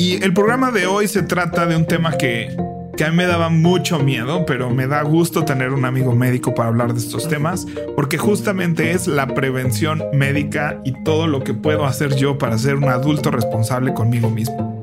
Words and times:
Y 0.00 0.22
el 0.22 0.32
programa 0.32 0.70
de 0.70 0.86
hoy 0.86 1.08
se 1.08 1.24
trata 1.24 1.66
de 1.66 1.74
un 1.74 1.84
tema 1.84 2.16
que, 2.16 2.56
que 2.96 3.02
a 3.02 3.10
mí 3.10 3.16
me 3.16 3.26
daba 3.26 3.48
mucho 3.48 3.98
miedo, 3.98 4.46
pero 4.46 4.70
me 4.70 4.86
da 4.86 5.02
gusto 5.02 5.44
tener 5.44 5.72
un 5.72 5.84
amigo 5.84 6.14
médico 6.14 6.54
para 6.54 6.68
hablar 6.68 6.94
de 6.94 7.00
estos 7.00 7.28
temas, 7.28 7.66
porque 7.96 8.16
justamente 8.16 8.92
es 8.92 9.08
la 9.08 9.26
prevención 9.26 10.04
médica 10.12 10.80
y 10.84 10.92
todo 11.02 11.26
lo 11.26 11.42
que 11.42 11.52
puedo 11.52 11.84
hacer 11.84 12.14
yo 12.14 12.38
para 12.38 12.56
ser 12.58 12.76
un 12.76 12.84
adulto 12.84 13.32
responsable 13.32 13.92
conmigo 13.92 14.30
mismo. 14.30 14.77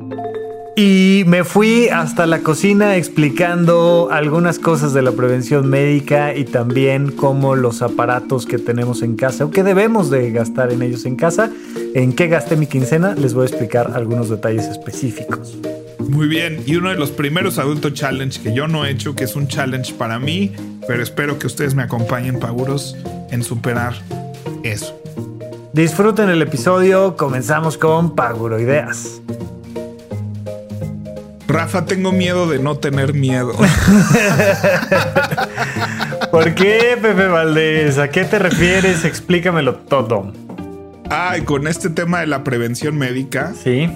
Y 0.77 1.23
me 1.25 1.45
fui 1.45 1.87
hasta 1.87 2.25
la 2.25 2.39
cocina 2.39 2.97
explicando 2.97 4.09
algunas 4.11 4.59
cosas 4.59 4.93
de 4.93 5.01
la 5.01 5.13
prevención 5.13 5.69
médica 5.69 6.35
y 6.35 6.43
también 6.43 7.11
cómo 7.11 7.55
los 7.55 7.81
aparatos 7.81 8.45
que 8.45 8.57
tenemos 8.57 9.01
en 9.01 9.15
casa 9.15 9.45
o 9.45 9.51
que 9.51 9.63
debemos 9.63 10.09
de 10.09 10.31
gastar 10.31 10.73
en 10.73 10.81
ellos 10.81 11.05
en 11.05 11.15
casa, 11.15 11.49
en 11.93 12.11
qué 12.11 12.27
gasté 12.27 12.57
mi 12.57 12.67
quincena, 12.67 13.15
les 13.15 13.33
voy 13.33 13.43
a 13.43 13.47
explicar 13.47 13.91
algunos 13.95 14.29
detalles 14.29 14.65
específicos. 14.65 15.57
Muy 16.09 16.27
bien, 16.27 16.61
y 16.65 16.75
uno 16.75 16.89
de 16.89 16.95
los 16.95 17.09
primeros 17.09 17.57
adulto 17.57 17.91
challenge 17.91 18.41
que 18.41 18.53
yo 18.53 18.67
no 18.67 18.85
he 18.85 18.91
hecho, 18.91 19.15
que 19.15 19.23
es 19.23 19.37
un 19.37 19.47
challenge 19.47 19.93
para 19.93 20.19
mí, 20.19 20.51
pero 20.89 21.01
espero 21.01 21.39
que 21.39 21.47
ustedes 21.47 21.73
me 21.73 21.83
acompañen, 21.83 22.37
Paguros, 22.37 22.97
en 23.31 23.43
superar 23.43 23.93
eso. 24.63 25.01
Disfruten 25.71 26.29
el 26.29 26.41
episodio, 26.41 27.15
comenzamos 27.15 27.77
con 27.77 28.13
Paguroideas. 28.13 29.21
Rafa, 31.55 31.85
tengo 31.85 32.11
miedo 32.11 32.47
de 32.47 32.59
no 32.59 32.77
tener 32.77 33.13
miedo. 33.13 33.53
¿Por 36.31 36.53
qué, 36.53 36.97
Pepe 37.01 37.27
Valdés? 37.27 37.97
¿A 37.97 38.09
qué 38.09 38.25
te 38.25 38.39
refieres? 38.39 39.05
Explícamelo 39.05 39.75
todo. 39.75 40.33
Ay, 41.09 41.43
con 41.43 41.67
este 41.67 41.89
tema 41.89 42.19
de 42.19 42.27
la 42.27 42.43
prevención 42.43 42.97
médica. 42.97 43.53
Sí. 43.63 43.89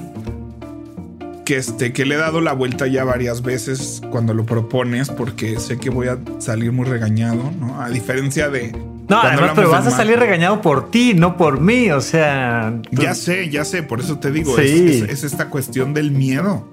Que, 1.43 1.57
este, 1.57 1.91
que 1.91 2.05
le 2.05 2.15
he 2.15 2.17
dado 2.17 2.39
la 2.39 2.53
vuelta 2.53 2.87
ya 2.87 3.03
varias 3.03 3.41
veces 3.41 4.01
cuando 4.09 4.33
lo 4.33 4.45
propones, 4.45 5.09
porque 5.09 5.59
sé 5.59 5.77
que 5.77 5.89
voy 5.89 6.07
a 6.07 6.17
salir 6.37 6.71
muy 6.71 6.85
regañado, 6.85 7.51
¿no? 7.59 7.81
A 7.81 7.89
diferencia 7.89 8.49
de. 8.49 8.71
No, 9.09 9.19
además, 9.19 9.51
pero 9.53 9.69
vas 9.69 9.85
a 9.85 9.91
salir 9.91 10.17
regañado 10.17 10.61
por 10.61 10.91
ti, 10.91 11.13
no 11.13 11.35
por 11.35 11.59
mí. 11.59 11.91
O 11.91 11.99
sea. 11.99 12.73
Ya 12.91 13.15
sé, 13.15 13.49
ya 13.49 13.65
sé, 13.65 13.83
por 13.83 13.99
eso 13.99 14.17
te 14.19 14.31
digo, 14.31 14.57
es 14.57 15.25
esta 15.25 15.49
cuestión 15.49 15.93
del 15.93 16.11
miedo. 16.11 16.65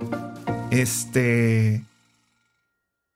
Este. 0.77 1.85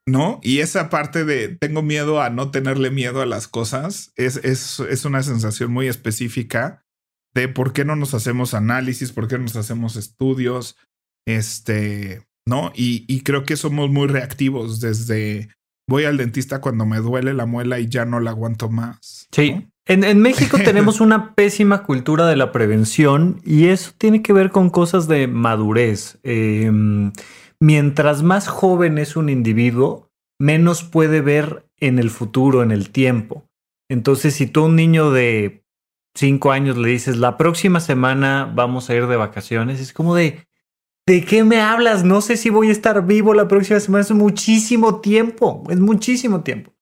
¿No? 0.06 0.41
Y 0.42 0.58
esa 0.58 0.89
parte 0.91 1.25
de 1.25 1.48
tengo 1.48 1.83
miedo 1.83 2.20
a 2.20 2.30
no 2.30 2.50
tenerle 2.50 2.91
miedo 2.91 3.20
a 3.20 3.27
las 3.27 3.47
cosas 3.47 4.12
es, 4.16 4.39
es, 4.39 5.05
una 5.05 5.22
sensación 5.22 5.70
muy 5.70 5.86
específica 5.86 6.84
de 7.33 7.48
por 7.48 7.72
qué 7.72 7.84
no 7.84 7.94
nos 7.94 8.14
hacemos 8.14 8.55
análisis, 8.55 9.12
por 9.12 9.28
qué 9.28 9.36
no 9.36 9.44
nos 9.44 9.56
hacemos 9.56 9.94
estudios, 9.94 10.77
este, 11.27 12.26
¿no? 12.44 12.72
Y, 12.75 13.04
y 13.06 13.20
creo 13.20 13.44
que 13.44 13.56
somos 13.56 13.91
muy 13.91 14.09
reactivos 14.09 14.81
desde 14.81 15.50
voy 15.87 16.04
al 16.04 16.16
dentista 16.16 16.60
cuando 16.60 16.87
me 16.87 16.99
duele 16.99 17.34
la 17.34 17.47
muela 17.47 17.78
y 17.78 17.88
ya 17.88 18.04
no 18.04 18.20
la 18.20 18.31
aguanto 18.31 18.69
más. 18.69 19.28
Sí. 19.31 19.69
En, 19.87 20.03
en, 20.03 20.20
México 20.20 20.56
tenemos 20.65 21.00
una 21.00 21.34
pésima 21.34 21.82
cultura 21.82 22.26
de 22.26 22.37
la 22.37 22.53
prevención 22.53 23.41
y 23.44 23.66
eso 23.66 23.93
tiene 23.99 24.22
que 24.22 24.32
ver 24.32 24.50
con 24.50 24.70
cosas 24.70 25.06
de 25.09 25.26
madurez. 25.26 26.19
Eh, 26.22 26.70
mientras 27.60 28.22
más 28.22 28.48
joven 28.48 28.98
es 28.98 29.16
un 29.16 29.28
individuo, 29.28 30.09
menos 30.38 30.82
puede 30.82 31.21
ver 31.21 31.66
en 31.78 31.98
el 31.98 32.10
futuro, 32.10 32.62
en 32.62 32.71
el 32.71 32.91
tiempo. 32.91 33.44
Entonces, 33.88 34.34
si 34.34 34.47
tú 34.47 34.62
a 34.62 34.66
un 34.66 34.76
niño 34.76 35.10
de 35.10 35.62
cinco 36.15 36.53
años 36.53 36.76
le 36.76 36.88
dices, 36.88 37.16
la 37.16 37.37
próxima 37.37 37.81
semana 37.81 38.50
vamos 38.53 38.88
a 38.88 38.94
ir 38.94 39.06
de 39.06 39.16
vacaciones, 39.16 39.81
es 39.81 39.93
como 39.93 40.15
de, 40.15 40.47
¿de 41.06 41.25
qué 41.25 41.44
me 41.44 41.60
hablas? 41.60 42.04
No 42.04 42.20
sé 42.20 42.37
si 42.37 42.50
voy 42.50 42.69
a 42.69 42.72
estar 42.72 43.04
vivo 43.06 43.34
la 43.34 43.49
próxima 43.49 43.81
semana. 43.81 44.03
Es 44.03 44.10
muchísimo 44.12 45.00
tiempo, 45.00 45.65
es 45.69 45.78
muchísimo 45.78 46.43
tiempo. 46.43 46.72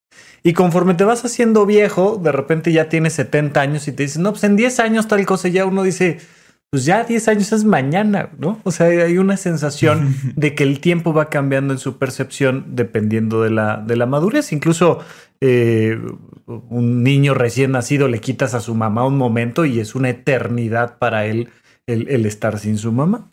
Y 0.43 0.53
conforme 0.53 0.95
te 0.95 1.05
vas 1.05 1.25
haciendo 1.25 1.67
viejo, 1.67 2.17
de 2.23 2.31
repente 2.31 2.73
ya 2.73 2.89
tienes 2.89 3.15
70 3.15 3.61
años 3.61 3.89
y 3.89 3.93
te 3.93 4.05
dices, 4.05 4.19
no, 4.19 4.31
pues 4.33 4.45
en 4.45 4.57
10 4.57 4.79
años 4.81 5.09
tal 5.09 5.27
cosa, 5.27 5.49
ya 5.49 5.67
uno 5.67 5.83
dice, 5.83 6.21
pues 6.71 6.85
ya 6.85 7.05
10 7.05 7.29
años 7.29 7.53
es 7.53 7.65
mañana, 7.65 8.31
¿no? 8.39 8.61
O 8.65 8.71
sea, 8.71 8.87
hay 8.87 9.17
una 9.17 9.37
sensación 9.37 10.15
de 10.37 10.55
que 10.55 10.65
el 10.65 10.81
tiempo 10.81 11.15
va 11.15 11.31
cambiando 11.31 11.73
en 11.73 11.79
su 11.79 11.99
percepción 11.99 12.67
dependiendo 12.69 13.43
de 13.43 13.51
la, 13.51 13.79
de 13.79 13.97
la 13.97 14.07
madurez. 14.07 14.53
Incluso 14.53 14.99
eh, 15.41 15.99
un 16.47 17.03
niño 17.03 17.33
recién 17.33 17.73
nacido 17.73 18.09
le 18.09 18.21
quitas 18.21 18.55
a 18.55 18.61
su 18.61 18.75
mamá 18.75 19.07
un 19.07 19.17
momento 19.17 19.65
y 19.65 19.81
es 19.81 19.95
una 19.95 20.11
eternidad 20.11 20.99
para 20.99 21.25
él 21.27 21.49
el, 21.87 22.27
estar 22.27 22.59
sin 22.59 22.77
su 22.77 22.93
mamá. 22.93 23.31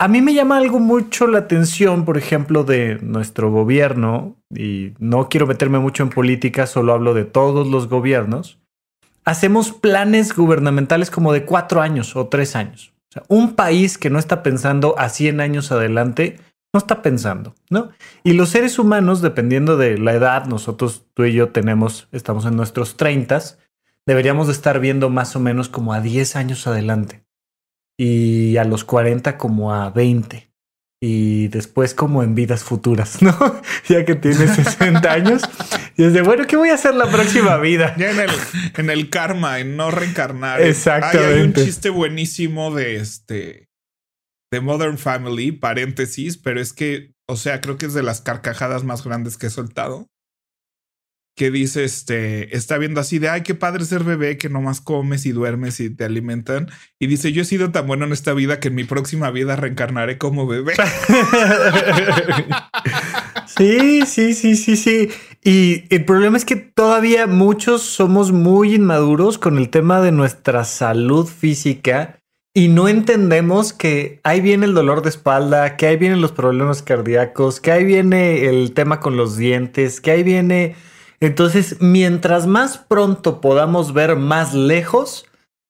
A 0.00 0.08
mí 0.08 0.22
me 0.22 0.34
llama 0.34 0.56
algo 0.56 0.80
mucho 0.80 1.26
la 1.26 1.40
atención, 1.40 2.04
por 2.04 2.16
ejemplo, 2.16 2.64
de 2.64 2.98
nuestro 3.02 3.50
gobierno, 3.52 4.34
y 4.52 4.94
no 4.98 5.28
quiero 5.28 5.46
meterme 5.46 5.78
mucho 5.78 6.02
en 6.02 6.08
política, 6.08 6.66
solo 6.66 6.94
hablo 6.94 7.12
de 7.12 7.26
todos 7.26 7.68
los 7.68 7.86
gobiernos 7.86 8.58
hacemos 9.24 9.72
planes 9.72 10.34
gubernamentales 10.34 11.10
como 11.10 11.32
de 11.32 11.44
cuatro 11.44 11.80
años 11.80 12.16
o 12.16 12.28
tres 12.28 12.56
años. 12.56 12.92
O 13.10 13.12
sea, 13.12 13.22
un 13.28 13.54
país 13.54 13.98
que 13.98 14.10
no 14.10 14.18
está 14.18 14.42
pensando 14.42 14.98
a 14.98 15.08
100 15.08 15.40
años 15.40 15.72
adelante, 15.72 16.38
no 16.72 16.78
está 16.78 17.02
pensando, 17.02 17.54
¿no? 17.68 17.90
Y 18.22 18.34
los 18.34 18.50
seres 18.50 18.78
humanos, 18.78 19.20
dependiendo 19.20 19.76
de 19.76 19.98
la 19.98 20.12
edad, 20.12 20.46
nosotros, 20.46 21.06
tú 21.14 21.24
y 21.24 21.32
yo 21.32 21.48
tenemos, 21.48 22.08
estamos 22.12 22.46
en 22.46 22.56
nuestros 22.56 22.96
30, 22.96 23.40
deberíamos 24.06 24.46
de 24.46 24.52
estar 24.52 24.78
viendo 24.78 25.10
más 25.10 25.34
o 25.34 25.40
menos 25.40 25.68
como 25.68 25.92
a 25.92 26.00
10 26.00 26.36
años 26.36 26.66
adelante. 26.66 27.24
Y 27.98 28.56
a 28.56 28.64
los 28.64 28.84
40 28.84 29.36
como 29.36 29.74
a 29.74 29.90
20 29.90 30.49
y 31.02 31.48
después 31.48 31.94
como 31.94 32.22
en 32.22 32.34
vidas 32.34 32.62
futuras, 32.62 33.22
¿no? 33.22 33.62
ya 33.88 34.04
que 34.04 34.14
tienes 34.14 34.50
60 34.54 35.12
años. 35.12 35.42
Y 35.96 36.04
es 36.04 36.12
de, 36.12 36.22
bueno, 36.22 36.46
¿qué 36.46 36.56
voy 36.56 36.68
a 36.68 36.74
hacer 36.74 36.94
la 36.94 37.10
próxima 37.10 37.56
vida? 37.56 37.94
Ya 37.96 38.10
en 38.10 38.20
el, 38.20 38.30
en 38.76 38.90
el 38.90 39.10
karma, 39.10 39.58
en 39.58 39.76
no 39.76 39.90
reencarnar. 39.90 40.60
Exactamente. 40.60 41.34
hay 41.34 41.40
un 41.40 41.54
chiste 41.54 41.90
buenísimo 41.90 42.74
de 42.74 42.96
este, 42.96 43.68
de 44.52 44.60
Modern 44.60 44.98
Family, 44.98 45.52
paréntesis, 45.52 46.36
pero 46.36 46.60
es 46.60 46.72
que, 46.72 47.12
o 47.26 47.36
sea, 47.36 47.60
creo 47.60 47.78
que 47.78 47.86
es 47.86 47.94
de 47.94 48.02
las 48.02 48.20
carcajadas 48.20 48.84
más 48.84 49.02
grandes 49.02 49.38
que 49.38 49.46
he 49.46 49.50
soltado 49.50 50.06
que 51.40 51.50
dice, 51.50 51.84
este, 51.84 52.54
está 52.54 52.76
viendo 52.76 53.00
así 53.00 53.18
de, 53.18 53.30
ay, 53.30 53.40
qué 53.40 53.54
padre 53.54 53.86
ser 53.86 54.04
bebé, 54.04 54.36
que 54.36 54.50
nomás 54.50 54.82
comes 54.82 55.24
y 55.24 55.32
duermes 55.32 55.80
y 55.80 55.88
te 55.88 56.04
alimentan. 56.04 56.68
Y 56.98 57.06
dice, 57.06 57.32
yo 57.32 57.40
he 57.40 57.46
sido 57.46 57.70
tan 57.70 57.86
bueno 57.86 58.04
en 58.04 58.12
esta 58.12 58.34
vida 58.34 58.60
que 58.60 58.68
en 58.68 58.74
mi 58.74 58.84
próxima 58.84 59.30
vida 59.30 59.56
reencarnaré 59.56 60.18
como 60.18 60.46
bebé. 60.46 60.74
sí, 63.46 64.02
sí, 64.04 64.34
sí, 64.34 64.54
sí, 64.54 64.76
sí. 64.76 65.08
Y 65.42 65.84
el 65.88 66.04
problema 66.04 66.36
es 66.36 66.44
que 66.44 66.56
todavía 66.56 67.26
muchos 67.26 67.80
somos 67.80 68.32
muy 68.32 68.74
inmaduros 68.74 69.38
con 69.38 69.56
el 69.56 69.70
tema 69.70 70.02
de 70.02 70.12
nuestra 70.12 70.64
salud 70.64 71.26
física 71.26 72.20
y 72.52 72.68
no 72.68 72.86
entendemos 72.86 73.72
que 73.72 74.20
ahí 74.24 74.42
viene 74.42 74.66
el 74.66 74.74
dolor 74.74 75.00
de 75.00 75.08
espalda, 75.08 75.78
que 75.78 75.86
ahí 75.86 75.96
vienen 75.96 76.20
los 76.20 76.32
problemas 76.32 76.82
cardíacos, 76.82 77.62
que 77.62 77.72
ahí 77.72 77.86
viene 77.86 78.44
el 78.44 78.74
tema 78.74 79.00
con 79.00 79.16
los 79.16 79.38
dientes, 79.38 80.02
que 80.02 80.10
ahí 80.10 80.22
viene 80.22 80.76
entonces, 81.20 81.76
mientras 81.80 82.46
más 82.46 82.78
pronto 82.78 83.40
podamos 83.40 83.92
ver 83.92 84.16
más 84.16 84.54
lejos, 84.54 85.26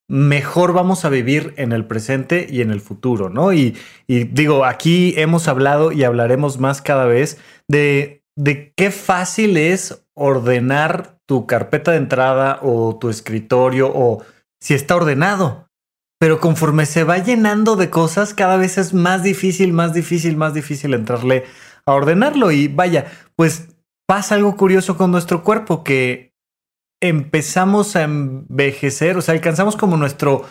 mejor 0.08 0.73
vamos 0.73 1.05
a 1.05 1.08
vivir 1.08 1.55
en 1.56 1.73
el 1.73 1.87
presente 1.87 2.47
y 2.49 2.62
en 2.62 2.70
el 2.70 2.81
futuro, 2.81 3.31
¿no? 3.31 3.52
Y, 3.52 3.76
digo, 4.08 4.64
aquí 4.64 5.14
hemos 5.17 5.49
hablado 5.49 5.93
y 5.93 6.05
hablaremos 6.05 6.58
más 6.58 6.82
cada 6.82 7.06
vez 7.06 7.38
de, 7.69 8.25
de 8.37 8.73
qué 8.76 8.91
fácil 8.91 9.56
es 9.56 10.05
ordenar 10.14 11.19
tu 11.26 11.47
carpeta 11.47 11.93
de 11.93 11.99
entrada 11.99 12.58
o 12.62 12.99
tu 12.99 13.08
escritorio 13.08 13.91
o 13.93 14.25
si 14.61 14.75
está 14.75 14.97
ordenado. 14.97 15.69
Pero 16.20 16.38
conforme 16.38 16.87
se 16.87 17.05
va 17.05 17.19
llenando 17.19 17.76
de 17.76 17.88
cosas, 17.88 18.35
cada 18.35 18.56
vez 18.56 18.79
es 18.79 18.93
más 18.93 19.23
difícil, 19.23 19.73
más 19.73 19.94
difícil, 19.94 20.37
más 20.37 20.55
difícil 20.55 20.93
entrarle 20.93 21.44
a 21.87 21.93
ordenarlo. 21.93 22.50
Y 22.50 22.69
vaya, 22.69 23.06
pues 23.37 23.69
pasa 24.11 24.35
algo 24.35 24.57
curioso 24.57 24.97
con 24.97 25.12
nuestro 25.12 25.45
cuerpo, 25.45 25.85
que 25.85 26.35
empezamos 27.01 27.95
a 27.95 28.03
envejecer, 28.03 29.17
o 29.17 29.23
sea, 29.23 29.35
alcanzamos 29.35 29.77
como 29.77 29.97
nuestro 29.97 30.45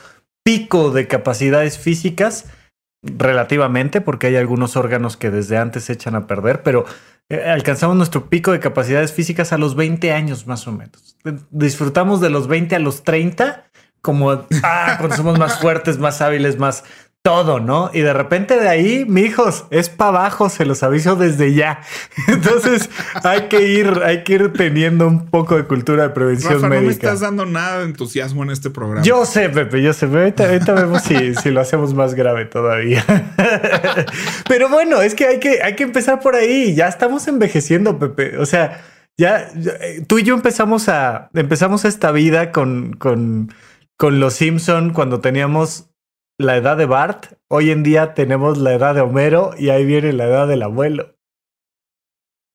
pico 0.45 0.91
de 0.91 1.09
capacidades 1.09 1.77
físicas 1.77 2.45
relativamente, 3.03 3.99
porque 3.99 4.27
hay 4.27 4.37
algunos 4.37 4.77
órganos 4.77 5.17
que 5.17 5.29
desde 5.29 5.57
antes 5.57 5.83
se 5.83 5.91
echan 5.91 6.15
a 6.15 6.25
perder, 6.25 6.63
pero 6.63 6.85
eh, 7.27 7.49
alcanzamos 7.49 7.97
nuestro 7.97 8.29
pico 8.29 8.53
de 8.53 8.61
capacidades 8.61 9.11
físicas 9.11 9.51
a 9.51 9.57
los 9.57 9.75
20 9.75 10.13
años 10.13 10.47
más 10.47 10.65
o 10.65 10.71
menos. 10.71 11.17
Disfrutamos 11.51 12.21
de 12.21 12.29
los 12.29 12.47
20 12.47 12.77
a 12.77 12.79
los 12.79 13.03
30 13.03 13.69
como 14.01 14.31
ah, 14.31 14.95
cuando 14.97 15.17
somos 15.17 15.37
más 15.37 15.59
fuertes, 15.59 15.97
más 15.97 16.21
hábiles, 16.21 16.57
más 16.57 16.85
todo, 17.21 17.59
¿no? 17.59 17.91
Y 17.93 17.99
de 17.99 18.13
repente 18.13 18.57
de 18.57 18.69
ahí, 18.69 19.05
mi 19.05 19.21
hijos, 19.21 19.65
es 19.71 19.89
para 19.89 20.09
abajo, 20.09 20.49
se 20.49 20.65
los 20.65 20.83
aviso 20.83 21.15
desde 21.15 21.53
ya. 21.53 21.81
Entonces 22.27 22.89
hay 23.23 23.43
que 23.49 23.61
ir, 23.67 24.01
hay 24.05 24.23
que 24.23 24.33
ir 24.33 24.53
teniendo 24.53 25.05
un 25.07 25.25
poco 25.27 25.57
de 25.57 25.65
cultura 25.65 26.03
de 26.03 26.09
prevención 26.09 26.53
Rafa, 26.53 26.69
médica. 26.69 26.81
No 26.81 26.87
me 26.87 26.93
estás 26.93 27.19
dando 27.19 27.45
nada 27.45 27.79
de 27.79 27.85
entusiasmo 27.85 28.43
en 28.43 28.51
este 28.51 28.69
programa. 28.69 29.03
Yo 29.03 29.25
sé, 29.25 29.49
Pepe, 29.49 29.81
yo 29.81 29.91
sé. 29.91 30.05
Ahorita, 30.05 30.73
vemos 30.73 31.03
si, 31.03 31.35
si, 31.35 31.51
lo 31.51 31.59
hacemos 31.59 31.93
más 31.93 32.15
grave 32.15 32.45
todavía. 32.45 33.03
Pero 34.47 34.69
bueno, 34.69 35.01
es 35.01 35.13
que 35.13 35.27
hay 35.27 35.39
que, 35.39 35.61
hay 35.61 35.75
que 35.75 35.83
empezar 35.83 36.21
por 36.21 36.35
ahí. 36.35 36.73
Ya 36.73 36.87
estamos 36.87 37.27
envejeciendo, 37.27 37.99
Pepe. 37.99 38.37
O 38.37 38.45
sea, 38.45 38.81
ya, 39.17 39.51
eh, 39.81 40.05
tú 40.07 40.19
y 40.19 40.23
yo 40.23 40.35
empezamos 40.35 40.87
a, 40.87 41.29
empezamos 41.33 41.83
esta 41.83 42.13
vida 42.13 42.53
con, 42.53 42.93
con, 42.93 43.53
con 43.97 44.21
los 44.21 44.35
Simpson 44.35 44.91
cuando 44.91 45.19
teníamos 45.19 45.88
la 46.39 46.55
edad 46.55 46.77
de 46.77 46.85
Bart, 46.85 47.33
hoy 47.49 47.69
en 47.69 47.83
día 47.83 48.13
tenemos 48.13 48.57
la 48.57 48.73
edad 48.73 48.95
de 48.95 49.01
Homero 49.01 49.51
y 49.57 49.69
ahí 49.69 49.85
viene 49.85 50.13
la 50.13 50.25
edad 50.25 50.47
del 50.47 50.63
abuelo. 50.63 51.17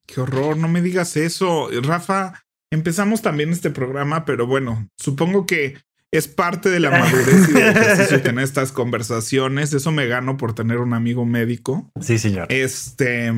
Qué 0.07 0.23
horror, 0.23 0.57
no 0.57 0.69
me 0.69 0.81
digas 0.81 1.19
eso. 1.19 1.69
Rafa, 1.83 2.47
empezamos 2.73 3.21
también 3.21 3.51
este 3.51 3.71
programa, 3.71 4.25
pero 4.25 4.47
bueno, 4.47 4.89
supongo 4.97 5.45
que 5.45 5.77
es 6.11 6.29
parte 6.29 6.71
de 6.71 6.81
la 6.81 6.91
madurez 6.91 7.49
y 7.51 7.53
del 7.53 7.77
ejercicio 7.77 8.23
tener 8.23 8.45
estas 8.45 8.73
conversaciones. 8.73 9.75
Eso 9.75 9.93
me 9.93 10.07
gano 10.07 10.39
por 10.39 10.55
tener 10.55 10.79
un 10.79 10.95
amigo 10.95 11.27
médico. 11.27 11.91
Sí, 12.01 12.19
señor. 12.19 12.47
Este, 12.51 13.31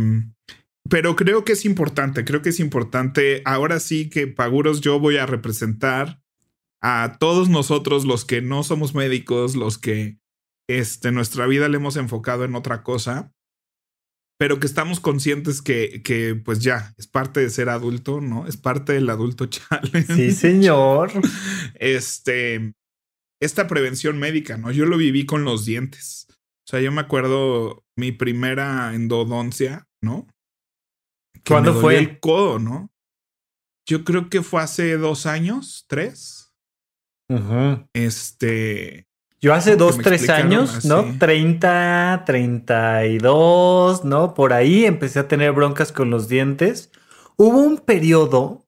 pero 0.88 1.16
creo 1.16 1.44
que 1.44 1.54
es 1.54 1.64
importante, 1.64 2.24
creo 2.24 2.42
que 2.42 2.50
es 2.50 2.60
importante. 2.60 3.42
Ahora 3.44 3.80
sí 3.80 4.08
que 4.10 4.28
Paguros 4.28 4.80
yo 4.80 5.00
voy 5.00 5.16
a 5.16 5.26
representar 5.26 6.20
a 6.80 7.16
todos 7.18 7.48
nosotros 7.48 8.04
los 8.04 8.24
que 8.24 8.42
no 8.42 8.62
somos 8.62 8.94
médicos, 8.94 9.56
los 9.56 9.78
que 9.78 10.18
este, 10.68 11.12
nuestra 11.12 11.46
vida 11.46 11.68
le 11.68 11.76
hemos 11.76 11.96
enfocado 11.96 12.44
en 12.44 12.54
otra 12.54 12.82
cosa, 12.82 13.32
pero 14.38 14.60
que 14.60 14.66
estamos 14.66 15.00
conscientes 15.00 15.62
que, 15.62 16.02
que, 16.02 16.34
pues 16.34 16.60
ya, 16.60 16.94
es 16.98 17.06
parte 17.06 17.40
de 17.40 17.50
ser 17.50 17.68
adulto, 17.68 18.20
¿no? 18.20 18.46
Es 18.46 18.56
parte 18.56 18.92
del 18.92 19.08
adulto 19.08 19.46
challenge. 19.50 20.14
Sí, 20.14 20.32
señor. 20.32 21.12
Este, 21.78 22.72
esta 23.40 23.66
prevención 23.66 24.18
médica, 24.18 24.56
¿no? 24.56 24.72
Yo 24.72 24.86
lo 24.86 24.96
viví 24.96 25.26
con 25.26 25.44
los 25.44 25.66
dientes. 25.66 26.26
O 26.30 26.70
sea, 26.70 26.80
yo 26.80 26.90
me 26.90 27.02
acuerdo 27.02 27.84
mi 27.96 28.12
primera 28.12 28.94
endodoncia, 28.94 29.86
¿no? 30.02 30.26
¿Cuándo 31.46 31.80
fue? 31.80 31.98
El 31.98 32.18
codo, 32.18 32.58
¿no? 32.58 32.90
Yo 33.88 34.04
creo 34.04 34.28
que 34.30 34.42
fue 34.42 34.62
hace 34.62 34.96
dos 34.96 35.26
años, 35.26 35.84
tres. 35.86 36.54
Este, 37.92 39.05
yo 39.40 39.52
hace 39.52 39.76
dos, 39.76 39.98
tres 39.98 40.28
años, 40.30 40.84
¿no? 40.84 41.18
30, 41.18 42.22
32, 42.24 44.04
¿no? 44.04 44.34
Por 44.34 44.52
ahí 44.52 44.86
empecé 44.86 45.18
a 45.18 45.28
tener 45.28 45.52
broncas 45.52 45.92
con 45.92 46.10
los 46.10 46.28
dientes. 46.28 46.90
Hubo 47.36 47.58
un 47.58 47.78
periodo, 47.78 48.64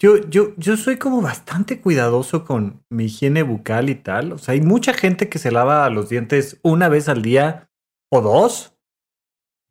yo, 0.00 0.16
yo, 0.28 0.54
yo 0.56 0.76
soy 0.76 0.96
como 0.96 1.22
bastante 1.22 1.80
cuidadoso 1.80 2.44
con 2.44 2.84
mi 2.90 3.04
higiene 3.04 3.44
bucal 3.44 3.90
y 3.90 3.94
tal. 3.94 4.32
O 4.32 4.38
sea, 4.38 4.54
hay 4.54 4.60
mucha 4.60 4.92
gente 4.92 5.28
que 5.28 5.38
se 5.38 5.52
lava 5.52 5.88
los 5.88 6.08
dientes 6.08 6.58
una 6.62 6.88
vez 6.88 7.08
al 7.08 7.22
día 7.22 7.70
o 8.10 8.20
dos. 8.20 8.76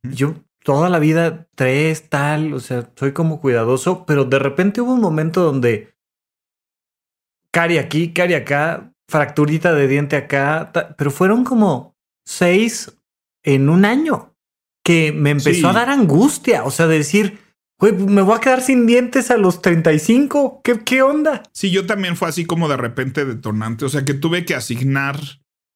Yo 0.03 0.35
toda 0.63 0.89
la 0.89 0.99
vida 0.99 1.47
tres, 1.55 2.09
tal, 2.09 2.53
o 2.53 2.59
sea, 2.59 2.89
soy 2.95 3.11
como 3.11 3.41
cuidadoso, 3.41 4.05
pero 4.05 4.23
de 4.23 4.39
repente 4.39 4.79
hubo 4.79 4.93
un 4.93 5.01
momento 5.01 5.43
donde 5.43 5.93
cari 7.51 7.77
aquí, 7.77 8.13
cari 8.13 8.33
acá, 8.33 8.93
fracturita 9.11 9.73
de 9.73 9.87
diente 9.87 10.15
acá, 10.15 10.71
pero 10.97 11.11
fueron 11.11 11.43
como 11.43 11.97
seis 12.25 12.97
en 13.43 13.69
un 13.69 13.83
año 13.83 14.33
que 14.83 15.11
me 15.11 15.31
empezó 15.31 15.69
a 15.69 15.73
dar 15.73 15.89
angustia, 15.89 16.63
o 16.63 16.71
sea, 16.71 16.87
de 16.87 16.97
decir, 16.97 17.39
güey, 17.77 17.91
me 17.91 18.21
voy 18.21 18.37
a 18.37 18.39
quedar 18.39 18.61
sin 18.61 18.87
dientes 18.87 19.29
a 19.29 19.37
los 19.37 19.61
35, 19.61 20.61
¿Qué, 20.63 20.79
¿qué 20.79 21.01
onda? 21.01 21.43
Sí, 21.51 21.71
yo 21.71 21.85
también 21.85 22.15
fue 22.15 22.29
así 22.29 22.45
como 22.45 22.69
de 22.69 22.77
repente 22.77 23.25
detonante, 23.25 23.85
o 23.85 23.89
sea, 23.89 24.05
que 24.05 24.13
tuve 24.13 24.45
que 24.45 24.55
asignar 24.55 25.19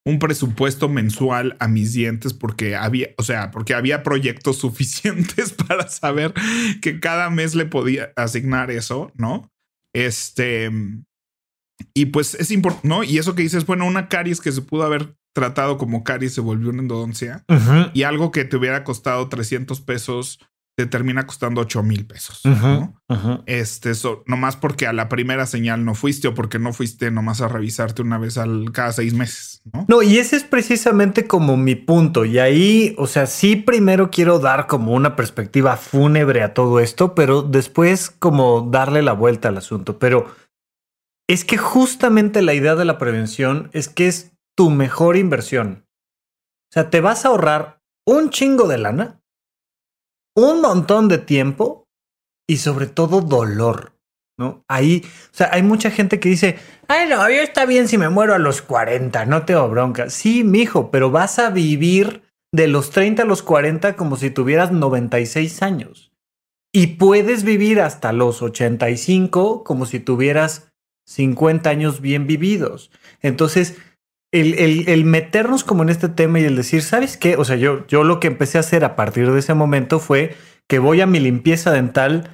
un 0.05 0.19
presupuesto 0.19 0.87
mensual 0.87 1.57
a 1.59 1.67
mis 1.67 1.91
dientes 1.91 2.33
porque 2.33 2.75
había, 2.75 3.09
o 3.17 3.23
sea, 3.23 3.51
porque 3.51 3.73
había 3.73 4.01
proyectos 4.01 4.57
suficientes 4.59 5.51
para 5.51 5.89
saber 5.89 6.33
que 6.81 7.01
cada 7.01 7.29
mes 7.29 7.53
le 7.53 7.65
podía 7.65 8.13
asignar 8.15 8.71
eso, 8.71 9.11
¿no? 9.15 9.51
Este, 9.93 10.71
y 11.93 12.07
pues 12.07 12.35
es 12.35 12.51
importante, 12.51 12.87
¿no? 12.87 13.03
Y 13.03 13.17
eso 13.17 13.35
que 13.35 13.43
dices, 13.43 13.65
bueno, 13.65 13.85
una 13.85 14.07
caries 14.07 14.41
que 14.41 14.51
se 14.51 14.61
pudo 14.61 14.83
haber 14.83 15.15
tratado 15.33 15.77
como 15.77 16.03
caries 16.03 16.33
se 16.33 16.41
volvió 16.41 16.69
una 16.69 16.81
endodoncia 16.81 17.43
y 17.93 18.03
algo 18.03 18.31
que 18.31 18.45
te 18.45 18.55
hubiera 18.55 18.85
costado 18.85 19.27
300 19.27 19.81
pesos 19.81 20.39
te 20.77 20.85
termina 20.85 21.25
costando 21.25 21.61
8 21.61 21.83
mil 21.83 22.05
pesos. 22.05 22.41
¿no? 22.43 23.01
Este, 23.45 23.91
eso, 23.91 24.23
nomás 24.27 24.57
porque 24.57 24.87
a 24.87 24.93
la 24.93 25.07
primera 25.07 25.45
señal 25.45 25.85
no 25.85 25.95
fuiste 25.95 26.27
o 26.27 26.33
porque 26.33 26.59
no 26.59 26.73
fuiste 26.73 27.11
nomás 27.11 27.39
a 27.39 27.47
revisarte 27.47 28.01
una 28.01 28.17
vez 28.17 28.37
al 28.37 28.71
cada 28.73 28.91
seis 28.91 29.13
meses. 29.13 29.61
No, 29.71 29.85
no 29.87 30.03
y 30.03 30.17
ese 30.17 30.35
es 30.35 30.43
precisamente 30.43 31.27
como 31.27 31.55
mi 31.55 31.75
punto. 31.75 32.25
Y 32.25 32.39
ahí, 32.39 32.93
o 32.97 33.07
sea, 33.07 33.25
sí, 33.25 33.55
primero 33.55 34.11
quiero 34.11 34.39
dar 34.39 34.67
como 34.67 34.91
una 34.91 35.15
perspectiva 35.15 35.77
fúnebre 35.77 36.43
a 36.43 36.53
todo 36.53 36.81
esto, 36.81 37.15
pero 37.15 37.41
después 37.41 38.09
como 38.09 38.67
darle 38.69 39.01
la 39.01 39.13
vuelta 39.13 39.47
al 39.47 39.57
asunto. 39.57 39.97
Pero 39.97 40.27
es 41.27 41.45
que 41.45 41.57
justamente 41.57 42.41
la 42.41 42.53
idea 42.53 42.75
de 42.75 42.85
la 42.85 42.97
prevención 42.97 43.69
es 43.73 43.89
que 43.89 44.07
es 44.07 44.33
tu 44.55 44.69
mejor 44.69 45.17
inversión. 45.17 45.85
O 46.69 46.73
sea, 46.73 46.89
te 46.89 47.01
vas 47.01 47.25
a 47.25 47.29
ahorrar 47.29 47.81
un 48.05 48.29
chingo 48.29 48.67
de 48.67 48.77
lana, 48.77 49.21
un 50.35 50.61
montón 50.61 51.07
de 51.07 51.17
tiempo 51.17 51.87
y 52.47 52.57
sobre 52.57 52.87
todo 52.87 53.21
dolor. 53.21 53.93
¿No? 54.37 54.65
Ahí, 54.67 55.01
o 55.05 55.33
sea, 55.33 55.49
hay 55.53 55.63
mucha 55.63 55.89
gente 55.89 56.19
que 56.19 56.27
dice, 56.27 56.57
ay, 56.89 57.07
no, 57.07 57.29
yo 57.29 57.41
está 57.41 57.65
bien 57.65 57.87
si 57.87 57.97
me 57.97 58.09
muero 58.09 58.35
a 58.35 58.37
los 58.37 58.61
40, 58.61 59.25
no 59.27 59.45
tengo 59.45 59.69
bronca. 59.69 60.09
Sí, 60.09 60.43
mijo, 60.43 60.91
pero 60.91 61.09
vas 61.09 61.39
a 61.39 61.51
vivir 61.51 62.21
de 62.53 62.67
los 62.67 62.89
30 62.89 63.23
a 63.23 63.25
los 63.25 63.43
40 63.43 63.95
como 63.95 64.17
si 64.17 64.29
tuvieras 64.29 64.73
96 64.73 65.61
años. 65.61 66.11
Y 66.73 66.87
puedes 66.97 67.43
vivir 67.45 67.79
hasta 67.79 68.11
los 68.11 68.41
85 68.41 69.63
como 69.63 69.85
si 69.85 70.01
tuvieras 70.01 70.73
50 71.05 71.69
años 71.69 72.01
bien 72.01 72.27
vividos. 72.27 72.91
Entonces, 73.21 73.77
el, 74.31 75.05
meternos 75.05 75.63
como 75.63 75.83
en 75.83 75.89
este 75.89 76.09
tema 76.09 76.39
y 76.39 76.43
el 76.43 76.55
decir, 76.55 76.81
¿sabes 76.81 77.17
qué? 77.17 77.37
O 77.37 77.45
sea, 77.45 77.55
yo, 77.55 77.87
yo 77.87 78.03
lo 78.03 78.19
que 78.19 78.27
empecé 78.27 78.57
a 78.57 78.61
hacer 78.61 78.83
a 78.83 78.95
partir 78.95 79.31
de 79.31 79.39
ese 79.39 79.53
momento 79.53 79.99
fue 79.99 80.35
que 80.67 80.79
voy 80.79 81.01
a 81.01 81.05
mi 81.05 81.19
limpieza 81.19 81.71
dental 81.71 82.31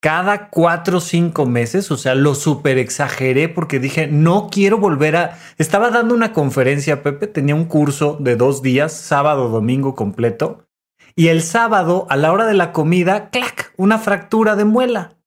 cada 0.00 0.48
cuatro 0.50 0.98
o 0.98 1.00
cinco 1.00 1.44
meses, 1.46 1.90
o 1.90 1.96
sea, 1.96 2.14
lo 2.14 2.36
super 2.36 2.78
exageré 2.78 3.48
porque 3.48 3.80
dije, 3.80 4.06
no 4.06 4.48
quiero 4.48 4.78
volver 4.78 5.16
a... 5.16 5.38
Estaba 5.58 5.90
dando 5.90 6.14
una 6.14 6.32
conferencia, 6.32 7.02
Pepe, 7.02 7.26
tenía 7.26 7.56
un 7.56 7.64
curso 7.64 8.16
de 8.20 8.36
dos 8.36 8.62
días, 8.62 8.92
sábado, 8.92 9.48
domingo 9.48 9.96
completo, 9.96 10.68
y 11.16 11.28
el 11.28 11.42
sábado, 11.42 12.06
a 12.10 12.16
la 12.16 12.30
hora 12.30 12.46
de 12.46 12.54
la 12.54 12.70
comida, 12.70 13.30
clac, 13.30 13.72
una 13.76 13.98
fractura 13.98 14.54
de 14.54 14.64
muela. 14.64 15.17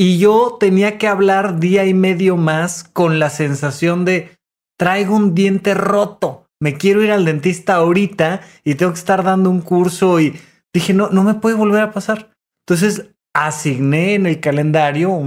Y 0.00 0.16
yo 0.16 0.56
tenía 0.58 0.96
que 0.96 1.08
hablar 1.08 1.60
día 1.60 1.84
y 1.84 1.92
medio 1.92 2.38
más 2.38 2.84
con 2.84 3.18
la 3.18 3.28
sensación 3.28 4.06
de 4.06 4.30
traigo 4.78 5.14
un 5.14 5.34
diente 5.34 5.74
roto. 5.74 6.46
Me 6.58 6.78
quiero 6.78 7.02
ir 7.02 7.12
al 7.12 7.26
dentista 7.26 7.74
ahorita 7.74 8.40
y 8.64 8.76
tengo 8.76 8.92
que 8.92 8.98
estar 8.98 9.22
dando 9.22 9.50
un 9.50 9.60
curso 9.60 10.18
y 10.18 10.40
dije, 10.72 10.94
no, 10.94 11.10
no 11.10 11.22
me 11.22 11.34
puede 11.34 11.54
volver 11.54 11.82
a 11.82 11.92
pasar. 11.92 12.30
Entonces 12.66 13.10
asigné 13.34 14.14
en 14.14 14.24
el 14.24 14.40
calendario 14.40 15.22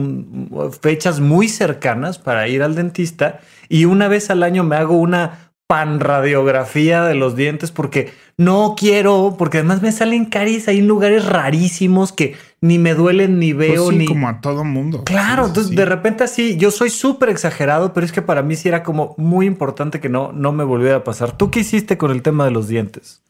fechas 0.82 1.20
muy 1.20 1.50
cercanas 1.50 2.18
para 2.18 2.48
ir 2.48 2.64
al 2.64 2.74
dentista 2.74 3.42
y 3.70 3.86
una 3.86 4.08
vez 4.08 4.32
al 4.32 4.42
año 4.42 4.64
me 4.64 4.76
hago 4.76 4.98
una 4.98 5.54
panradiografía 5.68 7.04
de 7.04 7.14
los 7.14 7.36
dientes 7.36 7.72
porque 7.72 8.12
no 8.38 8.76
quiero, 8.78 9.36
porque 9.38 9.60
además 9.60 9.84
me 9.84 9.92
salen 9.92 10.26
caries 10.26 10.68
ahí 10.68 10.80
en 10.80 10.88
lugares 10.88 11.26
rarísimos 11.26 12.12
que 12.12 12.36
ni 12.64 12.80
me 12.80 12.94
duelen 12.94 13.40
ni 13.40 13.54
pues 13.54 13.72
veo 13.72 13.92
ni 13.92 14.06
como 14.06 14.30
a 14.30 14.40
todo 14.40 14.64
mundo. 14.64 15.04
Claro, 15.04 15.48
entonces 15.48 15.76
de 15.76 15.84
repente 15.84 16.24
así, 16.24 16.56
yo 16.56 16.72
soy 16.72 16.90
súper 16.90 17.28
exagerado, 17.28 17.92
pero 17.92 18.06
es 18.06 18.14
que 18.14 18.22
para 18.22 18.42
mí 18.42 18.56
sí 18.56 18.70
era 18.70 18.84
como 18.84 19.16
muy 19.18 19.46
importante 19.46 20.00
que 20.00 20.08
no, 20.08 20.32
no 20.32 20.54
me 20.54 20.64
volviera 20.64 20.96
a 20.96 21.04
pasar. 21.04 21.38
¿Tú 21.38 21.52
qué 21.52 21.60
hiciste 21.60 21.98
con 21.98 22.12
el 22.12 22.22
tema 22.22 22.46
de 22.46 22.52
los 22.52 22.70
dientes? 22.70 23.22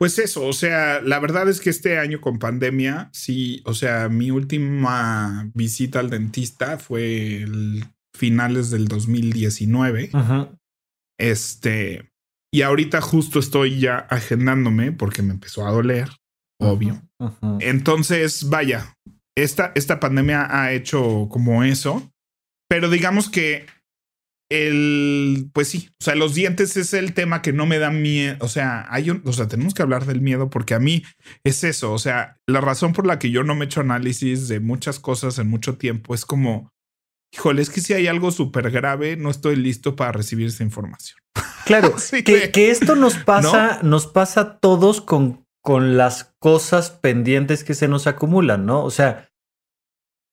Pues 0.00 0.18
eso, 0.18 0.44
o 0.44 0.52
sea, 0.52 1.00
la 1.00 1.20
verdad 1.20 1.48
es 1.48 1.60
que 1.60 1.70
este 1.70 1.98
año 1.98 2.20
con 2.20 2.40
pandemia, 2.40 3.08
sí, 3.12 3.62
o 3.66 3.74
sea, 3.74 4.08
mi 4.08 4.32
última 4.32 5.48
visita 5.54 6.00
al 6.00 6.10
dentista 6.10 6.76
fue 6.76 7.42
el 7.42 7.84
finales 8.16 8.70
del 8.70 8.88
2019. 8.88 10.10
Este, 11.20 12.10
Y 12.52 12.62
ahorita 12.62 13.00
justo 13.00 13.38
estoy 13.38 13.78
ya 13.78 13.98
agendándome 13.98 14.90
porque 14.90 15.22
me 15.22 15.34
empezó 15.34 15.68
a 15.68 15.70
doler, 15.70 16.08
obvio. 16.58 17.00
Entonces, 17.60 18.48
vaya, 18.48 18.96
esta, 19.36 19.72
esta 19.74 20.00
pandemia 20.00 20.46
ha 20.50 20.72
hecho 20.72 21.28
como 21.30 21.64
eso, 21.64 22.10
pero 22.68 22.88
digamos 22.88 23.28
que 23.28 23.66
el, 24.50 25.48
pues 25.52 25.68
sí, 25.68 25.90
o 26.00 26.04
sea, 26.04 26.16
los 26.16 26.34
dientes 26.34 26.76
es 26.76 26.92
el 26.92 27.14
tema 27.14 27.40
que 27.40 27.52
no 27.52 27.66
me 27.66 27.78
da 27.78 27.90
miedo, 27.90 28.36
o 28.40 28.48
sea, 28.48 28.84
hay 28.90 29.10
un, 29.10 29.22
o 29.24 29.32
sea, 29.32 29.46
tenemos 29.46 29.74
que 29.74 29.82
hablar 29.82 30.06
del 30.06 30.20
miedo 30.20 30.50
porque 30.50 30.74
a 30.74 30.80
mí 30.80 31.04
es 31.44 31.62
eso, 31.62 31.92
o 31.92 31.98
sea, 31.98 32.36
la 32.48 32.60
razón 32.60 32.92
por 32.92 33.06
la 33.06 33.18
que 33.18 33.30
yo 33.30 33.44
no 33.44 33.54
me 33.54 33.66
echo 33.66 33.80
análisis 33.80 34.48
de 34.48 34.58
muchas 34.58 34.98
cosas 34.98 35.38
en 35.38 35.48
mucho 35.48 35.76
tiempo 35.76 36.14
es 36.14 36.24
como, 36.26 36.72
híjole, 37.32 37.62
es 37.62 37.70
que 37.70 37.80
si 37.80 37.94
hay 37.94 38.08
algo 38.08 38.32
súper 38.32 38.72
grave, 38.72 39.16
no 39.16 39.30
estoy 39.30 39.54
listo 39.54 39.94
para 39.94 40.12
recibir 40.12 40.48
esa 40.48 40.64
información. 40.64 41.18
Claro, 41.64 41.94
que, 42.24 42.70
esto 42.70 42.96
nos 42.96 43.14
pasa, 43.14 43.78
nos 43.82 44.08
pasa 44.08 44.40
a 44.40 44.58
todos 44.58 45.00
con, 45.00 45.39
con 45.62 45.96
las 45.96 46.34
cosas 46.38 46.90
pendientes 46.90 47.64
que 47.64 47.74
se 47.74 47.88
nos 47.88 48.06
acumulan, 48.06 48.66
¿no? 48.66 48.84
O 48.84 48.90
sea, 48.90 49.30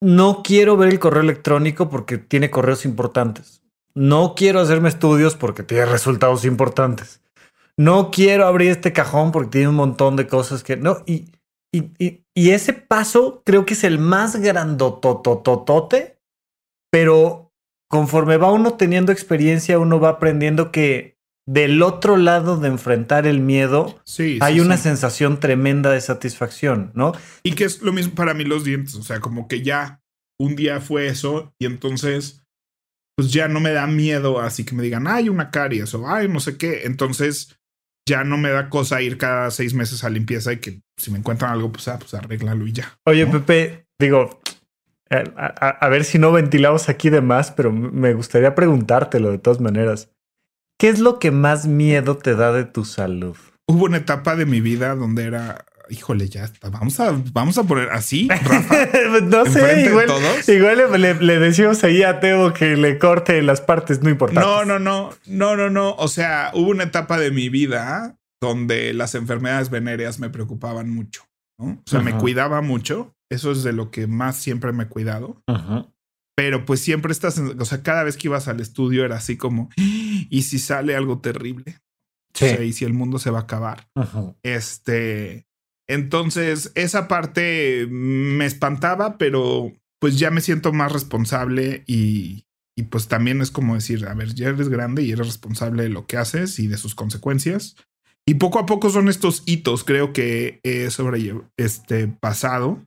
no 0.02 0.44
quiero 0.44 0.78
ver 0.78 0.90
el 0.90 1.00
correo 1.00 1.24
electrónico 1.24 1.90
porque 1.90 2.18
tiene 2.18 2.52
correos 2.52 2.86
importantes. 2.86 3.64
No 3.96 4.36
quiero 4.36 4.60
hacerme 4.60 4.90
estudios 4.90 5.36
porque 5.36 5.64
tiene 5.64 5.86
resultados 5.86 6.46
importantes. 6.46 7.22
No 7.78 8.12
quiero 8.12 8.46
abrir 8.46 8.72
este 8.72 8.94
cajón 8.94 9.32
porque 9.32 9.50
tiene 9.50 9.70
un 9.70 9.76
montón 9.76 10.16
de 10.16 10.28
cosas 10.28 10.64
que 10.64 10.78
no. 10.78 11.04
Y, 11.06 11.32
y, 11.72 12.24
y, 12.34 12.52
ese 12.52 12.74
paso 12.74 13.42
creo 13.46 13.66
que 13.66 13.74
es 13.74 13.84
el 13.84 14.00
más 14.00 14.36
grandotototote, 14.36 16.20
pero 16.92 17.52
conforme 17.90 18.38
va 18.38 18.52
uno 18.52 18.76
teniendo 18.76 19.12
experiencia, 19.12 19.80
uno 19.80 20.00
va 20.00 20.10
aprendiendo 20.10 20.72
que 20.72 21.17
del 21.48 21.82
otro 21.82 22.18
lado 22.18 22.58
de 22.58 22.68
enfrentar 22.68 23.26
el 23.26 23.40
miedo, 23.40 24.00
hay 24.42 24.60
una 24.60 24.76
sensación 24.76 25.40
tremenda 25.40 25.90
de 25.92 26.02
satisfacción, 26.02 26.92
¿no? 26.94 27.14
Y 27.42 27.54
que 27.54 27.64
es 27.64 27.82
lo 27.82 27.94
mismo 27.94 28.14
para 28.16 28.34
mí 28.34 28.44
los 28.44 28.66
dientes, 28.66 28.96
o 28.96 29.02
sea, 29.02 29.22
como 29.22 29.48
que 29.48 29.62
ya 29.64 30.02
un 30.38 30.58
día 30.58 30.82
fue 30.82 31.08
eso 31.08 31.54
y 31.58 31.66
entonces, 31.66 32.44
pues 33.16 33.32
ya 33.32 33.48
no 33.48 33.62
me 33.62 33.72
da 33.72 33.88
miedo, 33.88 34.42
así 34.42 34.66
que 34.66 34.76
me 34.76 34.84
digan, 34.84 35.08
hay 35.08 35.30
una 35.30 35.50
caries 35.50 35.94
o 35.94 36.08
ay, 36.10 36.28
no 36.28 36.42
sé 36.42 36.58
qué, 36.58 36.84
entonces 36.84 37.58
ya 38.06 38.26
no 38.26 38.38
me 38.38 38.50
da 38.50 38.70
cosa 38.70 39.02
ir 39.02 39.18
cada 39.18 39.50
seis 39.50 39.74
meses 39.74 40.04
a 40.04 40.10
limpieza 40.10 40.52
y 40.52 40.58
que 40.58 40.82
si 40.98 41.12
me 41.12 41.18
encuentran 41.18 41.52
algo, 41.52 41.72
pues, 41.72 41.88
ah, 41.88 41.98
pues 41.98 42.14
arréglalo 42.14 42.68
y 42.68 42.74
ya. 42.74 43.00
Oye, 43.06 43.26
Pepe, 43.26 43.88
digo, 43.98 44.42
a 45.10 45.88
ver 45.90 46.04
si 46.04 46.20
no 46.20 46.34
ventilamos 46.34 46.90
aquí 46.90 47.10
de 47.10 47.22
más, 47.22 47.52
pero 47.52 47.72
me 47.72 48.14
gustaría 48.14 48.54
preguntártelo 48.54 49.32
de 49.32 49.40
todas 49.40 49.62
maneras. 49.62 50.10
¿Qué 50.80 50.90
es 50.90 51.00
lo 51.00 51.18
que 51.18 51.32
más 51.32 51.66
miedo 51.66 52.18
te 52.18 52.36
da 52.36 52.52
de 52.52 52.64
tu 52.64 52.86
salud? 52.86 53.36
Hubo 53.68 53.86
una 53.86 53.98
etapa 53.98 54.36
de 54.36 54.46
mi 54.46 54.62
vida 54.62 54.94
donde 54.94 55.24
era, 55.24 55.66
híjole, 55.90 56.30
ya 56.30 56.44
está. 56.44 56.70
Vamos 56.70 57.00
a, 57.00 57.20
vamos 57.34 57.58
a 57.58 57.64
poner 57.64 57.90
así, 57.90 58.28
Rafa. 58.30 58.86
no 59.24 59.46
sé, 59.48 59.86
igual, 59.88 60.08
igual 60.48 61.02
le, 61.02 61.40
decimos 61.40 61.84
ahí 61.84 62.04
a 62.04 62.20
Teo 62.20 62.54
que 62.54 62.78
le 62.78 63.00
corte 63.00 63.42
las 63.42 63.60
partes 63.60 64.04
no 64.04 64.12
importantes. 64.12 64.48
No, 64.48 64.66
no, 64.66 64.78
no, 64.78 65.10
no, 65.26 65.56
no, 65.56 65.72
no. 65.72 65.96
O 65.96 66.08
sea, 66.08 66.52
hubo 66.54 66.70
una 66.70 66.84
etapa 66.84 67.18
de 67.18 67.32
mi 67.32 67.50
vida 67.50 68.20
donde 68.40 68.94
las 68.94 69.16
enfermedades 69.16 69.72
venéreas 69.72 70.20
me 70.20 70.30
preocupaban 70.30 70.92
mucho. 70.92 71.24
¿no? 71.58 71.72
O 71.72 71.90
sea, 71.90 72.02
me 72.02 72.16
cuidaba 72.16 72.62
mucho. 72.62 73.16
Eso 73.32 73.52
es 73.52 73.64
de 73.64 73.74
lo 73.74 73.90
que 73.90 74.06
más 74.06 74.38
siempre 74.38 74.74
me 74.74 74.84
he 74.84 74.88
cuidado. 74.88 75.42
Ajá 75.48 75.88
pero 76.38 76.66
pues 76.66 76.82
siempre 76.82 77.12
estás, 77.12 77.40
o 77.40 77.66
sea, 77.66 77.82
cada 77.82 78.04
vez 78.04 78.16
que 78.16 78.28
ibas 78.28 78.48
al 78.48 78.60
estudio 78.60 79.04
era 79.04 79.16
así 79.16 79.38
como, 79.38 79.72
¿y 79.76 80.44
si 80.44 80.60
sale 80.60 80.96
algo 80.96 81.20
terrible? 81.20 81.80
Sí. 82.36 82.46
O 82.46 82.48
sea, 82.50 82.64
y 82.64 82.74
si 82.74 82.86
el 82.86 82.94
mundo 82.94 83.18
se 83.18 83.32
va 83.32 83.40
a 83.40 83.42
acabar. 83.42 83.90
Este, 84.44 85.48
entonces 85.90 86.72
esa 86.76 87.08
parte 87.08 87.88
me 87.90 88.46
espantaba, 88.46 89.18
pero 89.18 89.74
pues 90.00 90.20
ya 90.20 90.30
me 90.30 90.42
siento 90.42 90.72
más 90.74 90.92
responsable 90.92 91.84
y, 91.88 92.46
y 92.78 92.84
pues 92.84 93.08
también 93.08 93.42
es 93.42 93.50
como 93.50 93.74
decir, 93.74 94.06
a 94.06 94.14
ver, 94.14 94.36
ya 94.36 94.50
eres 94.50 94.70
grande 94.70 95.02
y 95.02 95.12
eres 95.12 95.26
responsable 95.26 95.82
de 95.82 95.90
lo 95.90 96.06
que 96.06 96.18
haces 96.18 96.60
y 96.60 96.68
de 96.68 96.78
sus 96.78 96.94
consecuencias. 96.94 97.78
Y 98.30 98.34
poco 98.34 98.60
a 98.60 98.66
poco 98.66 98.90
son 98.90 99.08
estos 99.08 99.42
hitos, 99.46 99.86
creo 99.86 100.12
que 100.12 100.60
he 100.64 100.92
sobre 100.92 101.34
este 101.56 102.10
pasado. 102.10 102.78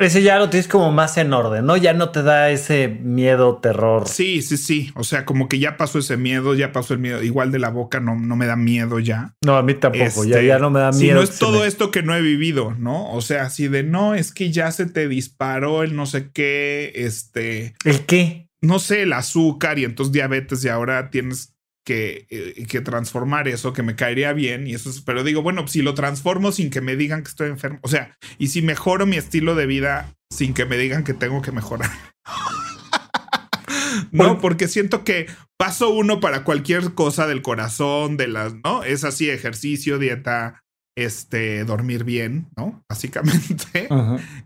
Ese 0.00 0.22
ya 0.22 0.40
lo 0.40 0.50
tienes 0.50 0.66
como 0.66 0.90
más 0.90 1.16
en 1.18 1.32
orden, 1.32 1.66
¿no? 1.66 1.76
Ya 1.76 1.92
no 1.92 2.10
te 2.10 2.24
da 2.24 2.50
ese 2.50 2.88
miedo, 2.88 3.58
terror. 3.58 4.08
Sí, 4.08 4.42
sí, 4.42 4.56
sí. 4.56 4.90
O 4.96 5.04
sea, 5.04 5.24
como 5.24 5.48
que 5.48 5.60
ya 5.60 5.76
pasó 5.76 6.00
ese 6.00 6.16
miedo, 6.16 6.52
ya 6.54 6.72
pasó 6.72 6.94
el 6.94 7.00
miedo. 7.00 7.22
Igual 7.22 7.52
de 7.52 7.60
la 7.60 7.70
boca 7.70 8.00
no, 8.00 8.16
no 8.16 8.34
me 8.34 8.46
da 8.46 8.56
miedo 8.56 8.98
ya. 8.98 9.36
No, 9.46 9.56
a 9.56 9.62
mí 9.62 9.74
tampoco. 9.74 10.24
ya, 10.24 10.42
ya 10.42 10.58
no 10.58 10.68
me 10.68 10.80
da 10.80 10.90
miedo. 10.90 11.00
Si 11.00 11.10
no 11.12 11.22
es 11.22 11.38
todo 11.38 11.64
esto 11.64 11.92
que 11.92 12.02
no 12.02 12.16
he 12.16 12.20
vivido, 12.20 12.74
¿no? 12.76 13.12
O 13.12 13.20
sea, 13.20 13.44
así 13.44 13.68
de 13.68 13.84
no, 13.84 14.16
es 14.16 14.32
que 14.32 14.50
ya 14.50 14.72
se 14.72 14.86
te 14.86 15.06
disparó 15.06 15.84
el 15.84 15.94
no 15.94 16.06
sé 16.06 16.32
qué, 16.32 16.90
este. 16.96 17.76
¿El 17.84 18.04
qué? 18.04 18.48
No 18.60 18.80
sé, 18.80 19.02
el 19.02 19.12
azúcar 19.12 19.78
y 19.78 19.84
entonces 19.84 20.10
diabetes 20.10 20.64
y 20.64 20.68
ahora 20.68 21.10
tienes 21.10 21.54
eh, 21.88 22.66
que, 22.66 22.80
transformar 22.80 23.48
eso, 23.48 23.72
que 23.72 23.82
me 23.82 23.96
caería 23.96 24.32
bien. 24.32 24.66
Y 24.66 24.74
eso 24.74 24.90
pero 25.04 25.24
digo, 25.24 25.42
bueno, 25.42 25.66
si 25.68 25.82
lo 25.82 25.94
transformo 25.94 26.52
sin 26.52 26.70
que 26.70 26.80
me 26.80 26.96
digan 26.96 27.22
que 27.22 27.28
estoy 27.28 27.48
enfermo, 27.48 27.78
o 27.82 27.88
sea, 27.88 28.16
y 28.38 28.48
si 28.48 28.62
mejoro 28.62 29.06
mi 29.06 29.16
estilo 29.16 29.54
de 29.54 29.66
vida 29.66 30.14
sin 30.30 30.54
que 30.54 30.64
me 30.64 30.76
digan 30.76 31.04
que 31.04 31.14
tengo 31.14 31.42
que 31.42 31.52
mejorar. 31.52 31.90
no, 34.12 34.38
porque 34.40 34.68
siento 34.68 35.04
que 35.04 35.26
paso 35.58 35.90
uno 35.90 36.20
para 36.20 36.44
cualquier 36.44 36.94
cosa 36.94 37.26
del 37.26 37.42
corazón, 37.42 38.16
de 38.16 38.28
las, 38.28 38.54
¿no? 38.64 38.84
Es 38.84 39.04
así, 39.04 39.30
ejercicio, 39.30 39.98
dieta, 39.98 40.62
este, 40.96 41.64
dormir 41.64 42.04
bien, 42.04 42.48
¿no? 42.56 42.84
Básicamente. 42.88 43.88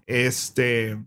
Este, 0.06 0.98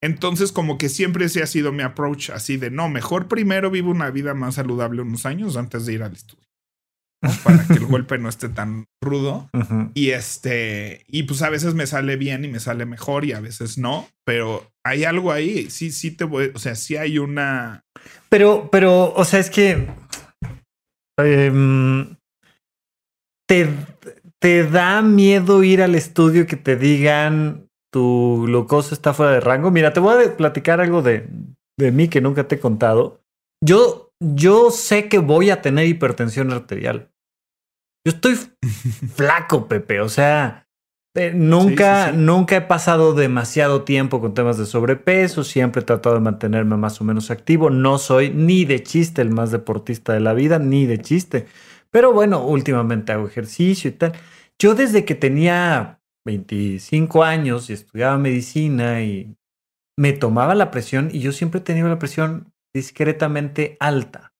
entonces, 0.00 0.52
como 0.52 0.78
que 0.78 0.88
siempre 0.88 1.24
ese 1.24 1.42
ha 1.42 1.46
sido 1.46 1.72
mi 1.72 1.82
approach, 1.82 2.30
así 2.30 2.56
de 2.56 2.70
no, 2.70 2.88
mejor 2.88 3.26
primero 3.26 3.70
vivo 3.70 3.90
una 3.90 4.10
vida 4.10 4.34
más 4.34 4.54
saludable 4.54 5.02
unos 5.02 5.26
años 5.26 5.56
antes 5.56 5.86
de 5.86 5.94
ir 5.94 6.02
al 6.02 6.12
estudio. 6.12 6.46
Para 7.42 7.66
que 7.66 7.74
el 7.74 7.86
golpe 7.86 8.16
no 8.18 8.28
esté 8.28 8.48
tan 8.48 8.86
rudo. 9.02 9.50
Y 9.94 10.10
este, 10.10 11.04
y 11.08 11.24
pues 11.24 11.42
a 11.42 11.50
veces 11.50 11.74
me 11.74 11.88
sale 11.88 12.14
bien 12.14 12.44
y 12.44 12.48
me 12.48 12.60
sale 12.60 12.86
mejor 12.86 13.24
y 13.24 13.32
a 13.32 13.40
veces 13.40 13.76
no, 13.76 14.08
pero 14.24 14.70
hay 14.84 15.02
algo 15.02 15.32
ahí. 15.32 15.68
Sí, 15.68 15.90
sí 15.90 16.12
te 16.12 16.22
voy, 16.22 16.52
o 16.54 16.60
sea, 16.60 16.76
sí 16.76 16.96
hay 16.96 17.18
una. 17.18 17.82
Pero, 18.28 18.68
pero, 18.70 19.12
o 19.14 19.24
sea, 19.24 19.40
es 19.40 19.50
que 19.50 19.88
em, 21.16 22.14
te, 23.48 23.68
te 24.38 24.62
da 24.62 25.02
miedo 25.02 25.64
ir 25.64 25.82
al 25.82 25.96
estudio 25.96 26.46
que 26.46 26.56
te 26.56 26.76
digan 26.76 27.67
tu 27.90 28.44
glucosa 28.46 28.94
está 28.94 29.14
fuera 29.14 29.32
de 29.32 29.40
rango. 29.40 29.70
Mira, 29.70 29.92
te 29.92 30.00
voy 30.00 30.24
a 30.24 30.36
platicar 30.36 30.80
algo 30.80 31.02
de, 31.02 31.28
de 31.78 31.92
mí 31.92 32.08
que 32.08 32.20
nunca 32.20 32.48
te 32.48 32.56
he 32.56 32.60
contado. 32.60 33.20
Yo, 33.64 34.12
yo 34.20 34.70
sé 34.70 35.08
que 35.08 35.18
voy 35.18 35.50
a 35.50 35.62
tener 35.62 35.86
hipertensión 35.86 36.52
arterial. 36.52 37.10
Yo 38.06 38.12
estoy 38.12 38.38
flaco, 39.14 39.68
Pepe. 39.68 40.00
O 40.00 40.08
sea, 40.08 40.68
eh, 41.16 41.32
nunca, 41.34 42.12
nunca 42.12 42.56
he 42.56 42.60
pasado 42.60 43.14
demasiado 43.14 43.82
tiempo 43.82 44.20
con 44.20 44.34
temas 44.34 44.58
de 44.58 44.66
sobrepeso. 44.66 45.44
Siempre 45.44 45.82
he 45.82 45.84
tratado 45.84 46.14
de 46.14 46.20
mantenerme 46.20 46.76
más 46.76 47.00
o 47.00 47.04
menos 47.04 47.30
activo. 47.30 47.70
No 47.70 47.98
soy 47.98 48.30
ni 48.30 48.64
de 48.64 48.82
chiste 48.82 49.22
el 49.22 49.30
más 49.30 49.50
deportista 49.50 50.12
de 50.12 50.20
la 50.20 50.34
vida, 50.34 50.58
ni 50.58 50.86
de 50.86 50.98
chiste. 51.00 51.46
Pero 51.90 52.12
bueno, 52.12 52.44
últimamente 52.44 53.12
hago 53.12 53.26
ejercicio 53.26 53.90
y 53.90 53.94
tal. 53.94 54.12
Yo 54.58 54.74
desde 54.74 55.04
que 55.04 55.14
tenía 55.14 55.97
25 56.28 57.24
años 57.24 57.70
y 57.70 57.72
estudiaba 57.72 58.18
medicina 58.18 59.00
y 59.02 59.34
me 59.96 60.12
tomaba 60.12 60.54
la 60.54 60.70
presión 60.70 61.08
y 61.10 61.20
yo 61.20 61.32
siempre 61.32 61.60
he 61.60 61.64
tenido 61.64 61.88
la 61.88 61.98
presión 61.98 62.52
discretamente 62.74 63.78
alta. 63.80 64.34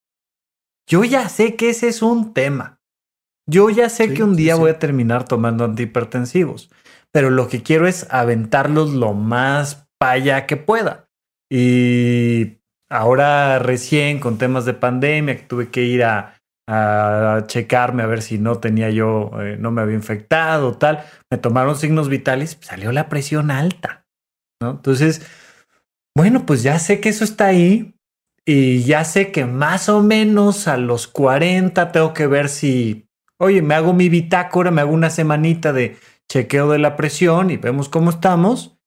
Yo 0.87 1.03
ya 1.03 1.27
sé 1.29 1.55
que 1.55 1.71
ese 1.71 1.87
es 1.87 2.03
un 2.03 2.33
tema. 2.33 2.79
Yo 3.47 3.71
ya 3.71 3.89
sé 3.89 4.13
que 4.13 4.23
un 4.23 4.35
día 4.35 4.55
voy 4.55 4.69
a 4.69 4.77
terminar 4.77 5.25
tomando 5.25 5.65
antihipertensivos, 5.65 6.69
pero 7.11 7.31
lo 7.31 7.47
que 7.47 7.63
quiero 7.63 7.87
es 7.87 8.05
aventarlos 8.11 8.93
lo 8.93 9.13
más 9.13 9.87
para 9.97 10.45
que 10.45 10.57
pueda. 10.57 11.09
Y 11.49 12.59
ahora 12.87 13.57
recién 13.57 14.19
con 14.19 14.37
temas 14.37 14.65
de 14.65 14.75
pandemia 14.75 15.37
que 15.37 15.43
tuve 15.43 15.69
que 15.69 15.81
ir 15.81 16.03
a 16.03 16.38
a 16.71 17.45
checarme 17.47 18.03
a 18.03 18.05
ver 18.05 18.21
si 18.21 18.37
no 18.37 18.59
tenía 18.59 18.91
yo, 18.91 19.31
eh, 19.41 19.57
no 19.59 19.71
me 19.71 19.81
había 19.81 19.95
infectado, 19.95 20.77
tal. 20.77 21.03
Me 21.31 21.39
tomaron 21.39 21.75
signos 21.75 22.09
vitales, 22.09 22.59
salió 22.61 22.91
la 22.91 23.09
presión 23.09 23.49
alta, 23.49 24.05
¿no? 24.61 24.71
Entonces, 24.71 25.25
bueno, 26.15 26.45
pues 26.45 26.61
ya 26.61 26.77
sé 26.77 26.99
que 26.99 27.09
eso 27.09 27.23
está 27.23 27.47
ahí 27.47 27.95
y 28.45 28.83
ya 28.83 29.03
sé 29.03 29.31
que 29.31 29.45
más 29.45 29.89
o 29.89 30.03
menos 30.03 30.67
a 30.67 30.77
los 30.77 31.07
40 31.07 31.91
tengo 31.91 32.13
que 32.13 32.27
ver 32.27 32.49
si, 32.49 33.07
oye, 33.39 33.63
me 33.63 33.73
hago 33.73 33.93
mi 33.93 34.07
bitácora, 34.07 34.69
me 34.69 34.81
hago 34.81 34.91
una 34.91 35.09
semanita 35.09 35.73
de 35.73 35.97
chequeo 36.31 36.69
de 36.69 36.77
la 36.77 36.95
presión 36.95 37.49
y 37.49 37.57
vemos 37.57 37.89
cómo 37.89 38.11
estamos. 38.11 38.78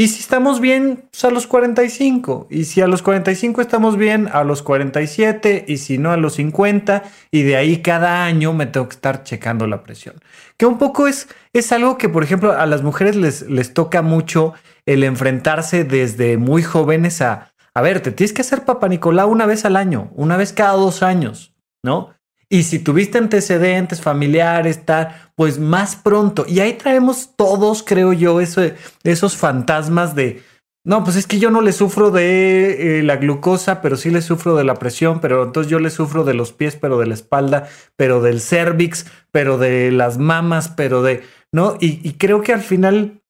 Y 0.00 0.06
si 0.06 0.20
estamos 0.20 0.60
bien, 0.60 1.08
pues 1.10 1.24
a 1.24 1.30
los 1.30 1.48
45. 1.48 2.46
Y 2.50 2.66
si 2.66 2.80
a 2.80 2.86
los 2.86 3.02
45 3.02 3.60
estamos 3.60 3.96
bien, 3.96 4.28
a 4.32 4.44
los 4.44 4.62
47. 4.62 5.64
Y 5.66 5.78
si 5.78 5.98
no, 5.98 6.12
a 6.12 6.16
los 6.16 6.34
50. 6.34 7.02
Y 7.32 7.42
de 7.42 7.56
ahí 7.56 7.82
cada 7.82 8.24
año 8.24 8.52
me 8.52 8.66
tengo 8.66 8.88
que 8.88 8.94
estar 8.94 9.24
checando 9.24 9.66
la 9.66 9.82
presión. 9.82 10.14
Que 10.56 10.66
un 10.66 10.78
poco 10.78 11.08
es, 11.08 11.26
es 11.52 11.72
algo 11.72 11.98
que, 11.98 12.08
por 12.08 12.22
ejemplo, 12.22 12.52
a 12.52 12.64
las 12.66 12.82
mujeres 12.82 13.16
les, 13.16 13.42
les 13.50 13.74
toca 13.74 14.00
mucho 14.00 14.54
el 14.86 15.02
enfrentarse 15.02 15.82
desde 15.82 16.36
muy 16.36 16.62
jóvenes 16.62 17.20
a, 17.20 17.52
a 17.74 17.82
ver, 17.82 17.98
te 17.98 18.12
tienes 18.12 18.32
que 18.32 18.42
hacer 18.42 18.64
papá 18.64 18.86
Nicolau 18.86 19.28
una 19.28 19.46
vez 19.46 19.64
al 19.64 19.74
año, 19.74 20.12
una 20.14 20.36
vez 20.36 20.52
cada 20.52 20.74
dos 20.74 21.02
años, 21.02 21.56
¿no? 21.82 22.14
Y 22.50 22.62
si 22.62 22.78
tuviste 22.78 23.18
antecedentes 23.18 24.00
familiares, 24.00 24.84
tal, 24.84 25.14
pues 25.34 25.58
más 25.58 25.96
pronto. 25.96 26.46
Y 26.48 26.60
ahí 26.60 26.74
traemos 26.74 27.36
todos, 27.36 27.82
creo 27.82 28.12
yo, 28.12 28.40
eso, 28.40 28.62
esos 29.04 29.36
fantasmas 29.36 30.14
de, 30.14 30.42
no, 30.88 31.04
pues 31.04 31.16
es 31.16 31.26
que 31.26 31.38
yo 31.38 31.50
no 31.50 31.60
le 31.60 31.72
sufro 31.72 32.10
de 32.10 33.00
eh, 33.00 33.02
la 33.02 33.16
glucosa, 33.16 33.82
pero 33.82 33.98
sí 33.98 34.10
le 34.10 34.22
sufro 34.22 34.56
de 34.56 34.64
la 34.64 34.76
presión, 34.76 35.20
pero 35.20 35.42
entonces 35.42 35.70
yo 35.70 35.80
le 35.80 35.90
sufro 35.90 36.24
de 36.24 36.32
los 36.32 36.54
pies, 36.54 36.76
pero 36.76 36.98
de 36.98 37.06
la 37.06 37.12
espalda, 37.12 37.68
pero 37.96 38.22
del 38.22 38.40
cervix, 38.40 39.04
pero 39.30 39.58
de 39.58 39.92
las 39.92 40.16
mamas, 40.16 40.70
pero 40.70 41.02
de, 41.02 41.24
¿no? 41.52 41.76
Y, 41.78 42.00
y 42.08 42.14
creo 42.14 42.40
que 42.40 42.54
al 42.54 42.62
final, 42.62 43.20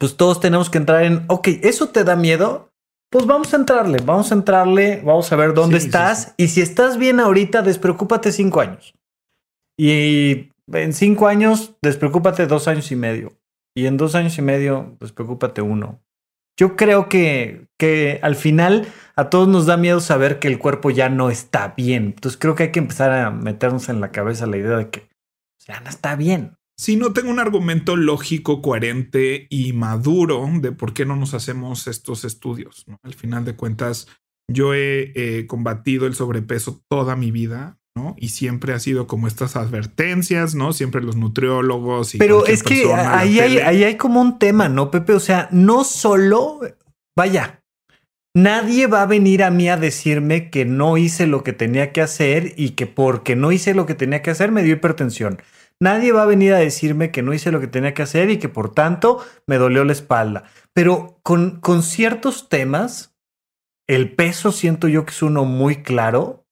pues 0.00 0.16
todos 0.16 0.40
tenemos 0.40 0.70
que 0.70 0.78
entrar 0.78 1.04
en, 1.04 1.24
ok, 1.26 1.48
¿eso 1.62 1.90
te 1.90 2.02
da 2.02 2.16
miedo? 2.16 2.72
Pues 3.10 3.26
vamos 3.26 3.52
a 3.54 3.56
entrarle, 3.56 3.98
vamos 4.04 4.30
a 4.32 4.34
entrarle, 4.34 5.00
vamos 5.04 5.30
a 5.32 5.36
ver 5.36 5.54
dónde 5.54 5.78
estás. 5.78 6.34
Y 6.36 6.48
si 6.48 6.60
estás 6.60 6.98
bien 6.98 7.20
ahorita, 7.20 7.62
despreocúpate 7.62 8.32
cinco 8.32 8.60
años. 8.60 8.94
Y 9.78 10.50
en 10.72 10.92
cinco 10.92 11.28
años, 11.28 11.76
despreocúpate 11.82 12.46
dos 12.46 12.68
años 12.68 12.90
y 12.90 12.96
medio. 12.96 13.38
Y 13.74 13.86
en 13.86 13.96
dos 13.96 14.14
años 14.14 14.36
y 14.38 14.42
medio, 14.42 14.96
despreocúpate 15.00 15.62
uno. 15.62 16.00
Yo 16.58 16.74
creo 16.74 17.08
que, 17.08 17.68
que 17.78 18.18
al 18.22 18.34
final 18.34 18.86
a 19.14 19.28
todos 19.28 19.46
nos 19.46 19.66
da 19.66 19.76
miedo 19.76 20.00
saber 20.00 20.38
que 20.38 20.48
el 20.48 20.58
cuerpo 20.58 20.90
ya 20.90 21.08
no 21.10 21.30
está 21.30 21.74
bien. 21.76 22.14
Entonces 22.16 22.38
creo 22.40 22.54
que 22.54 22.64
hay 22.64 22.72
que 22.72 22.78
empezar 22.78 23.12
a 23.12 23.30
meternos 23.30 23.88
en 23.90 24.00
la 24.00 24.10
cabeza 24.10 24.46
la 24.46 24.56
idea 24.56 24.78
de 24.78 24.90
que 24.90 25.08
ya 25.58 25.80
no 25.80 25.90
está 25.90 26.16
bien. 26.16 26.56
Si 26.78 26.96
no 26.96 27.12
tengo 27.12 27.30
un 27.30 27.38
argumento 27.38 27.96
lógico, 27.96 28.60
coherente 28.60 29.46
y 29.48 29.72
maduro 29.72 30.46
de 30.60 30.72
por 30.72 30.92
qué 30.92 31.06
no 31.06 31.16
nos 31.16 31.32
hacemos 31.34 31.86
estos 31.86 32.24
estudios. 32.24 32.84
Al 33.02 33.14
final 33.14 33.44
de 33.44 33.56
cuentas, 33.56 34.08
yo 34.52 34.74
he 34.74 35.46
combatido 35.48 36.06
el 36.06 36.14
sobrepeso 36.14 36.82
toda 36.90 37.16
mi 37.16 37.30
vida, 37.30 37.78
¿no? 37.96 38.14
Y 38.18 38.28
siempre 38.28 38.74
ha 38.74 38.78
sido 38.78 39.06
como 39.06 39.26
estas 39.26 39.56
advertencias, 39.56 40.54
¿no? 40.54 40.72
Siempre 40.72 41.02
los 41.02 41.16
nutriólogos 41.16 42.14
y... 42.14 42.18
Pero 42.18 42.46
es 42.46 42.62
que 42.62 42.92
ahí 42.92 43.40
hay, 43.40 43.58
ahí 43.58 43.82
hay 43.82 43.96
como 43.96 44.20
un 44.20 44.38
tema, 44.38 44.68
¿no, 44.68 44.90
Pepe? 44.90 45.14
O 45.14 45.20
sea, 45.20 45.48
no 45.50 45.82
solo, 45.82 46.60
vaya, 47.16 47.62
Nadie 48.36 48.86
va 48.86 49.00
a 49.00 49.06
venir 49.06 49.42
a 49.42 49.50
mí 49.50 49.70
a 49.70 49.78
decirme 49.78 50.50
que 50.50 50.66
no 50.66 50.98
hice 50.98 51.26
lo 51.26 51.42
que 51.42 51.54
tenía 51.54 51.90
que 51.90 52.02
hacer 52.02 52.52
y 52.58 52.72
que 52.72 52.86
porque 52.86 53.34
no 53.34 53.50
hice 53.50 53.72
lo 53.72 53.86
que 53.86 53.94
tenía 53.94 54.20
que 54.20 54.28
hacer 54.28 54.52
me 54.52 54.62
dio 54.62 54.74
hipertensión. 54.74 55.40
Nadie 55.80 56.12
va 56.12 56.22
a 56.22 56.26
venir 56.26 56.54
a 56.54 56.58
decirme 56.58 57.10
que 57.10 57.22
no 57.22 57.34
hice 57.34 57.52
lo 57.52 57.60
que 57.60 57.66
tenía 57.66 57.92
que 57.92 58.02
hacer 58.02 58.30
y 58.30 58.38
que 58.38 58.48
por 58.48 58.72
tanto 58.72 59.24
me 59.46 59.58
dolió 59.58 59.84
la 59.84 59.92
espalda. 59.92 60.44
Pero 60.72 61.18
con, 61.22 61.60
con 61.60 61.82
ciertos 61.82 62.48
temas, 62.48 63.14
el 63.86 64.14
peso 64.14 64.52
siento 64.52 64.88
yo 64.88 65.04
que 65.04 65.12
es 65.12 65.22
uno 65.22 65.44
muy 65.44 65.82
claro. 65.82 66.46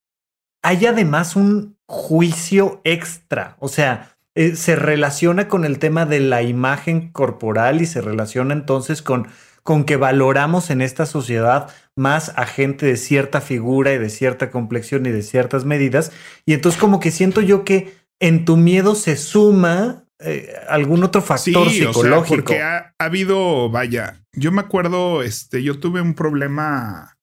Hay 0.62 0.86
además 0.86 1.36
un 1.36 1.78
juicio 1.86 2.80
extra. 2.84 3.56
O 3.60 3.68
sea, 3.68 4.16
eh, 4.34 4.56
se 4.56 4.76
relaciona 4.76 5.48
con 5.48 5.64
el 5.64 5.78
tema 5.78 6.06
de 6.06 6.20
la 6.20 6.42
imagen 6.42 7.10
corporal 7.10 7.80
y 7.80 7.86
se 7.86 8.00
relaciona 8.00 8.52
entonces 8.52 9.00
con, 9.00 9.28
con 9.62 9.84
que 9.84 9.96
valoramos 9.96 10.70
en 10.70 10.82
esta 10.82 11.06
sociedad 11.06 11.70
más 11.96 12.32
a 12.36 12.44
gente 12.44 12.84
de 12.84 12.96
cierta 12.96 13.40
figura 13.40 13.92
y 13.92 13.98
de 13.98 14.10
cierta 14.10 14.50
complexión 14.50 15.06
y 15.06 15.10
de 15.10 15.22
ciertas 15.22 15.64
medidas. 15.64 16.12
Y 16.44 16.52
entonces 16.52 16.80
como 16.80 17.00
que 17.00 17.10
siento 17.10 17.40
yo 17.40 17.64
que 17.64 18.03
en 18.20 18.44
tu 18.44 18.56
miedo 18.56 18.94
se 18.94 19.16
suma 19.16 20.04
eh, 20.20 20.54
algún 20.68 21.04
otro 21.04 21.20
factor 21.20 21.68
psicológico. 21.70 22.36
porque 22.36 22.62
ha, 22.62 22.94
habido, 22.98 23.68
vaya, 23.68 24.24
yo 24.32 24.52
me 24.52 24.60
acuerdo, 24.60 25.22
este, 25.22 25.62
yo 25.62 25.78
tuve 25.78 26.00
un 26.00 26.14
problema 26.14 27.18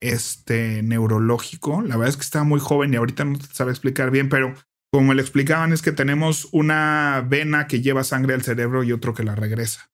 este 0.00 0.82
neurológico. 0.82 1.82
La 1.82 1.96
verdad 1.96 2.08
es 2.08 2.16
que 2.16 2.22
estaba 2.22 2.44
muy 2.44 2.60
joven 2.60 2.92
y 2.92 2.96
ahorita 2.96 3.24
no 3.24 3.38
te 3.38 3.46
sabe 3.52 3.70
explicar 3.70 4.10
bien, 4.10 4.28
pero 4.28 4.54
como 4.92 5.14
lo 5.14 5.20
explicaban 5.20 5.72
es 5.72 5.82
que 5.82 5.92
tenemos 5.92 6.48
una 6.52 7.24
vena 7.28 7.66
que 7.66 7.80
lleva 7.80 8.02
sangre 8.02 8.34
al 8.34 8.42
cerebro 8.42 8.82
y 8.82 8.92
otro 8.92 9.14
que 9.14 9.22
la 9.22 9.34
regresa. 9.34 9.90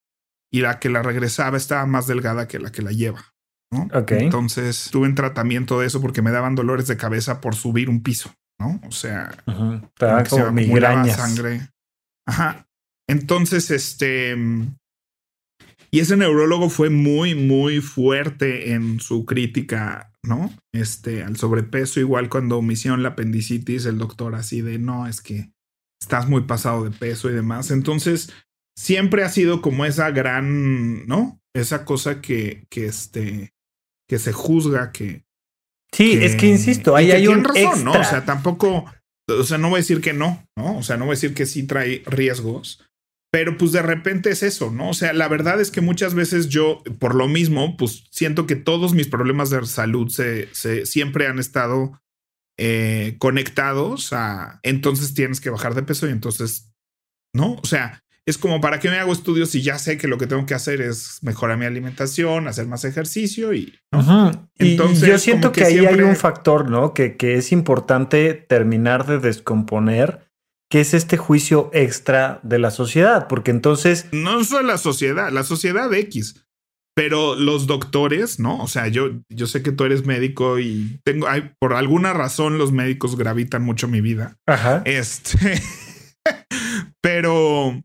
Y 0.51 0.61
la 0.61 0.79
que 0.79 0.89
la 0.89 1.03
regresaba 1.03 1.57
estaba 1.57 1.85
más 1.87 2.07
delgada 2.07 2.49
que 2.49 2.59
la 2.59 2.71
que 2.71 2.83
la 2.83 2.93
lleva. 2.93 3.35
¿no? 3.71 3.89
Entonces 4.09 4.89
tuve 4.93 5.09
un 5.09 5.17
tratamiento 5.17 5.81
de 5.81 5.87
eso 5.89 6.01
porque 6.01 6.23
me 6.23 6.31
daban 6.31 6.55
dolores 6.55 6.87
de 6.87 6.97
cabeza 6.97 7.41
por 7.41 7.57
subir 7.57 7.91
un 7.91 8.03
piso. 8.03 8.33
¿No? 8.59 8.81
O 8.87 8.93
sea, 8.93 9.37
como 10.29 10.51
sangre. 11.11 11.69
Ajá. 12.27 12.67
Entonces, 13.09 13.71
este. 13.71 14.37
Y 15.91 16.01
ese 16.01 16.17
neurólogo 16.17 16.69
fue 16.69 16.91
muy, 16.91 17.35
muy 17.35 17.81
fuerte 17.81 18.73
en 18.73 19.01
su 19.01 19.25
crítica, 19.25 20.13
¿no? 20.23 20.53
Este, 20.73 21.23
al 21.23 21.37
sobrepeso, 21.37 22.01
igual 22.01 22.29
cuando 22.29 22.61
me 22.61 22.73
hicieron 22.73 23.03
la 23.03 23.11
apendicitis, 23.11 23.87
el 23.87 23.99
doctor 23.99 24.35
así 24.35 24.61
de, 24.63 24.79
no, 24.79 25.07
es 25.07 25.21
que 25.21 25.53
estás 26.01 26.29
muy 26.29 26.43
pasado 26.43 26.85
de 26.85 26.91
peso 26.91 27.31
y 27.31 27.35
demás. 27.35 27.71
Entonces, 27.71 28.33
siempre 28.77 29.23
ha 29.23 29.29
sido 29.29 29.63
como 29.63 29.85
esa 29.85 30.11
gran, 30.11 31.07
¿no? 31.07 31.41
Esa 31.55 31.85
cosa 31.85 32.21
que, 32.21 32.67
que 32.69 32.87
este, 32.87 33.55
que 34.09 34.19
se 34.19 34.33
juzga, 34.33 34.93
que, 34.93 35.26
Sí, 35.97 36.13
es 36.23 36.37
que 36.37 36.47
insisto, 36.47 36.95
ahí 36.95 37.11
hay 37.11 37.27
un 37.27 37.43
razón, 37.43 37.83
¿no? 37.83 37.93
O 37.93 38.05
sea, 38.05 38.27
tampoco, 38.27 38.85
o 39.31 39.45
sea, 39.45 39.57
no 39.57 39.71
voy 39.71 39.79
a 39.79 39.81
decir 39.81 40.03
que 40.03 40.13
no, 40.13 40.47
¿no? 40.55 40.77
O 40.77 40.83
sea, 40.83 40.99
no 40.99 41.07
voy 41.07 41.13
a 41.13 41.17
decir 41.17 41.33
que 41.33 41.47
sí 41.47 41.63
trae 41.63 42.03
riesgos, 42.05 42.85
pero 43.33 43.57
pues 43.57 43.73
de 43.73 43.81
repente 43.81 44.29
es 44.29 44.43
eso, 44.43 44.71
¿no? 44.71 44.91
O 44.91 44.95
sea, 44.95 45.15
la 45.15 45.27
verdad 45.29 45.59
es 45.59 45.71
que 45.71 45.81
muchas 45.81 46.13
veces 46.13 46.51
yo, 46.51 46.83
por 46.99 47.15
lo 47.15 47.29
mismo, 47.29 47.79
pues 47.79 48.05
siento 48.11 48.47
que 48.47 48.57
todos 48.57 48.93
mis 48.93 49.09
problemas 49.09 49.49
de 49.49 49.65
salud 49.65 50.11
se, 50.11 50.55
se 50.55 50.85
siempre 50.85 51.29
han 51.29 51.39
estado 51.39 51.99
eh, 52.59 53.17
conectados 53.19 54.13
a, 54.13 54.61
entonces 54.65 55.15
tienes 55.15 55.41
que 55.41 55.51
bajar 55.51 55.75
de 55.75 55.83
peso 55.83 56.07
y 56.07 56.13
entonces, 56.13 56.75
¿no? 57.35 57.55
O 57.55 57.67
sea, 57.67 58.05
es 58.27 58.39
como 58.39 58.61
para 58.61 58.81
qué 58.81 58.91
me 58.91 58.99
hago 58.99 59.13
estudios 59.13 59.51
si 59.51 59.63
ya 59.63 59.79
sé 59.79 59.97
que 59.97 60.09
lo 60.09 60.19
que 60.19 60.27
tengo 60.27 60.45
que 60.47 60.55
hacer 60.55 60.81
es 60.81 61.21
mejorar 61.23 61.57
mi 61.59 61.65
alimentación, 61.65 62.49
hacer 62.49 62.67
más 62.67 62.85
ejercicio 62.85 63.55
y. 63.55 63.79
Entonces, 64.59 65.09
yo 65.09 65.19
siento 65.19 65.53
que, 65.53 65.65
ahí 65.65 65.87
hay 65.87 66.01
un 66.01 66.17
factor, 66.17 66.69
¿no? 66.69 66.93
Que, 66.93 67.17
que 67.17 67.37
es 67.37 67.53
importante 67.53 68.35
terminar 68.35 69.07
de 69.07 69.21
descomponer, 69.21 70.29
que 70.69 70.81
es 70.81 70.93
este 70.93 71.17
juicio 71.17 71.71
extra 71.73 72.41
de 72.43 72.59
la 72.59 72.73
sociedad, 72.73 73.29
porque 73.29 73.53
entonces. 73.53 74.07
No 74.11 74.43
solo 74.43 74.67
la 74.67 74.79
sociedad, 74.79 75.31
la 75.31 75.45
sociedad 75.45 75.93
X. 75.95 76.43
Pero 76.97 77.37
los 77.37 77.67
doctores, 77.67 78.41
¿no? 78.41 78.59
O 78.59 78.69
sea, 78.69 78.89
yo, 78.89 79.11
yo 79.29 79.47
sé 79.47 79.63
que 79.63 79.71
tú 79.71 79.85
eres 79.85 80.07
médico 80.07 80.59
y 80.59 80.99
tengo, 81.05 81.29
hay, 81.29 81.53
por 81.61 81.75
alguna 81.75 82.15
razón 82.15 82.57
los 82.57 82.73
médicos 82.73 83.17
gravitan 83.17 83.63
mucho 83.63 83.87
mi 83.87 84.01
vida. 84.01 84.39
Ajá. 84.47 84.81
Este, 84.87 85.61
pero 87.03 87.83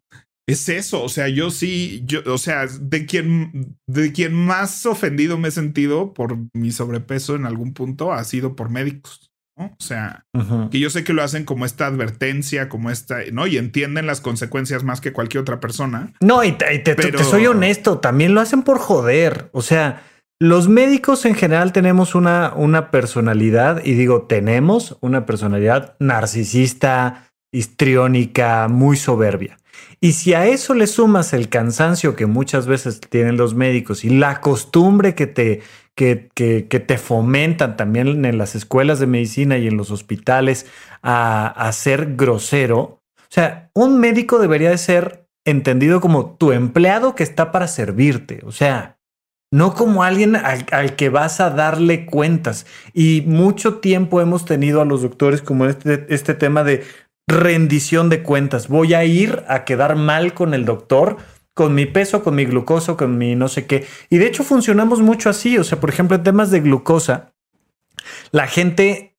es 0.48 0.70
eso, 0.70 1.04
o 1.04 1.10
sea, 1.10 1.28
yo 1.28 1.52
sí, 1.52 2.04
yo, 2.06 2.22
o 2.26 2.38
sea, 2.38 2.66
de 2.68 3.06
quien, 3.06 3.78
de 3.88 4.12
quien 4.12 4.34
más 4.34 4.86
ofendido 4.86 5.38
me 5.38 5.50
he 5.50 5.52
sentido 5.52 6.14
por 6.14 6.38
mi 6.54 6.72
sobrepeso 6.72 7.36
en 7.36 7.46
algún 7.46 7.74
punto 7.74 8.12
ha 8.12 8.24
sido 8.24 8.56
por 8.56 8.70
médicos, 8.70 9.32
¿no? 9.58 9.66
O 9.66 9.84
sea, 9.84 10.26
que 10.72 10.80
yo 10.80 10.90
sé 10.90 11.04
que 11.04 11.14
lo 11.14 11.24
hacen 11.24 11.46
como 11.46 11.66
esta 11.66 11.86
advertencia, 11.86 12.70
como 12.70 12.90
esta, 12.90 13.20
¿no? 13.32 13.48
Y 13.48 13.58
entienden 13.58 14.08
las 14.08 14.20
consecuencias 14.20 14.84
más 14.84 15.00
que 15.00 15.14
cualquier 15.14 15.42
otra 15.42 15.60
persona. 15.60 16.14
No, 16.22 16.44
y 16.44 16.54
te, 16.54 16.80
te 16.80 17.24
soy 17.24 17.46
honesto, 17.48 18.00
también 18.00 18.34
lo 18.34 18.42
hacen 18.42 18.64
por 18.64 18.80
joder, 18.80 19.50
o 19.54 19.62
sea, 19.62 20.04
los 20.42 20.68
médicos 20.68 21.26
en 21.26 21.36
general 21.36 21.72
tenemos 21.72 22.16
una, 22.16 22.54
una 22.56 22.90
personalidad, 22.90 23.86
y 23.86 23.94
digo, 23.94 24.24
tenemos 24.24 24.98
una 25.00 25.28
personalidad 25.28 25.96
narcisista, 26.00 27.28
histriónica, 27.54 28.68
muy 28.68 28.98
soberbia. 28.98 29.60
Y 30.04 30.14
si 30.14 30.34
a 30.34 30.48
eso 30.48 30.74
le 30.74 30.88
sumas 30.88 31.32
el 31.32 31.48
cansancio 31.48 32.16
que 32.16 32.26
muchas 32.26 32.66
veces 32.66 33.00
tienen 33.00 33.38
los 33.38 33.54
médicos 33.54 34.04
y 34.04 34.10
la 34.10 34.42
costumbre 34.42 35.14
que 35.14 35.28
te, 35.28 35.62
que, 35.94 36.30
que, 36.34 36.64
te 36.64 36.98
fomentan 36.98 37.78
también 37.78 38.26
en 38.26 38.38
las 38.40 38.56
escuelas 38.56 39.00
de 39.00 39.06
medicina 39.06 39.60
y 39.60 39.68
en 39.68 39.78
los 39.78 39.92
hospitales 39.92 40.66
a, 41.04 41.46
a 41.48 41.72
ser 41.72 42.16
grosero, 42.16 42.80
o 42.80 43.34
sea, 43.34 43.70
un 43.76 44.00
médico 44.00 44.40
debería 44.40 44.72
de 44.72 44.80
ser 44.80 45.28
entendido 45.46 46.02
como 46.02 46.36
tu 46.36 46.52
empleado 46.52 47.14
que 47.14 47.24
está 47.24 47.52
para 47.52 47.68
servirte, 47.68 48.42
o 48.44 48.52
sea, 48.52 48.98
no 49.54 49.76
como 49.76 50.04
alguien 50.04 50.36
al, 50.36 50.66
al, 50.72 50.96
que 50.96 51.10
vas 51.10 51.42
a 51.42 51.50
darle 51.50 52.06
cuentas. 52.06 52.66
Y 52.94 53.24
mucho 53.28 53.76
tiempo 53.80 54.22
hemos 54.22 54.46
tenido 54.46 54.82
a 54.82 54.86
los 54.86 55.02
doctores 55.02 55.42
como 55.42 55.66
este, 55.66 56.06
este 56.10 56.34
tema 56.34 56.64
de 56.64 56.84
rendición 57.28 58.10
de 58.10 58.24
cuentas. 58.24 58.68
Voy 58.68 58.94
a 58.94 59.04
ir 59.06 59.44
a 59.48 59.64
quedar 59.64 59.96
mal 59.96 60.34
con 60.34 60.54
el 60.54 60.66
doctor 60.66 61.18
con 61.54 61.76
mi 61.76 61.86
peso, 61.86 62.24
con 62.24 62.36
mi 62.36 62.46
glucosa, 62.46 62.96
con 62.96 63.18
mi 63.18 63.36
no 63.36 63.48
sé 63.48 63.66
qué. 63.66 63.86
Y 64.10 64.18
de 64.18 64.28
hecho 64.28 64.44
funcionamos 64.44 65.02
mucho 65.02 65.30
así. 65.30 65.58
O 65.58 65.64
sea, 65.64 65.80
por 65.80 65.90
ejemplo, 65.90 66.16
en 66.16 66.24
temas 66.24 66.52
de 66.52 66.62
glucosa, 66.62 67.34
la 68.32 68.48
gente 68.48 69.18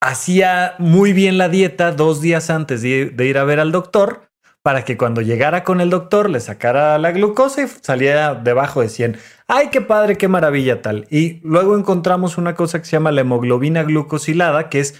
hacía 0.00 0.74
muy 0.78 1.12
bien 1.12 1.38
la 1.38 1.48
dieta 1.48 1.92
dos 1.92 2.20
días 2.20 2.50
antes 2.50 2.82
de, 2.82 3.12
ir 3.18 3.38
a 3.38 3.44
ver 3.44 3.60
al 3.60 3.72
doctor 3.72 4.30
para 4.62 4.84
que 4.84 4.96
cuando 4.96 5.20
llegara 5.20 5.64
con 5.64 5.80
el 5.80 5.90
doctor 5.90 6.28
le 6.28 6.40
sacara 6.40 6.98
la 6.98 7.12
glucosa 7.12 7.62
y 7.62 7.68
saliera 7.68 8.34
debajo 8.34 8.80
de 8.80 8.88
100. 8.88 9.18
¡Ay, 9.46 9.68
qué 9.70 9.80
padre, 9.80 10.16
qué 10.16 10.26
maravilla 10.26 10.82
tal! 10.82 11.06
Y 11.08 11.40
luego 11.44 11.76
encontramos 11.76 12.36
una 12.36 12.54
cosa 12.54 12.80
que 12.80 12.84
se 12.86 12.92
llama 12.92 13.12
la 13.12 13.20
hemoglobina 13.20 13.84
glucosilada, 13.84 14.68
que 14.68 14.80
es 14.80 14.94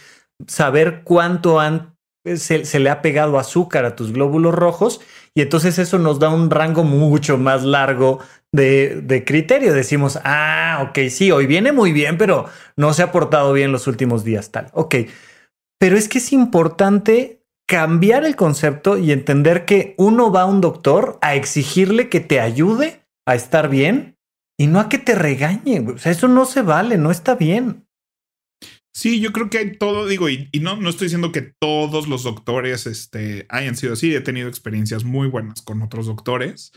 saber 0.47 1.03
cuánto 1.03 1.59
se, 2.37 2.79
le 2.81 2.91
ha 2.91 3.03
pegado 3.03 3.39
azúcar 3.39 3.85
a 3.85 3.95
tus 3.95 4.13
glóbulos 4.13 4.55
rojos 4.55 5.01
y 5.35 5.43
entonces 5.43 5.79
eso 5.79 5.99
nos 5.99 6.19
da 6.19 6.29
un 6.31 6.51
rango 6.51 6.83
mucho 6.83 7.39
más 7.39 7.63
largo 7.63 8.21
de, 8.53 9.01
de, 9.03 9.25
criterio. 9.25 9.73
Decimos, 9.73 10.19
ah, 10.25 10.89
ok, 10.89 11.09
sí, 11.11 11.31
hoy 11.31 11.47
viene 11.47 11.73
muy 11.73 11.93
bien, 11.93 12.19
pero 12.19 12.47
no 12.77 12.93
se 12.93 13.03
ha 13.03 13.13
portado 13.13 13.53
bien 13.53 13.73
los 13.73 13.87
últimos 13.87 14.25
días, 14.25 14.51
tal. 14.51 14.69
Ok, 14.73 14.97
pero 15.79 15.97
es 15.97 16.09
que 16.09 16.19
es 16.19 16.33
importante 16.33 17.43
cambiar 17.67 18.25
el 18.25 18.37
concepto 18.37 18.97
y 18.97 19.13
entender 19.13 19.65
que 19.65 19.95
uno 19.99 20.31
va 20.31 20.43
a 20.43 20.47
un 20.47 20.61
doctor 20.61 21.19
a 21.21 21.35
exigirle 21.35 22.09
que 22.09 22.21
te 22.21 22.41
ayude 22.41 23.03
a 23.27 23.35
estar 23.35 23.69
bien 23.69 24.17
y 24.59 24.69
no 24.69 24.81
a 24.81 24.89
que 24.89 24.99
te 24.99 25.15
regañe. 25.15 25.81
O 25.81 25.99
sea, 25.99 26.13
eso 26.13 26.29
no 26.29 26.45
se 26.45 26.63
vale, 26.63 26.97
no 26.97 27.11
está 27.11 27.35
bien. 27.35 27.86
Sí, 28.97 29.21
yo 29.21 29.31
creo 29.31 29.51
que 29.51 29.59
hay 29.59 29.77
todo, 29.77 30.07
digo, 30.07 30.31
y, 30.31 30.49
no, 30.59 30.77
no 30.79 30.89
estoy 30.89 31.05
diciendo 31.05 31.31
que 31.31 31.43
todos 31.43 32.09
los 32.09 32.23
doctores 32.23 32.87
este, 32.87 33.45
hayan 33.51 33.77
sido 33.77 33.93
así, 33.93 34.15
he 34.15 34.23
tenido 34.23 34.49
experiencias 34.49 35.05
muy 35.05 35.29
buenas 35.29 35.61
con 35.61 35.83
otros 35.83 36.07
doctores, 36.07 36.73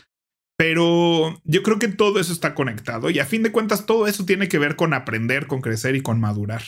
pero 0.58 1.40
yo 1.44 1.62
creo 1.62 1.78
que 1.78 1.88
todo 1.88 2.20
eso 2.20 2.34
está 2.34 2.54
conectado 2.54 3.08
y 3.08 3.20
a 3.20 3.24
fin 3.24 3.42
de 3.42 3.52
cuentas 3.52 3.86
todo 3.86 4.06
eso 4.06 4.26
tiene 4.26 4.48
que 4.48 4.58
ver 4.58 4.76
con 4.76 4.92
aprender, 4.92 5.46
con 5.46 5.62
crecer 5.62 5.96
y 5.96 6.02
con 6.02 6.20
madurar. 6.20 6.60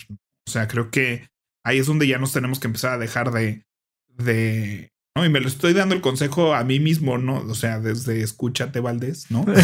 O 0.48 0.50
sea, 0.50 0.68
creo 0.68 0.90
que 0.90 1.28
ahí 1.66 1.76
es 1.76 1.86
donde 1.86 2.06
ya 2.06 2.16
nos 2.16 2.32
tenemos 2.32 2.58
que 2.58 2.68
empezar 2.68 2.94
a 2.94 2.98
dejar 2.98 3.30
de, 3.30 3.66
de, 4.08 4.90
no, 5.14 5.26
y 5.26 5.28
me 5.28 5.40
lo 5.40 5.48
estoy 5.48 5.74
dando 5.74 5.94
el 5.94 6.00
consejo 6.00 6.54
a 6.54 6.64
mí 6.64 6.80
mismo, 6.80 7.18
¿no? 7.18 7.40
O 7.40 7.54
sea, 7.54 7.78
desde 7.78 8.22
escúchate, 8.22 8.80
Valdés, 8.80 9.30
¿no? 9.30 9.44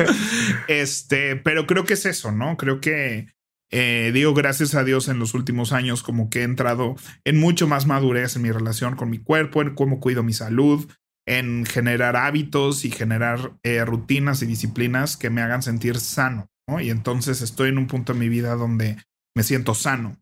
este, 0.66 1.36
pero 1.36 1.66
creo 1.66 1.84
que 1.84 1.92
es 1.92 2.06
eso, 2.06 2.32
¿no? 2.32 2.56
Creo 2.56 2.80
que 2.80 3.36
eh, 3.70 4.10
digo, 4.14 4.34
gracias 4.34 4.74
a 4.74 4.84
Dios 4.84 5.08
en 5.08 5.18
los 5.18 5.34
últimos 5.34 5.72
años 5.72 6.02
como 6.02 6.30
que 6.30 6.40
he 6.40 6.44
entrado 6.44 6.96
en 7.24 7.38
mucho 7.38 7.66
más 7.66 7.86
madurez 7.86 8.36
en 8.36 8.42
mi 8.42 8.50
relación 8.50 8.96
con 8.96 9.10
mi 9.10 9.18
cuerpo, 9.18 9.60
en 9.60 9.74
cómo 9.74 10.00
cuido 10.00 10.22
mi 10.22 10.32
salud, 10.32 10.90
en 11.26 11.66
generar 11.66 12.16
hábitos 12.16 12.84
y 12.84 12.90
generar 12.90 13.52
eh, 13.62 13.84
rutinas 13.84 14.42
y 14.42 14.46
disciplinas 14.46 15.16
que 15.16 15.28
me 15.28 15.42
hagan 15.42 15.62
sentir 15.62 16.00
sano. 16.00 16.48
¿no? 16.66 16.80
Y 16.80 16.90
entonces 16.90 17.42
estoy 17.42 17.68
en 17.68 17.78
un 17.78 17.86
punto 17.86 18.12
en 18.12 18.18
mi 18.18 18.28
vida 18.28 18.54
donde 18.54 18.96
me 19.36 19.42
siento 19.42 19.74
sano. 19.74 20.16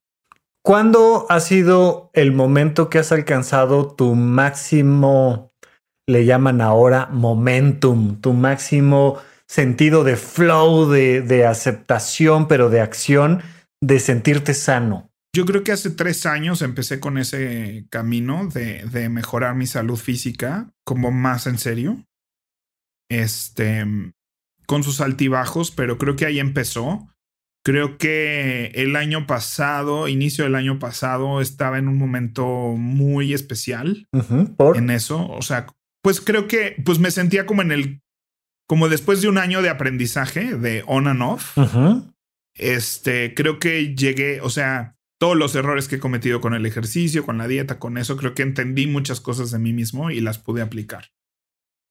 ¿Cuándo 0.65 1.27
ha 1.29 1.39
sido 1.39 2.11
el 2.13 2.33
momento 2.33 2.91
que 2.91 2.99
has 2.99 3.13
alcanzado 3.13 3.95
tu 3.95 4.17
máximo, 4.17 5.53
le 6.09 6.25
llaman 6.25 6.61
ahora 6.61 7.07
momentum, 7.13 8.21
tu 8.21 8.33
máximo 8.33 9.19
sentido 9.49 10.05
de 10.05 10.17
flow, 10.17 10.89
de, 10.91 11.47
aceptación, 11.47 12.49
pero 12.49 12.71
de 12.71 12.81
acción, 12.81 13.43
de 13.81 14.01
sentirte 14.01 14.55
sano? 14.55 15.11
Yo 15.35 15.45
creo 15.45 15.65
que 15.65 15.73
hace 15.73 15.91
tres 15.91 16.25
años 16.27 16.63
empecé 16.63 16.99
con 16.99 17.19
ese 17.19 17.87
camino 17.91 18.49
de, 18.49 19.09
mejorar 19.11 19.55
mi 19.55 19.67
salud 19.67 19.97
física 19.97 20.71
como 20.85 21.11
más 21.11 21.47
en 21.47 21.59
serio. 21.59 22.05
Este, 23.09 23.85
con 24.67 24.83
sus 24.83 25.01
altibajos, 25.01 25.71
pero 25.71 25.99
creo 25.99 26.17
que 26.17 26.27
ahí 26.27 26.41
empezó. 26.41 27.09
Creo 27.65 27.99
que 27.99 28.67
el 28.75 28.95
año 28.95 29.27
pasado, 29.27 30.07
inicio 30.07 30.45
del 30.45 30.55
año 30.55 30.79
pasado, 30.79 31.41
estaba 31.41 31.79
en 31.79 31.89
un 31.89 31.99
momento 31.99 32.47
muy 32.77 33.33
especial 33.33 34.07
en 34.75 34.91
eso. 34.91 35.29
O 35.29 35.43
sea, 35.43 35.67
pues 36.03 36.21
creo 36.21 36.47
que 36.47 36.77
pues 36.85 37.01
me 37.01 37.11
sentía 37.11 37.45
como 37.45 37.63
en 37.63 37.73
el 37.73 38.03
como 38.67 38.89
después 38.89 39.21
de 39.23 39.29
un 39.29 39.39
año 39.39 39.63
de 39.63 39.69
aprendizaje 39.69 40.57
de 40.57 40.83
on 40.87 41.07
and 41.07 41.23
off, 41.23 41.57
este, 42.55 43.35
creo 43.35 43.59
que 43.59 43.95
llegué, 43.95 44.41
o 44.41 44.51
sea, 44.51 44.97
todos 45.19 45.37
los 45.37 45.55
errores 45.55 45.89
que 45.89 45.97
he 45.97 46.01
cometido 46.01 46.41
con 46.41 46.55
el 46.55 46.67
ejercicio, 46.67 47.25
con 47.25 47.39
la 47.39 47.49
dieta, 47.49 47.79
con 47.79 47.99
eso, 47.99 48.17
creo 48.17 48.35
que 48.35 48.43
entendí 48.43 48.87
muchas 48.87 49.21
cosas 49.21 49.51
de 49.51 49.59
mí 49.59 49.73
mismo 49.73 50.11
y 50.11 50.21
las 50.21 50.39
pude 50.39 50.63
aplicar. 50.63 51.11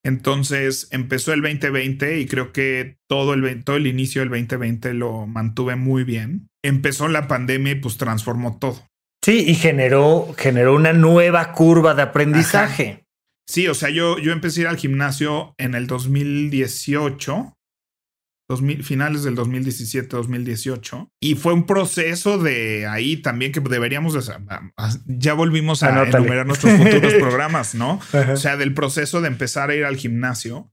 Entonces 0.03 0.87
empezó 0.91 1.33
el 1.33 1.41
2020 1.41 2.19
y 2.19 2.27
creo 2.27 2.51
que 2.51 2.99
todo 3.07 3.33
el, 3.33 3.63
todo 3.63 3.75
el 3.75 3.87
inicio 3.87 4.21
del 4.21 4.29
2020 4.29 4.93
lo 4.93 5.25
mantuve 5.25 5.75
muy 5.75 6.03
bien. 6.03 6.47
Empezó 6.63 7.07
la 7.07 7.27
pandemia 7.27 7.71
y 7.71 7.75
pues 7.75 7.97
transformó 7.97 8.59
todo. 8.59 8.87
Sí, 9.23 9.43
y 9.47 9.55
generó, 9.55 10.35
generó 10.37 10.75
una 10.75 10.93
nueva 10.93 11.53
curva 11.53 11.95
de 11.95 12.03
aprendizaje. 12.03 13.04
Sí, 13.47 13.67
o 13.67 13.75
sea, 13.75 13.89
yo, 13.89 14.17
yo 14.17 14.31
empecé 14.31 14.61
a 14.61 14.63
ir 14.63 14.67
al 14.67 14.77
gimnasio 14.77 15.53
en 15.57 15.75
el 15.75 15.85
2018, 15.85 17.55
finales 18.83 19.23
del 19.23 19.35
2017, 19.35 20.07
2018, 20.07 21.11
y 21.21 21.35
fue 21.35 21.53
un 21.53 21.65
proceso 21.65 22.39
de 22.39 22.87
ahí 22.87 23.17
también 23.17 23.51
que 23.51 23.59
deberíamos, 23.59 24.15
ya 25.05 25.33
volvimos 25.33 25.83
a 25.83 26.03
enumerar 26.07 26.47
nuestros 26.47 26.73
futuros 26.73 27.13
programas, 27.19 27.75
¿no? 27.75 27.99
O 28.33 28.37
sea, 28.37 28.57
del 28.57 28.73
proceso 28.73 29.21
de 29.21 29.27
empezar 29.27 29.69
a 29.69 29.75
ir 29.75 29.85
al 29.85 29.97
gimnasio. 29.97 30.71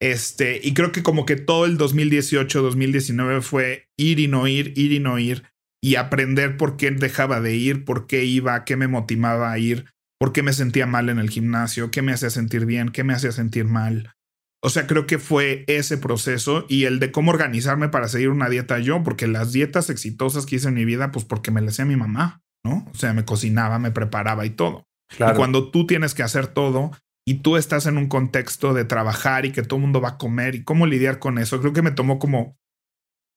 Este, 0.00 0.60
y 0.62 0.74
creo 0.74 0.90
que 0.90 1.04
como 1.04 1.26
que 1.26 1.36
todo 1.36 1.64
el 1.64 1.76
2018, 1.76 2.60
2019 2.60 3.40
fue 3.40 3.88
ir 3.96 4.18
y 4.18 4.26
no 4.26 4.48
ir, 4.48 4.72
ir 4.76 4.90
y 4.90 4.98
no 4.98 5.18
ir, 5.20 5.44
y 5.80 5.94
aprender 5.94 6.56
por 6.56 6.76
qué 6.76 6.90
dejaba 6.90 7.40
de 7.40 7.54
ir, 7.54 7.84
por 7.84 8.08
qué 8.08 8.24
iba, 8.24 8.64
qué 8.64 8.76
me 8.76 8.88
motivaba 8.88 9.52
a 9.52 9.58
ir 9.58 9.92
por 10.22 10.32
qué 10.32 10.44
me 10.44 10.52
sentía 10.52 10.86
mal 10.86 11.08
en 11.08 11.18
el 11.18 11.30
gimnasio, 11.30 11.90
qué 11.90 12.00
me 12.00 12.12
hacía 12.12 12.30
sentir 12.30 12.64
bien, 12.64 12.90
qué 12.90 13.02
me 13.02 13.12
hacía 13.12 13.32
sentir 13.32 13.64
mal. 13.64 14.14
O 14.62 14.70
sea, 14.70 14.86
creo 14.86 15.04
que 15.04 15.18
fue 15.18 15.64
ese 15.66 15.98
proceso 15.98 16.64
y 16.68 16.84
el 16.84 17.00
de 17.00 17.10
cómo 17.10 17.32
organizarme 17.32 17.88
para 17.88 18.06
seguir 18.06 18.28
una 18.28 18.48
dieta 18.48 18.78
yo, 18.78 19.02
porque 19.02 19.26
las 19.26 19.50
dietas 19.50 19.90
exitosas 19.90 20.46
que 20.46 20.54
hice 20.54 20.68
en 20.68 20.74
mi 20.74 20.84
vida, 20.84 21.10
pues 21.10 21.24
porque 21.24 21.50
me 21.50 21.60
las 21.60 21.72
hacía 21.72 21.86
mi 21.86 21.96
mamá, 21.96 22.40
¿no? 22.64 22.86
O 22.88 22.94
sea, 22.94 23.12
me 23.14 23.24
cocinaba, 23.24 23.80
me 23.80 23.90
preparaba 23.90 24.46
y 24.46 24.50
todo. 24.50 24.86
Y 25.10 25.34
cuando 25.34 25.72
tú 25.72 25.88
tienes 25.88 26.14
que 26.14 26.22
hacer 26.22 26.46
todo 26.46 26.92
y 27.26 27.40
tú 27.40 27.56
estás 27.56 27.86
en 27.86 27.98
un 27.98 28.06
contexto 28.06 28.74
de 28.74 28.84
trabajar 28.84 29.44
y 29.44 29.50
que 29.50 29.64
todo 29.64 29.78
el 29.78 29.82
mundo 29.82 30.00
va 30.00 30.10
a 30.10 30.18
comer 30.18 30.54
y 30.54 30.62
cómo 30.62 30.86
lidiar 30.86 31.18
con 31.18 31.38
eso, 31.38 31.58
creo 31.58 31.72
que 31.72 31.82
me 31.82 31.90
tomó 31.90 32.20
como, 32.20 32.56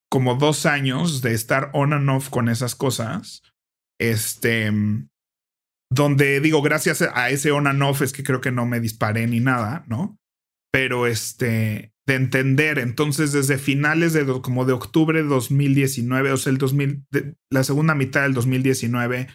como 0.08 0.36
dos 0.36 0.66
años 0.66 1.20
de 1.20 1.34
estar 1.34 1.68
on 1.72 1.92
and 1.92 2.08
off 2.10 2.28
con 2.28 2.48
esas 2.48 2.76
cosas. 2.76 3.42
Este, 3.98 4.70
donde 5.90 6.40
digo, 6.40 6.62
gracias 6.62 7.02
a 7.02 7.30
ese 7.30 7.52
on 7.52 7.66
and 7.66 7.82
off 7.82 8.02
es 8.02 8.12
que 8.12 8.24
creo 8.24 8.40
que 8.40 8.50
no 8.50 8.66
me 8.66 8.80
disparé 8.80 9.26
ni 9.26 9.40
nada, 9.40 9.84
¿no? 9.88 10.18
Pero 10.72 11.06
este, 11.06 11.92
de 12.06 12.14
entender, 12.14 12.78
entonces 12.78 13.32
desde 13.32 13.58
finales 13.58 14.12
de 14.12 14.26
como 14.42 14.64
de 14.64 14.72
octubre 14.72 15.22
de 15.22 15.28
2019, 15.28 16.32
o 16.32 16.36
sea, 16.36 16.50
el 16.50 16.58
2000, 16.58 17.06
la 17.50 17.64
segunda 17.64 17.94
mitad 17.94 18.22
del 18.22 18.34
2019 18.34 19.28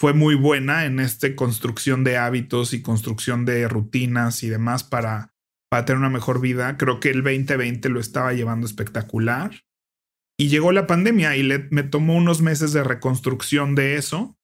fue 0.00 0.14
muy 0.14 0.34
buena 0.34 0.84
en 0.84 1.00
esta 1.00 1.34
construcción 1.34 2.04
de 2.04 2.16
hábitos 2.16 2.72
y 2.72 2.82
construcción 2.82 3.44
de 3.44 3.66
rutinas 3.68 4.42
y 4.44 4.48
demás 4.48 4.84
para, 4.84 5.34
para 5.70 5.84
tener 5.84 5.98
una 5.98 6.10
mejor 6.10 6.40
vida. 6.40 6.76
Creo 6.76 7.00
que 7.00 7.10
el 7.10 7.22
2020 7.22 7.88
lo 7.88 7.98
estaba 7.98 8.32
llevando 8.32 8.66
espectacular. 8.66 9.64
Y 10.40 10.50
llegó 10.50 10.70
la 10.70 10.86
pandemia 10.86 11.36
y 11.36 11.42
me 11.70 11.82
tomó 11.82 12.14
unos 12.14 12.42
meses 12.42 12.72
de 12.72 12.84
reconstrucción 12.84 13.74
de 13.74 13.96
eso 13.96 14.36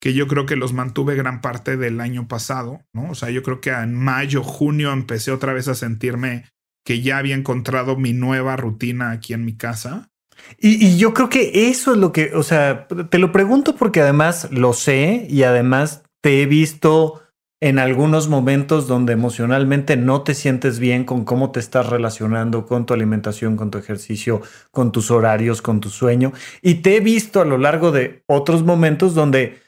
que 0.00 0.14
yo 0.14 0.26
creo 0.26 0.46
que 0.46 0.56
los 0.56 0.72
mantuve 0.72 1.14
gran 1.14 1.40
parte 1.40 1.76
del 1.76 2.00
año 2.00 2.26
pasado, 2.26 2.80
¿no? 2.92 3.10
O 3.10 3.14
sea, 3.14 3.30
yo 3.30 3.42
creo 3.42 3.60
que 3.60 3.70
en 3.70 3.94
mayo, 3.94 4.42
junio 4.42 4.92
empecé 4.92 5.30
otra 5.30 5.52
vez 5.52 5.68
a 5.68 5.74
sentirme 5.74 6.46
que 6.84 7.02
ya 7.02 7.18
había 7.18 7.34
encontrado 7.34 7.96
mi 7.96 8.14
nueva 8.14 8.56
rutina 8.56 9.10
aquí 9.10 9.34
en 9.34 9.44
mi 9.44 9.56
casa. 9.56 10.10
Y, 10.58 10.96
yo 10.96 11.12
creo 11.12 11.28
que 11.28 11.68
eso 11.68 11.92
es 11.92 11.98
lo 11.98 12.12
que, 12.12 12.32
o 12.34 12.42
sea, 12.42 12.88
te 12.88 13.18
lo 13.18 13.30
pregunto 13.30 13.76
porque 13.76 14.00
además 14.00 14.48
lo 14.50 14.72
sé 14.72 15.26
y 15.28 15.42
además 15.42 16.02
te 16.22 16.40
he 16.40 16.46
visto 16.46 17.20
en 17.62 17.78
algunos 17.78 18.28
momentos 18.28 18.86
donde 18.86 19.12
emocionalmente 19.12 19.98
no 19.98 20.22
te 20.22 20.34
sientes 20.34 20.78
bien 20.78 21.04
con 21.04 21.26
cómo 21.26 21.50
te 21.50 21.60
estás 21.60 21.90
relacionando 21.90 22.64
con 22.64 22.86
tu 22.86 22.94
alimentación, 22.94 23.56
con 23.56 23.70
tu 23.70 23.76
ejercicio, 23.76 24.40
con 24.70 24.92
tus 24.92 25.10
horarios, 25.10 25.60
con 25.60 25.80
tu 25.80 25.90
sueño. 25.90 26.32
Y 26.62 26.76
te 26.76 26.96
he 26.96 27.00
visto 27.00 27.42
a 27.42 27.44
lo 27.44 27.58
largo 27.58 27.92
de 27.92 28.22
otros 28.26 28.64
momentos 28.64 29.14
donde 29.14 29.58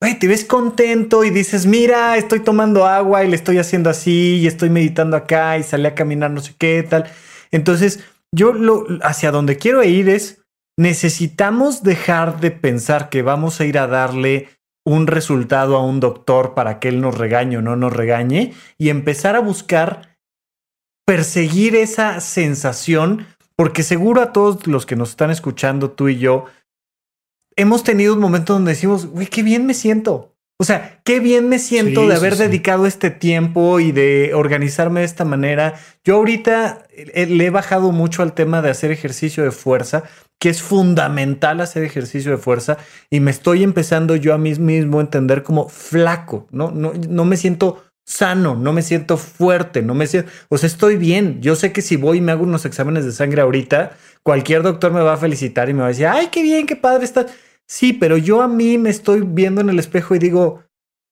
te 0.00 0.26
ves 0.26 0.44
contento 0.44 1.24
y 1.24 1.30
dices, 1.30 1.66
mira, 1.66 2.16
estoy 2.16 2.40
tomando 2.40 2.86
agua 2.86 3.24
y 3.24 3.28
le 3.28 3.36
estoy 3.36 3.58
haciendo 3.58 3.90
así 3.90 4.38
y 4.38 4.46
estoy 4.46 4.70
meditando 4.70 5.16
acá 5.16 5.58
y 5.58 5.62
salí 5.62 5.86
a 5.86 5.94
caminar 5.94 6.30
no 6.30 6.40
sé 6.40 6.54
qué 6.58 6.82
tal. 6.88 7.10
Entonces, 7.50 8.00
yo 8.32 8.52
lo, 8.52 8.86
hacia 9.02 9.30
donde 9.30 9.56
quiero 9.56 9.82
ir 9.82 10.08
es, 10.08 10.42
necesitamos 10.78 11.82
dejar 11.82 12.40
de 12.40 12.50
pensar 12.50 13.08
que 13.08 13.22
vamos 13.22 13.60
a 13.60 13.64
ir 13.64 13.78
a 13.78 13.86
darle 13.86 14.48
un 14.86 15.06
resultado 15.06 15.76
a 15.76 15.84
un 15.84 16.00
doctor 16.00 16.54
para 16.54 16.80
que 16.80 16.88
él 16.88 17.00
nos 17.00 17.16
regañe 17.16 17.58
o 17.58 17.62
no 17.62 17.76
nos 17.76 17.92
regañe 17.92 18.54
y 18.78 18.88
empezar 18.88 19.36
a 19.36 19.40
buscar 19.40 20.16
perseguir 21.06 21.76
esa 21.76 22.20
sensación, 22.20 23.26
porque 23.56 23.82
seguro 23.82 24.22
a 24.22 24.32
todos 24.32 24.66
los 24.66 24.86
que 24.86 24.96
nos 24.96 25.10
están 25.10 25.30
escuchando, 25.30 25.90
tú 25.90 26.08
y 26.08 26.18
yo, 26.18 26.46
hemos 27.60 27.84
tenido 27.84 28.14
un 28.14 28.20
momento 28.20 28.54
donde 28.54 28.72
decimos, 28.72 29.06
güey, 29.06 29.26
qué 29.26 29.42
bien 29.42 29.66
me 29.66 29.74
siento. 29.74 30.34
O 30.60 30.64
sea, 30.64 31.00
qué 31.04 31.20
bien 31.20 31.48
me 31.48 31.58
siento 31.58 32.06
de 32.06 32.16
haber 32.16 32.36
dedicado 32.36 32.84
este 32.84 33.08
tiempo 33.10 33.80
y 33.80 33.92
de 33.92 34.32
organizarme 34.34 35.00
de 35.00 35.06
esta 35.06 35.24
manera. 35.24 35.80
Yo 36.04 36.16
ahorita 36.16 36.84
eh, 36.90 37.24
le 37.24 37.46
he 37.46 37.50
bajado 37.50 37.92
mucho 37.92 38.22
al 38.22 38.34
tema 38.34 38.60
de 38.60 38.68
hacer 38.68 38.90
ejercicio 38.90 39.42
de 39.42 39.52
fuerza, 39.52 40.04
que 40.38 40.50
es 40.50 40.60
fundamental 40.60 41.62
hacer 41.62 41.82
ejercicio 41.82 42.32
de 42.32 42.36
fuerza 42.36 42.76
y 43.08 43.20
me 43.20 43.30
estoy 43.30 43.62
empezando 43.62 44.16
yo 44.16 44.34
a 44.34 44.38
mí 44.38 44.54
mismo 44.56 44.98
a 44.98 45.02
entender 45.02 45.42
como 45.42 45.70
flaco, 45.70 46.46
¿no? 46.50 46.70
No, 46.70 46.92
no 47.08 47.24
me 47.24 47.38
siento 47.38 47.82
sano, 48.04 48.54
no 48.54 48.74
me 48.74 48.82
siento 48.82 49.16
fuerte, 49.16 49.80
no 49.80 49.94
me 49.94 50.06
siento, 50.06 50.30
o 50.50 50.58
sea, 50.58 50.66
estoy 50.66 50.96
bien. 50.96 51.40
Yo 51.40 51.56
sé 51.56 51.72
que 51.72 51.80
si 51.80 51.96
voy 51.96 52.18
y 52.18 52.20
me 52.20 52.32
hago 52.32 52.42
unos 52.42 52.66
exámenes 52.66 53.06
de 53.06 53.12
sangre 53.12 53.40
ahorita, 53.40 53.92
cualquier 54.22 54.62
doctor 54.62 54.92
me 54.92 55.00
va 55.00 55.14
a 55.14 55.16
felicitar 55.16 55.70
y 55.70 55.72
me 55.72 55.80
va 55.80 55.86
a 55.86 55.88
decir, 55.88 56.06
ay, 56.06 56.28
qué 56.30 56.42
bien, 56.42 56.66
qué 56.66 56.76
padre 56.76 57.04
estás 57.04 57.32
Sí, 57.70 57.92
pero 57.92 58.16
yo 58.16 58.42
a 58.42 58.48
mí 58.48 58.78
me 58.78 58.90
estoy 58.90 59.20
viendo 59.20 59.60
en 59.60 59.70
el 59.70 59.78
espejo 59.78 60.16
y 60.16 60.18
digo, 60.18 60.64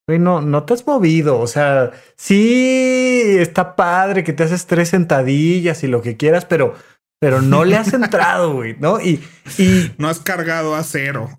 güey, 0.08 0.18
no, 0.18 0.40
no 0.40 0.64
te 0.64 0.74
has 0.74 0.84
movido. 0.84 1.38
O 1.38 1.46
sea, 1.46 1.92
sí, 2.16 3.36
está 3.38 3.76
padre 3.76 4.24
que 4.24 4.32
te 4.32 4.42
haces 4.42 4.66
tres 4.66 4.88
sentadillas 4.88 5.84
y 5.84 5.86
lo 5.86 6.02
que 6.02 6.16
quieras, 6.16 6.46
pero, 6.46 6.74
pero 7.20 7.42
no 7.42 7.64
le 7.64 7.76
has 7.76 7.92
entrado, 7.92 8.52
güey, 8.54 8.74
¿no? 8.80 9.00
Y, 9.00 9.22
y 9.56 9.92
no 9.98 10.08
has 10.08 10.18
cargado 10.18 10.74
acero. 10.74 11.30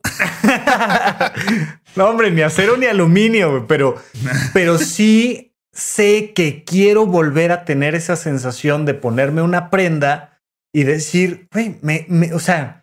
no, 1.97 2.05
hombre, 2.05 2.32
ni 2.32 2.41
acero 2.41 2.77
ni 2.77 2.86
aluminio, 2.86 3.51
güey, 3.51 3.63
pero, 3.67 3.97
pero 4.53 4.77
sí 4.77 5.53
sé 5.73 6.32
que 6.34 6.63
quiero 6.63 7.05
volver 7.05 7.51
a 7.51 7.65
tener 7.65 7.93
esa 7.93 8.15
sensación 8.15 8.86
de 8.86 8.93
ponerme 8.93 9.41
una 9.41 9.69
prenda 9.69 10.39
y 10.73 10.84
decir, 10.84 11.49
güey, 11.51 11.77
me, 11.82 12.05
me, 12.08 12.34
o 12.34 12.39
sea, 12.39 12.79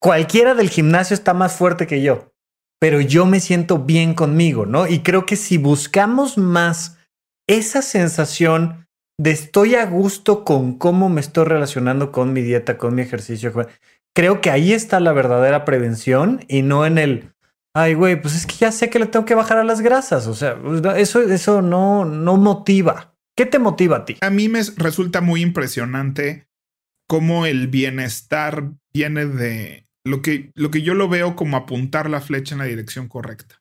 cualquiera 0.00 0.54
del 0.54 0.70
gimnasio 0.70 1.14
está 1.14 1.34
más 1.34 1.54
fuerte 1.56 1.86
que 1.86 2.02
yo, 2.02 2.32
pero 2.80 3.00
yo 3.00 3.26
me 3.26 3.40
siento 3.40 3.78
bien 3.78 4.14
conmigo, 4.14 4.66
¿no? 4.66 4.86
Y 4.86 5.00
creo 5.00 5.26
que 5.26 5.36
si 5.36 5.58
buscamos 5.58 6.38
más 6.38 6.98
esa 7.48 7.82
sensación 7.82 8.86
de 9.18 9.30
estoy 9.30 9.74
a 9.76 9.86
gusto 9.86 10.44
con 10.44 10.76
cómo 10.78 11.08
me 11.08 11.20
estoy 11.20 11.46
relacionando 11.46 12.12
con 12.12 12.32
mi 12.32 12.42
dieta, 12.42 12.76
con 12.76 12.94
mi 12.94 13.02
ejercicio, 13.02 13.52
creo 14.14 14.40
que 14.40 14.50
ahí 14.50 14.72
está 14.72 15.00
la 15.00 15.12
verdadera 15.12 15.64
prevención 15.64 16.44
y 16.48 16.62
no 16.62 16.86
en 16.86 16.98
el, 16.98 17.32
ay, 17.74 17.94
güey, 17.94 18.20
pues 18.20 18.34
es 18.34 18.46
que 18.46 18.56
ya 18.56 18.72
sé 18.72 18.90
que 18.90 18.98
le 18.98 19.06
tengo 19.06 19.24
que 19.24 19.34
bajar 19.34 19.58
a 19.58 19.64
las 19.64 19.80
grasas. 19.80 20.26
O 20.26 20.34
sea, 20.34 20.58
eso, 20.96 21.22
eso 21.22 21.62
no, 21.62 22.04
no 22.04 22.36
motiva. 22.36 23.14
¿Qué 23.36 23.46
te 23.46 23.58
motiva 23.58 23.98
a 23.98 24.04
ti? 24.04 24.16
A 24.20 24.30
mí 24.30 24.48
me 24.48 24.62
resulta 24.76 25.20
muy 25.20 25.42
impresionante 25.42 26.48
cómo 27.06 27.46
el 27.46 27.68
bienestar 27.68 28.72
viene 28.92 29.26
de 29.26 29.85
lo 30.06 30.22
que, 30.22 30.52
lo 30.54 30.70
que 30.70 30.82
yo 30.82 30.94
lo 30.94 31.08
veo 31.08 31.34
como 31.36 31.56
apuntar 31.56 32.08
la 32.08 32.20
flecha 32.20 32.54
en 32.54 32.60
la 32.60 32.64
dirección 32.64 33.08
correcta. 33.08 33.60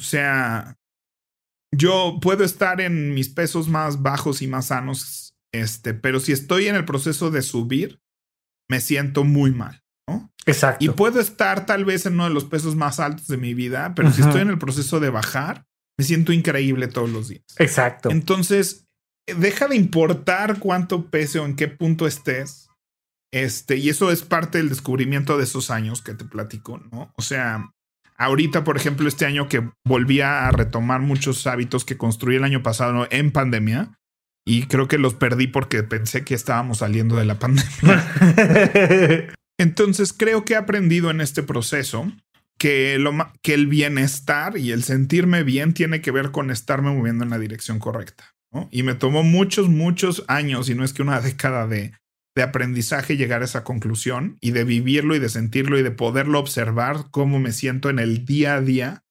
O 0.00 0.02
sea, 0.02 0.76
yo 1.74 2.18
puedo 2.20 2.44
estar 2.44 2.80
en 2.80 3.14
mis 3.14 3.28
pesos 3.28 3.68
más 3.68 4.02
bajos 4.02 4.42
y 4.42 4.48
más 4.48 4.66
sanos, 4.66 5.34
este, 5.54 5.94
pero 5.94 6.18
si 6.20 6.32
estoy 6.32 6.66
en 6.66 6.74
el 6.74 6.84
proceso 6.84 7.30
de 7.30 7.42
subir, 7.42 8.00
me 8.68 8.80
siento 8.80 9.24
muy 9.24 9.52
mal, 9.52 9.82
¿no? 10.08 10.32
Exacto. 10.46 10.84
Y 10.84 10.88
puedo 10.88 11.20
estar 11.20 11.64
tal 11.64 11.84
vez 11.84 12.06
en 12.06 12.14
uno 12.14 12.24
de 12.24 12.34
los 12.34 12.44
pesos 12.44 12.74
más 12.74 12.98
altos 12.98 13.28
de 13.28 13.36
mi 13.36 13.54
vida, 13.54 13.94
pero 13.94 14.10
si 14.10 14.22
estoy 14.22 14.40
en 14.40 14.50
el 14.50 14.58
proceso 14.58 14.98
de 14.98 15.10
bajar, 15.10 15.64
me 15.98 16.04
siento 16.04 16.32
increíble 16.32 16.88
todos 16.88 17.10
los 17.10 17.28
días. 17.28 17.44
Exacto. 17.58 18.10
Entonces, 18.10 18.86
deja 19.26 19.68
de 19.68 19.76
importar 19.76 20.58
cuánto 20.58 21.10
pese 21.10 21.38
o 21.38 21.44
en 21.44 21.54
qué 21.54 21.68
punto 21.68 22.06
estés 22.06 22.67
este, 23.32 23.76
y 23.76 23.88
eso 23.88 24.10
es 24.10 24.22
parte 24.22 24.58
del 24.58 24.68
descubrimiento 24.68 25.36
de 25.36 25.44
esos 25.44 25.70
años 25.70 26.02
que 26.02 26.14
te 26.14 26.24
platico, 26.24 26.78
¿no? 26.90 27.12
O 27.16 27.22
sea, 27.22 27.70
ahorita, 28.16 28.64
por 28.64 28.76
ejemplo, 28.76 29.08
este 29.08 29.26
año 29.26 29.48
que 29.48 29.68
volví 29.84 30.20
a 30.20 30.50
retomar 30.50 31.00
muchos 31.00 31.46
hábitos 31.46 31.84
que 31.84 31.98
construí 31.98 32.36
el 32.36 32.44
año 32.44 32.62
pasado 32.62 33.06
en 33.10 33.30
pandemia, 33.30 33.98
y 34.48 34.62
creo 34.62 34.88
que 34.88 34.96
los 34.96 35.12
perdí 35.12 35.46
porque 35.46 35.82
pensé 35.82 36.24
que 36.24 36.34
estábamos 36.34 36.78
saliendo 36.78 37.16
de 37.16 37.26
la 37.26 37.38
pandemia. 37.38 39.34
Entonces, 39.58 40.14
creo 40.14 40.46
que 40.46 40.54
he 40.54 40.56
aprendido 40.56 41.10
en 41.10 41.20
este 41.20 41.42
proceso 41.42 42.10
que, 42.58 42.98
lo, 42.98 43.12
que 43.42 43.52
el 43.52 43.66
bienestar 43.66 44.56
y 44.56 44.72
el 44.72 44.84
sentirme 44.84 45.42
bien 45.42 45.74
tiene 45.74 46.00
que 46.00 46.12
ver 46.12 46.30
con 46.30 46.50
estarme 46.50 46.90
moviendo 46.90 47.24
en 47.24 47.30
la 47.30 47.38
dirección 47.38 47.78
correcta. 47.78 48.24
¿no? 48.50 48.70
Y 48.72 48.84
me 48.84 48.94
tomó 48.94 49.22
muchos, 49.22 49.68
muchos 49.68 50.24
años, 50.28 50.70
y 50.70 50.74
no 50.74 50.82
es 50.82 50.94
que 50.94 51.02
una 51.02 51.20
década 51.20 51.66
de 51.66 51.92
de 52.38 52.44
aprendizaje 52.44 53.16
llegar 53.16 53.42
a 53.42 53.46
esa 53.46 53.64
conclusión 53.64 54.38
y 54.40 54.52
de 54.52 54.62
vivirlo 54.62 55.16
y 55.16 55.18
de 55.18 55.28
sentirlo 55.28 55.76
y 55.76 55.82
de 55.82 55.90
poderlo 55.90 56.38
observar 56.38 57.06
cómo 57.10 57.40
me 57.40 57.50
siento 57.50 57.90
en 57.90 57.98
el 57.98 58.24
día 58.24 58.54
a 58.54 58.60
día, 58.60 59.02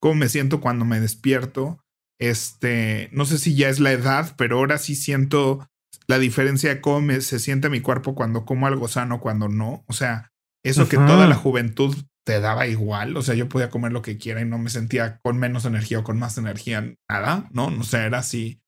cómo 0.00 0.14
me 0.14 0.28
siento 0.28 0.60
cuando 0.60 0.84
me 0.84 1.00
despierto. 1.00 1.80
Este, 2.20 3.08
no 3.10 3.24
sé 3.24 3.38
si 3.38 3.56
ya 3.56 3.70
es 3.70 3.80
la 3.80 3.90
edad, 3.90 4.36
pero 4.38 4.58
ahora 4.58 4.78
sí 4.78 4.94
siento 4.94 5.68
la 6.06 6.20
diferencia 6.20 6.72
de 6.72 6.80
cómo 6.80 7.12
se 7.20 7.40
siente 7.40 7.70
mi 7.70 7.80
cuerpo 7.80 8.14
cuando 8.14 8.44
como 8.44 8.68
algo 8.68 8.86
sano, 8.86 9.18
cuando 9.18 9.48
no. 9.48 9.82
O 9.88 9.92
sea, 9.92 10.30
eso 10.62 10.88
que 10.88 10.96
toda 10.96 11.26
la 11.26 11.34
juventud 11.34 11.92
te 12.24 12.38
daba 12.38 12.68
igual. 12.68 13.16
O 13.16 13.22
sea, 13.22 13.34
yo 13.34 13.48
podía 13.48 13.68
comer 13.68 13.90
lo 13.90 14.02
que 14.02 14.16
quiera 14.16 14.42
y 14.42 14.44
no 14.44 14.58
me 14.58 14.70
sentía 14.70 15.18
con 15.24 15.38
menos 15.38 15.64
energía 15.64 15.98
o 15.98 16.04
con 16.04 16.20
más 16.20 16.38
energía, 16.38 16.94
nada, 17.10 17.48
¿no? 17.50 17.68
No 17.68 17.82
sé, 17.82 18.04
era 18.04 18.18
así 18.18 18.60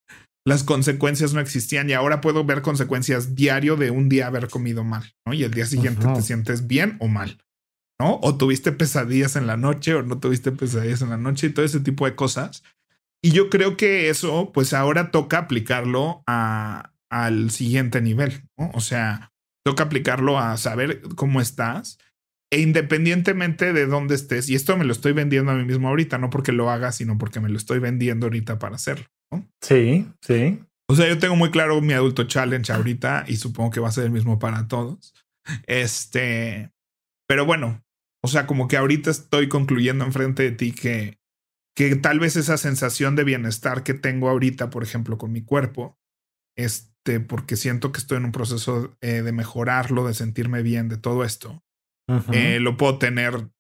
las 0.49 0.65
consecuencias 0.65 1.35
no 1.35 1.41
existían 1.41 1.91
y 1.91 1.93
ahora 1.93 2.23
puedo 2.23 2.43
ver 2.43 2.63
consecuencias 2.63 3.35
diario 3.35 3.77
de 3.77 3.91
un 3.91 4.09
día 4.09 4.29
haber 4.29 4.49
comido 4.49 4.83
mal, 4.83 5.15
¿no? 5.27 5.35
Y 5.35 5.45
el 5.45 5.53
día 5.53 5.67
siguiente 5.67 6.07
te 6.15 6.23
sientes 6.23 6.67
bien 6.67 6.97
o 7.01 7.09
mal, 7.09 7.37
¿no? 8.01 8.19
O 8.23 8.39
tuviste 8.39 8.73
pesadillas 8.73 9.37
en 9.37 9.47
la 9.47 9.59
noche 9.59 9.95
o 9.95 10.03
no 10.03 10.19
tuviste 10.19 10.51
pesadillas 10.51 11.03
en 11.03 11.11
la 11.11 11.19
noche 11.19 11.49
y 11.49 11.51
todo 11.51 11.67
ese 11.67 11.81
tipo 11.81 12.07
de 12.07 12.15
cosas. 12.15 12.65
Y 13.23 13.33
yo 13.33 13.51
creo 13.51 13.77
que 13.77 14.09
eso, 14.09 14.51
pues 14.55 14.73
ahora 14.73 15.11
toca 15.11 15.37
aplicarlo 15.37 16.23
a, 16.27 16.95
al 17.11 17.51
siguiente 17.51 18.01
nivel, 18.01 18.49
¿no? 18.57 18.71
O 18.73 18.81
sea, 18.81 19.33
toca 19.67 19.85
aplicarlo 19.85 20.39
a 20.39 20.57
saber 20.57 21.03
cómo 21.15 21.43
estás 21.43 21.99
e 22.51 22.61
independientemente 22.61 23.75
de 23.75 23.85
dónde 23.85 24.15
estés, 24.15 24.49
y 24.49 24.55
esto 24.55 24.75
me 24.79 24.87
lo 24.87 24.93
estoy 24.93 25.13
vendiendo 25.13 25.53
a 25.53 25.55
mí 25.55 25.67
mismo 25.67 25.89
ahorita, 25.89 26.17
no 26.17 26.31
porque 26.31 26.53
lo 26.53 26.71
haga, 26.71 26.93
sino 26.93 27.19
porque 27.19 27.41
me 27.41 27.51
lo 27.51 27.59
estoy 27.59 27.79
vendiendo 27.79 28.25
ahorita 28.25 28.59
para 28.59 28.77
hacerlo. 28.77 29.05
Sí, 29.61 30.07
sí. 30.21 30.61
O 30.91 30.95
sea, 30.95 31.09
yo 31.09 31.19
tengo 31.19 31.37
muy 31.37 31.51
claro 31.51 31.81
mi 31.81 31.93
adulto 31.93 32.25
challenge 32.25 32.73
ahorita 32.73 33.25
y 33.29 33.37
supongo 33.37 33.71
que 33.71 33.81
va 33.81 33.89
a 33.89 33.93
ser 33.93 34.05
el 34.05 34.11
mismo 34.11 34.39
para 34.39 34.69
todos. 34.69 35.15
Este, 35.67 36.73
pero 37.27 37.45
bueno, 37.45 37.85
o 38.23 38.29
sea, 38.29 38.47
como 38.47 38.69
que 38.69 38.77
ahorita 38.77 39.11
estoy 39.11 39.49
concluyendo 39.49 40.05
enfrente 40.05 40.43
de 40.43 40.53
ti 40.53 40.73
que, 40.73 41.19
que 41.77 41.95
tal 41.97 42.21
vez 42.21 42.37
esa 42.37 42.57
sensación 42.57 43.17
de 43.17 43.25
bienestar 43.25 43.83
que 43.83 43.95
tengo 43.95 44.29
ahorita, 44.31 44.71
por 44.71 44.83
ejemplo, 44.83 45.19
con 45.19 45.31
mi 45.31 45.43
cuerpo, 45.43 45.99
este, 46.57 47.21
porque 47.21 47.57
siento 47.57 47.93
que 47.93 47.99
estoy 47.99 48.19
en 48.19 48.25
un 48.25 48.33
proceso 48.33 48.97
eh, 49.01 49.23
de 49.23 49.33
mejorarlo, 49.33 50.07
de 50.07 50.15
sentirme 50.15 50.63
bien, 50.63 50.89
de 50.89 50.97
todo 50.97 51.25
esto, 51.25 51.63
eh, 52.33 52.59
lo 52.59 52.79
puedo 52.79 52.99
tener 52.99 53.51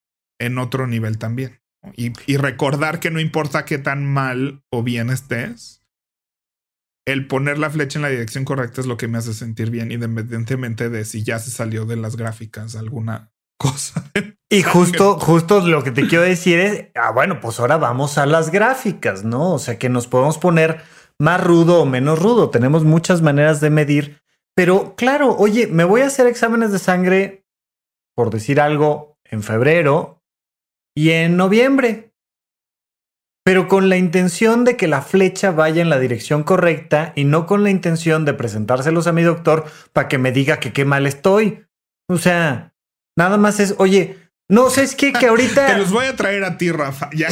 en 0.41 0.59
otro 0.59 0.87
nivel 0.87 1.19
también. 1.19 1.61
Y, 1.95 2.37
recordar 2.37 3.01
que 3.01 3.11
no 3.11 3.21
importa 3.21 3.65
qué 3.65 3.79
tan 3.79 4.05
mal 4.05 4.63
o 4.71 4.83
bien 4.83 5.11
estés, 5.11 5.83
el 7.07 7.27
poner 7.27 7.59
la 7.59 7.71
flecha 7.71 7.99
en 7.99 8.03
la 8.03 8.09
dirección 8.09 8.45
correcta 8.45 8.81
es 8.81 8.87
lo 8.87 8.97
que 8.97 9.09
me 9.09 9.19
hace 9.19 9.33
sentir 9.33 9.71
bien, 9.71 9.93
independientemente 9.93 10.91
de 10.91 11.05
si 11.05 11.23
ya 11.23 11.39
se 11.39 11.51
salió 11.51 11.87
de 11.87 11.97
las 11.97 12.17
gráficas 12.17 12.77
alguna 12.77 13.33
cosa. 13.59 14.11
Y 14.51 14.63
justo, 14.63 15.19
justo 15.19 15.61
lo 15.61 15.85
que 15.85 15.91
te 15.91 16.07
quiero 16.07 16.25
decir 16.25 16.59
es, 16.59 16.87
ah, 16.95 17.13
bueno, 17.13 17.41
pues 17.41 17.61
ahora 17.61 17.77
vamos 17.77 18.19
a 18.19 18.27
las 18.27 18.51
gráficas, 18.51 19.25
¿no? 19.25 19.53
O 19.53 19.59
sea, 19.59 19.79
que 19.79 19.89
nos 19.89 20.07
podemos 20.07 20.39
poner 20.39 20.83
más 21.19 21.43
rudo 21.43 21.83
o 21.83 21.87
menos 21.87 22.19
rudo. 22.19 22.51
Tenemos 22.51 22.85
muchas 22.85 23.23
maneras 23.23 23.61
de 23.61 23.71
medir, 23.71 24.23
pero 24.55 24.95
claro, 24.97 25.37
oye, 25.37 25.67
me 25.67 25.85
voy 25.85 26.01
a 26.01 26.07
hacer 26.07 26.27
exámenes 26.27 26.73
de 26.73 26.79
sangre, 26.79 27.45
por 28.15 28.31
decir 28.31 28.61
algo, 28.61 29.19
en 29.25 29.43
febrero 29.43 30.18
y 30.99 31.13
en 31.13 31.37
noviembre. 31.37 32.13
Pero 33.45 33.69
con 33.69 33.89
la 33.89 33.97
intención 33.97 34.65
de 34.65 34.77
que 34.77 34.89
la 34.89 35.01
flecha 35.01 35.53
vaya 35.53 35.81
en 35.81 35.91
la 35.91 36.01
dirección 36.01 36.43
correcta 36.43 37.13
y 37.15 37.23
no 37.23 37.47
con 37.47 37.63
la 37.63 37.71
intención 37.71 38.25
de 38.25 38.35
presentárselos 38.35 39.07
a 39.07 39.13
mi 39.13 39.23
doctor 39.23 39.65
para 39.93 40.09
que 40.09 40.19
me 40.19 40.33
diga 40.33 40.59
que 40.59 40.73
qué 40.73 40.85
mal 40.85 41.07
estoy. 41.07 41.65
O 42.09 42.19
sea, 42.19 42.75
nada 43.17 43.37
más 43.37 43.61
es, 43.61 43.77
oye, 43.79 44.19
no 44.49 44.71
sé, 44.71 44.83
es 44.83 44.97
que, 44.97 45.13
que 45.13 45.29
ahorita. 45.29 45.67
te 45.73 45.79
los 45.79 45.93
voy 45.93 46.07
a 46.07 46.17
traer 46.17 46.43
a 46.43 46.59
ti, 46.59 46.73
Rafa. 46.73 47.11
Ya. 47.15 47.29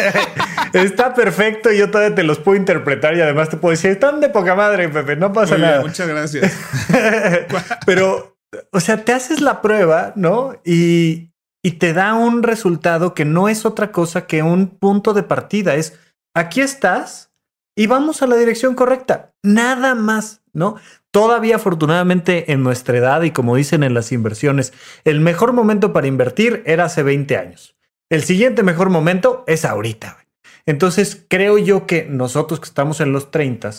Está 0.72 1.14
perfecto. 1.14 1.70
Yo 1.70 1.92
todavía 1.92 2.16
te 2.16 2.24
los 2.24 2.40
puedo 2.40 2.58
interpretar 2.58 3.16
y 3.16 3.20
además 3.20 3.50
te 3.50 3.56
puedo 3.56 3.70
decir, 3.70 3.92
están 3.92 4.20
de 4.20 4.30
poca 4.30 4.56
madre, 4.56 4.88
Pepe. 4.88 5.14
No 5.14 5.32
pasa 5.32 5.56
nada. 5.58 5.82
Muchas 5.82 6.08
gracias. 6.08 6.52
Pero, 7.86 8.36
o 8.72 8.80
sea, 8.80 9.04
te 9.04 9.12
haces 9.12 9.40
la 9.40 9.62
prueba, 9.62 10.12
¿no? 10.16 10.60
Y, 10.64 11.29
y 11.62 11.72
te 11.72 11.92
da 11.92 12.14
un 12.14 12.42
resultado 12.42 13.14
que 13.14 13.24
no 13.24 13.48
es 13.48 13.64
otra 13.64 13.92
cosa 13.92 14.26
que 14.26 14.42
un 14.42 14.68
punto 14.68 15.12
de 15.12 15.22
partida. 15.22 15.74
Es, 15.74 15.98
aquí 16.34 16.60
estás 16.60 17.32
y 17.76 17.86
vamos 17.86 18.22
a 18.22 18.26
la 18.26 18.36
dirección 18.36 18.74
correcta. 18.74 19.34
Nada 19.42 19.94
más, 19.94 20.42
¿no? 20.52 20.76
Todavía 21.10 21.56
afortunadamente 21.56 22.52
en 22.52 22.62
nuestra 22.62 22.96
edad 22.96 23.22
y 23.22 23.30
como 23.32 23.56
dicen 23.56 23.82
en 23.82 23.94
las 23.94 24.12
inversiones, 24.12 24.72
el 25.04 25.20
mejor 25.20 25.52
momento 25.52 25.92
para 25.92 26.06
invertir 26.06 26.62
era 26.66 26.84
hace 26.84 27.02
20 27.02 27.36
años. 27.36 27.76
El 28.08 28.22
siguiente 28.22 28.62
mejor 28.62 28.90
momento 28.90 29.44
es 29.46 29.64
ahorita. 29.64 30.18
Entonces 30.66 31.24
creo 31.28 31.58
yo 31.58 31.86
que 31.86 32.04
nosotros 32.04 32.60
que 32.60 32.66
estamos 32.66 33.00
en 33.00 33.12
los 33.12 33.30
30, 33.30 33.70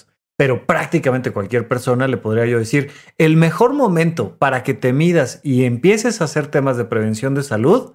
pero 0.42 0.66
prácticamente 0.66 1.30
cualquier 1.30 1.68
persona 1.68 2.08
le 2.08 2.18
podría 2.18 2.48
yo 2.48 2.58
decir, 2.58 2.90
el 3.20 3.38
mejor 3.38 3.74
momento 3.74 4.40
para 4.40 4.64
que 4.64 4.74
te 4.74 4.92
midas 4.92 5.40
y 5.44 5.66
empieces 5.66 6.20
a 6.20 6.24
hacer 6.24 6.48
temas 6.48 6.78
de 6.78 6.86
prevención 6.86 7.36
de 7.36 7.44
salud 7.44 7.94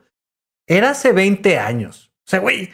era 0.69 0.91
hace 0.91 1.11
20 1.11 1.59
años. 1.59 2.13
O 2.19 2.31
sea, 2.31 2.39
güey, 2.39 2.71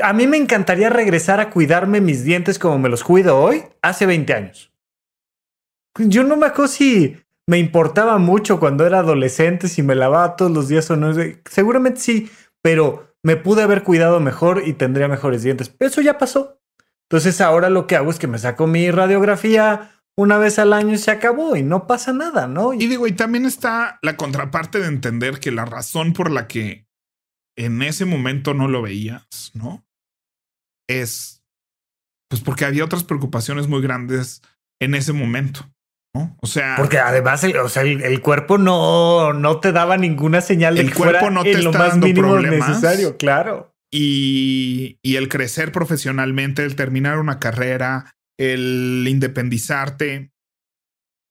a 0.00 0.14
mí 0.14 0.26
me 0.26 0.38
encantaría 0.38 0.88
regresar 0.88 1.40
a 1.40 1.50
cuidarme 1.50 2.00
mis 2.00 2.24
dientes 2.24 2.58
como 2.58 2.78
me 2.78 2.88
los 2.88 3.04
cuido 3.04 3.38
hoy, 3.38 3.64
hace 3.82 4.06
20 4.06 4.32
años. 4.32 4.72
Yo 5.98 6.24
no 6.24 6.38
me 6.38 6.46
acuerdo 6.46 6.72
si 6.72 7.18
me 7.46 7.58
importaba 7.58 8.16
mucho 8.16 8.58
cuando 8.58 8.86
era 8.86 9.00
adolescente, 9.00 9.68
si 9.68 9.82
me 9.82 9.94
lavaba 9.94 10.36
todos 10.36 10.52
los 10.52 10.68
días 10.68 10.90
o 10.90 10.96
no. 10.96 11.12
Seguramente 11.50 12.00
sí, 12.00 12.30
pero 12.62 13.14
me 13.22 13.36
pude 13.36 13.60
haber 13.62 13.82
cuidado 13.82 14.20
mejor 14.20 14.62
y 14.64 14.72
tendría 14.72 15.06
mejores 15.06 15.42
dientes. 15.42 15.70
Eso 15.80 16.00
ya 16.00 16.16
pasó. 16.16 16.61
Entonces 17.12 17.42
ahora 17.42 17.68
lo 17.68 17.86
que 17.86 17.94
hago 17.94 18.10
es 18.10 18.18
que 18.18 18.26
me 18.26 18.38
saco 18.38 18.66
mi 18.66 18.90
radiografía 18.90 19.90
una 20.16 20.38
vez 20.38 20.58
al 20.58 20.72
año 20.72 20.94
y 20.94 20.98
se 20.98 21.10
acabó 21.10 21.56
y 21.56 21.62
no 21.62 21.86
pasa 21.86 22.14
nada, 22.14 22.46
¿no? 22.46 22.72
Y 22.72 22.86
digo, 22.86 23.06
y 23.06 23.12
también 23.12 23.44
está 23.44 23.98
la 24.00 24.16
contraparte 24.16 24.80
de 24.80 24.86
entender 24.86 25.38
que 25.38 25.50
la 25.50 25.66
razón 25.66 26.14
por 26.14 26.30
la 26.30 26.48
que 26.48 26.86
en 27.54 27.82
ese 27.82 28.06
momento 28.06 28.54
no 28.54 28.66
lo 28.66 28.80
veías, 28.80 29.50
¿no? 29.52 29.84
Es 30.88 31.42
pues 32.30 32.40
porque 32.40 32.64
había 32.64 32.82
otras 32.82 33.04
preocupaciones 33.04 33.68
muy 33.68 33.82
grandes 33.82 34.40
en 34.80 34.94
ese 34.94 35.12
momento. 35.12 35.70
¿no? 36.14 36.34
O 36.40 36.46
sea, 36.46 36.76
porque 36.78 36.98
además 36.98 37.44
el, 37.44 37.58
o 37.58 37.68
sea, 37.68 37.82
el, 37.82 38.22
cuerpo 38.22 38.56
no, 38.56 39.34
no 39.34 39.60
te 39.60 39.72
daba 39.72 39.98
ninguna 39.98 40.40
señal 40.40 40.76
de 40.76 40.80
el 40.80 40.94
cuerpo 40.94 41.28
no 41.28 41.42
te 41.42 41.50
está 41.50 41.88
dando 41.88 42.06
problemas, 42.14 42.70
necesario, 42.70 43.18
claro. 43.18 43.71
Y, 43.92 44.98
y 45.02 45.16
el 45.16 45.28
crecer 45.28 45.70
profesionalmente, 45.70 46.64
el 46.64 46.76
terminar 46.76 47.18
una 47.18 47.38
carrera, 47.38 48.14
el 48.38 49.04
independizarte, 49.06 50.32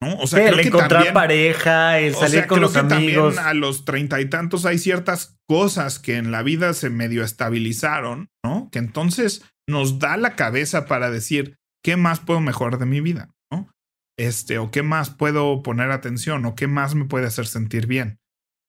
¿no? 0.01 0.15
O 0.17 0.27
sea, 0.27 0.47
el 0.47 0.59
encontrar 0.59 1.13
pareja, 1.13 1.99
el 1.99 2.15
salir 2.15 2.47
con 2.47 2.61
los 2.61 2.75
amigos. 2.75 3.37
a 3.37 3.53
los 3.53 3.85
treinta 3.85 4.21
y 4.21 4.29
tantos 4.29 4.65
hay 4.65 4.77
ciertas 4.77 5.37
cosas 5.47 5.99
que 5.99 6.17
en 6.17 6.31
la 6.31 6.43
vida 6.43 6.73
se 6.73 6.89
medio 6.89 7.23
estabilizaron, 7.23 8.29
¿no? 8.43 8.69
Que 8.71 8.79
entonces 8.79 9.43
nos 9.67 9.99
da 9.99 10.17
la 10.17 10.35
cabeza 10.35 10.85
para 10.85 11.11
decir, 11.11 11.57
¿qué 11.83 11.97
más 11.97 12.19
puedo 12.19 12.41
mejorar 12.41 12.79
de 12.79 12.85
mi 12.85 13.01
vida? 13.01 13.29
¿no? 13.51 13.69
Este, 14.17 14.57
o 14.57 14.71
qué 14.71 14.83
más 14.83 15.09
puedo 15.09 15.63
poner 15.63 15.91
atención, 15.91 16.45
o 16.45 16.55
qué 16.55 16.67
más 16.67 16.95
me 16.95 17.05
puede 17.05 17.27
hacer 17.27 17.47
sentir 17.47 17.87
bien. 17.87 18.19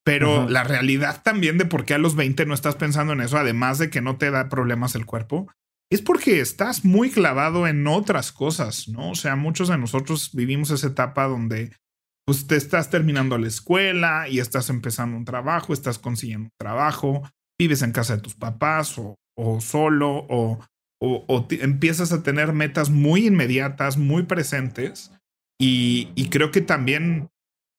Pero 0.05 0.49
la 0.49 0.65
realidad 0.65 1.23
también 1.23 1.59
de 1.59 1.65
por 1.65 1.85
qué 1.85 1.95
a 1.95 1.99
los 1.99 2.17
20 2.17 2.45
no 2.47 2.55
estás 2.55 2.75
pensando 2.75 3.13
en 3.13 3.21
eso, 3.21 3.39
además 3.39 3.79
de 3.79 3.89
que 3.89 4.01
no 4.01 4.17
te 4.17 4.31
da 4.31 4.49
problemas 4.49 4.97
el 4.97 5.07
cuerpo, 5.07 5.49
es 5.93 6.03
porque 6.03 6.41
estás 6.41 6.85
muy 6.85 7.11
clavado 7.11 7.69
en 7.69 7.87
otras 7.87 8.33
cosas, 8.33 8.89
¿no? 8.89 9.11
O 9.11 9.15
sea, 9.15 9.37
muchos 9.37 9.69
de 9.69 9.79
nosotros 9.79 10.31
vivimos 10.33 10.71
esa 10.71 10.89
etapa 10.89 11.29
donde 11.29 11.73
pues 12.25 12.47
te 12.47 12.57
estás 12.57 12.91
terminando 12.91 13.37
la 13.37 13.49
escuela 13.49 14.29
y 14.29 14.39
estás 14.39 14.71
empezando 14.71 15.17
un 15.17 15.25
trabajo, 15.25 15.73
estás 15.73 15.99
consiguiendo 15.99 16.47
un 16.47 16.57
trabajo, 16.59 17.23
vives 17.61 17.83
en 17.83 17.93
casa 17.93 18.17
de 18.17 18.23
tus 18.23 18.35
papás 18.35 18.97
o, 18.99 19.17
o 19.37 19.61
solo 19.61 20.27
o, 20.29 20.61
o, 21.01 21.47
empiezas 21.51 22.13
a 22.13 22.23
tener 22.23 22.53
metas 22.53 22.91
muy 22.91 23.27
inmediatas, 23.27 23.99
muy 23.99 24.23
presentes 24.23 25.13
y, 25.61 26.09
y, 26.15 26.29
creo 26.29 26.51
que 26.51 26.61
también, 26.61 27.29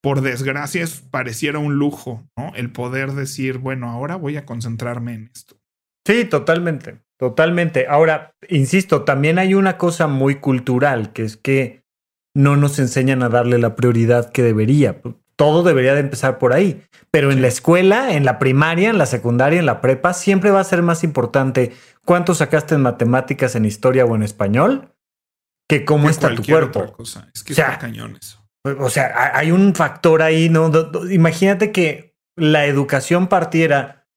por 0.04 0.20
desgracia, 0.20 0.86
pareciera 1.12 1.60
un 1.60 1.76
lujo, 1.76 2.28
¿no? 2.38 2.52
El 2.56 2.72
poder 2.72 3.14
decir, 3.14 3.60
bueno, 3.60 3.90
ahora 3.90 4.18
voy 4.18 4.36
a 4.36 4.46
concentrarme 4.46 5.14
en 5.14 5.32
esto. 5.34 5.56
Sí, 6.06 6.26
totalmente. 6.26 7.00
Totalmente. 7.18 7.88
Ahora, 7.88 8.36
insisto, 8.50 9.04
también 9.04 9.40
hay 9.40 9.54
una 9.54 9.78
cosa 9.78 10.08
muy 10.08 10.36
cultural, 10.36 11.14
que 11.14 11.24
es 11.24 11.38
que 11.38 11.86
no 12.36 12.58
nos 12.58 12.80
enseñan 12.80 13.24
a 13.24 13.30
darle 13.30 13.60
la 13.60 13.78
prioridad 13.78 14.30
que 14.30 14.44
debería. 14.44 15.00
Todo 15.38 15.64
debería 15.64 15.94
de 15.94 16.02
empezar 16.02 16.38
por 16.38 16.52
ahí. 16.52 16.84
Pero 17.10 17.32
en 17.32 17.42
la 17.42 17.48
escuela, 17.48 18.14
en 18.14 18.26
la 18.26 18.40
primaria, 18.40 18.90
en 18.90 18.98
la 18.98 19.06
secundaria, 19.06 19.60
en 19.60 19.66
la 19.66 19.80
prepa, 19.80 20.14
siempre 20.14 20.52
va 20.52 20.60
a 20.60 20.66
ser 20.66 20.82
más 20.82 21.06
importante 21.06 21.72
cuánto 22.04 22.36
sacaste 22.36 22.76
en 22.76 22.82
matemáticas, 22.82 23.56
en 23.56 23.64
historia 23.64 24.04
o 24.04 24.16
en 24.16 24.24
español 24.24 24.90
que 25.70 25.86
cómo 25.86 26.10
está 26.10 26.36
tu 26.36 26.44
cuerpo. 26.44 26.94
Es 27.34 27.44
que 27.44 27.54
o 27.54 27.56
sea, 27.56 27.80
cañón 27.80 28.18
eso. 28.22 28.43
O 28.66 28.90
sea, 28.90 29.32
hay 29.36 29.52
un 29.52 29.76
factor 29.76 30.22
ahí, 30.22 30.50
¿no? 30.50 30.72
Imagínate 31.10 31.72
que 31.72 32.16
la 32.38 32.66
educación 32.66 33.28
partiera 33.28 34.08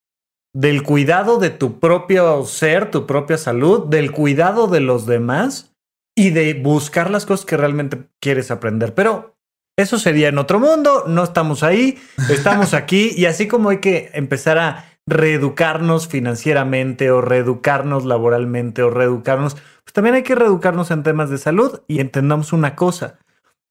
del 0.54 0.82
cuidado 0.82 1.38
de 1.38 1.50
tu 1.50 1.80
propio 1.80 2.44
ser, 2.44 2.90
tu 2.90 3.06
propia 3.06 3.38
salud, 3.38 3.88
del 3.88 4.12
cuidado 4.12 4.68
de 4.68 4.80
los 4.80 5.04
demás 5.04 5.74
y 6.16 6.30
de 6.30 6.54
buscar 6.54 7.10
las 7.10 7.26
cosas 7.26 7.44
que 7.44 7.56
realmente 7.56 8.08
quieres 8.20 8.50
aprender. 8.50 8.94
Pero 8.94 9.36
eso 9.76 9.98
sería 9.98 10.28
en 10.28 10.38
otro 10.38 10.58
mundo, 10.58 11.04
no 11.06 11.22
estamos 11.24 11.62
ahí, 11.62 11.98
estamos 12.30 12.72
aquí 12.74 13.10
y 13.14 13.26
así 13.26 13.46
como 13.46 13.68
hay 13.68 13.78
que 13.78 14.10
empezar 14.14 14.58
a 14.58 14.98
reeducarnos 15.06 16.08
financieramente 16.08 17.10
o 17.10 17.20
reeducarnos 17.20 18.04
laboralmente 18.04 18.82
o 18.82 18.90
reeducarnos, 18.90 19.54
pues 19.54 19.92
también 19.92 20.14
hay 20.14 20.22
que 20.22 20.34
reeducarnos 20.34 20.90
en 20.90 21.02
temas 21.02 21.30
de 21.30 21.38
salud 21.38 21.80
y 21.86 22.00
entendamos 22.00 22.52
una 22.52 22.74
cosa, 22.74 23.18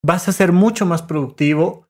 vas 0.05 0.27
a 0.27 0.31
ser 0.31 0.51
mucho 0.51 0.85
más 0.85 1.01
productivo 1.01 1.87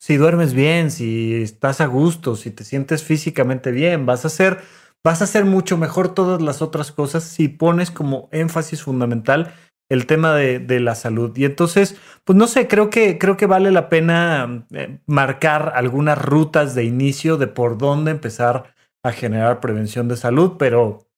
si 0.00 0.16
duermes 0.16 0.54
bien, 0.54 0.90
si 0.90 1.34
estás 1.34 1.80
a 1.80 1.86
gusto, 1.86 2.36
si 2.36 2.50
te 2.50 2.64
sientes 2.64 3.02
físicamente 3.02 3.72
bien, 3.72 4.06
vas 4.06 4.24
a 4.24 4.28
hacer, 4.28 4.60
vas 5.04 5.20
a 5.20 5.24
hacer 5.24 5.44
mucho 5.44 5.76
mejor 5.76 6.14
todas 6.14 6.40
las 6.40 6.62
otras 6.62 6.92
cosas 6.92 7.24
si 7.24 7.48
pones 7.48 7.90
como 7.90 8.28
énfasis 8.32 8.82
fundamental 8.82 9.52
el 9.90 10.06
tema 10.06 10.34
de, 10.34 10.60
de, 10.60 10.80
la 10.80 10.94
salud. 10.94 11.36
Y 11.36 11.44
entonces, 11.46 11.96
pues 12.24 12.36
no 12.36 12.46
sé, 12.46 12.68
creo 12.68 12.90
que, 12.90 13.18
creo 13.18 13.36
que 13.36 13.46
vale 13.46 13.72
la 13.72 13.88
pena 13.88 14.66
eh, 14.70 14.98
marcar 15.06 15.72
algunas 15.74 16.18
rutas 16.22 16.74
de 16.74 16.84
inicio 16.84 17.38
de 17.38 17.48
por 17.48 17.78
dónde 17.78 18.10
empezar 18.10 18.74
a 19.02 19.12
generar 19.12 19.60
prevención 19.60 20.06
de 20.06 20.16
salud, 20.16 20.56
pero 20.58 21.08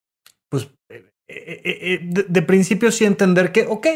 pues 0.49 0.71
eh, 0.89 1.11
eh, 1.29 2.01
de, 2.03 2.23
de 2.23 2.43
principio 2.43 2.93
sí 2.93 3.05
entender 3.05 3.53
que, 3.53 3.67
ok, 3.67 3.87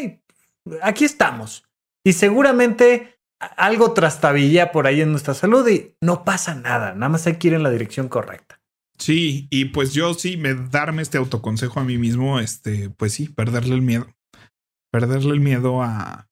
aquí 0.81 1.05
estamos. 1.05 1.65
Y 2.05 2.13
seguramente 2.13 3.19
algo 3.57 3.93
trastabilla 3.93 4.71
por 4.71 4.87
ahí 4.87 5.01
en 5.01 5.11
nuestra 5.11 5.33
salud 5.33 5.67
y 5.67 5.97
no 6.01 6.23
pasa 6.23 6.55
nada, 6.55 6.93
nada 6.93 7.09
más 7.09 7.27
hay 7.27 7.35
que 7.35 7.49
ir 7.49 7.53
en 7.55 7.63
la 7.63 7.71
dirección 7.71 8.07
correcta. 8.07 8.61
Sí, 8.97 9.47
y 9.49 9.65
pues 9.65 9.93
yo 9.93 10.13
sí, 10.13 10.37
me 10.37 10.53
darme 10.53 11.01
este 11.01 11.17
autoconsejo 11.17 11.79
a 11.79 11.83
mí 11.83 11.97
mismo, 11.97 12.39
este, 12.39 12.89
pues 12.91 13.13
sí, 13.13 13.27
perderle 13.27 13.75
el 13.75 13.81
miedo. 13.81 14.07
Perderle 14.91 15.33
el 15.33 15.41
miedo 15.41 15.81
a, 15.83 16.29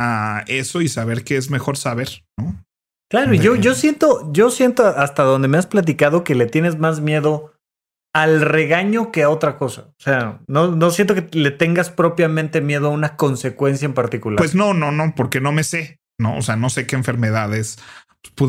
a 0.00 0.44
eso 0.48 0.80
y 0.80 0.88
saber 0.88 1.22
que 1.22 1.36
es 1.36 1.50
mejor 1.50 1.76
saber, 1.76 2.24
¿no? 2.36 2.64
Claro, 3.10 3.34
yo, 3.34 3.54
yo 3.54 3.74
siento, 3.74 4.32
yo 4.32 4.50
siento 4.50 4.86
hasta 4.86 5.22
donde 5.22 5.46
me 5.46 5.58
has 5.58 5.66
platicado 5.66 6.24
que 6.24 6.34
le 6.34 6.46
tienes 6.46 6.78
más 6.78 7.00
miedo 7.00 7.53
al 8.14 8.40
regaño 8.40 9.12
que 9.12 9.24
a 9.24 9.28
otra 9.28 9.58
cosa. 9.58 9.88
O 9.88 10.02
sea, 10.02 10.40
no, 10.46 10.74
no 10.74 10.90
siento 10.90 11.14
que 11.14 11.26
le 11.32 11.50
tengas 11.50 11.90
propiamente 11.90 12.62
miedo 12.62 12.86
a 12.86 12.90
una 12.90 13.16
consecuencia 13.16 13.84
en 13.84 13.92
particular. 13.92 14.38
Pues 14.38 14.54
no, 14.54 14.72
no, 14.72 14.92
no, 14.92 15.12
porque 15.14 15.40
no 15.40 15.52
me 15.52 15.64
sé. 15.64 16.00
¿no? 16.18 16.36
O 16.36 16.42
sea, 16.42 16.56
no 16.56 16.70
sé 16.70 16.86
qué 16.86 16.96
enfermedades 16.96 17.78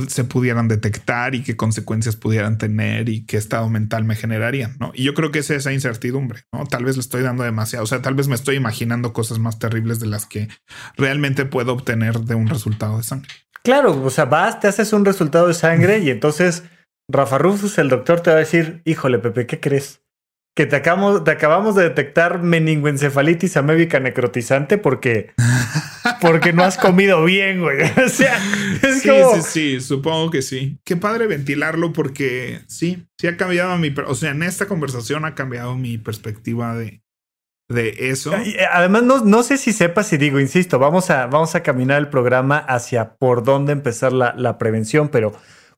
se 0.07 0.23
pudieran 0.23 0.69
detectar 0.69 1.35
y 1.35 1.43
qué 1.43 1.57
consecuencias 1.57 2.15
pudieran 2.15 2.57
tener 2.57 3.09
y 3.09 3.25
qué 3.25 3.35
estado 3.35 3.69
mental 3.69 4.05
me 4.05 4.15
generarían, 4.15 4.77
¿no? 4.79 4.93
Y 4.95 5.03
yo 5.03 5.13
creo 5.13 5.31
que 5.31 5.39
es 5.39 5.49
esa 5.49 5.73
incertidumbre, 5.73 6.43
¿no? 6.53 6.65
Tal 6.65 6.85
vez 6.85 6.95
le 6.95 7.01
estoy 7.01 7.23
dando 7.23 7.43
demasiado, 7.43 7.83
o 7.83 7.87
sea, 7.87 8.01
tal 8.01 8.15
vez 8.15 8.29
me 8.29 8.35
estoy 8.35 8.55
imaginando 8.55 9.11
cosas 9.11 9.37
más 9.37 9.59
terribles 9.59 9.99
de 9.99 10.07
las 10.07 10.25
que 10.25 10.47
realmente 10.95 11.45
puedo 11.45 11.73
obtener 11.73 12.21
de 12.21 12.35
un 12.35 12.47
resultado 12.47 12.97
de 12.97 13.03
sangre. 13.03 13.29
Claro, 13.63 14.01
o 14.01 14.09
sea, 14.09 14.25
vas, 14.25 14.61
te 14.61 14.69
haces 14.69 14.93
un 14.93 15.03
resultado 15.03 15.47
de 15.47 15.53
sangre 15.53 15.99
y 15.99 16.09
entonces 16.09 16.63
Rafa 17.09 17.37
Rufus, 17.37 17.77
el 17.77 17.89
doctor, 17.89 18.21
te 18.21 18.31
va 18.31 18.37
a 18.37 18.39
decir, 18.39 18.81
híjole, 18.85 19.19
Pepe, 19.19 19.45
¿qué 19.45 19.59
crees? 19.59 20.05
que 20.55 20.65
te 20.65 20.77
acabamos, 20.77 21.23
te 21.23 21.31
acabamos 21.31 21.75
de 21.75 21.83
detectar 21.83 22.41
meningoencefalitis 22.41 23.57
amébica 23.57 23.99
necrotizante 23.99 24.77
porque, 24.77 25.33
porque 26.21 26.53
no 26.53 26.63
has 26.63 26.77
comido 26.77 27.23
bien, 27.25 27.61
güey. 27.61 27.79
O 28.05 28.09
sea, 28.09 28.39
es 28.81 29.01
sí, 29.01 29.09
sí, 29.09 29.41
sí, 29.41 29.81
supongo 29.81 30.31
que 30.31 30.41
sí. 30.41 30.79
Qué 30.85 30.95
padre 30.95 31.27
ventilarlo 31.27 31.91
porque 31.91 32.61
sí, 32.67 33.05
sí 33.19 33.27
ha 33.27 33.35
cambiado 33.35 33.77
mi... 33.77 33.93
O 34.07 34.15
sea, 34.15 34.31
en 34.31 34.43
esta 34.43 34.65
conversación 34.65 35.25
ha 35.25 35.35
cambiado 35.35 35.75
mi 35.75 35.97
perspectiva 35.97 36.73
de, 36.73 37.01
de 37.69 37.93
eso. 38.09 38.33
Eh, 38.33 38.55
además, 38.71 39.03
no, 39.03 39.25
no 39.25 39.43
sé 39.43 39.57
si 39.57 39.73
sepas 39.73 40.07
si 40.07 40.15
digo, 40.15 40.39
insisto, 40.39 40.79
vamos 40.79 41.09
a, 41.09 41.27
vamos 41.27 41.55
a 41.55 41.63
caminar 41.63 41.99
el 41.99 42.07
programa 42.07 42.59
hacia 42.59 43.15
por 43.15 43.43
dónde 43.43 43.73
empezar 43.73 44.13
la, 44.13 44.33
la 44.37 44.57
prevención, 44.57 45.09
pero 45.09 45.33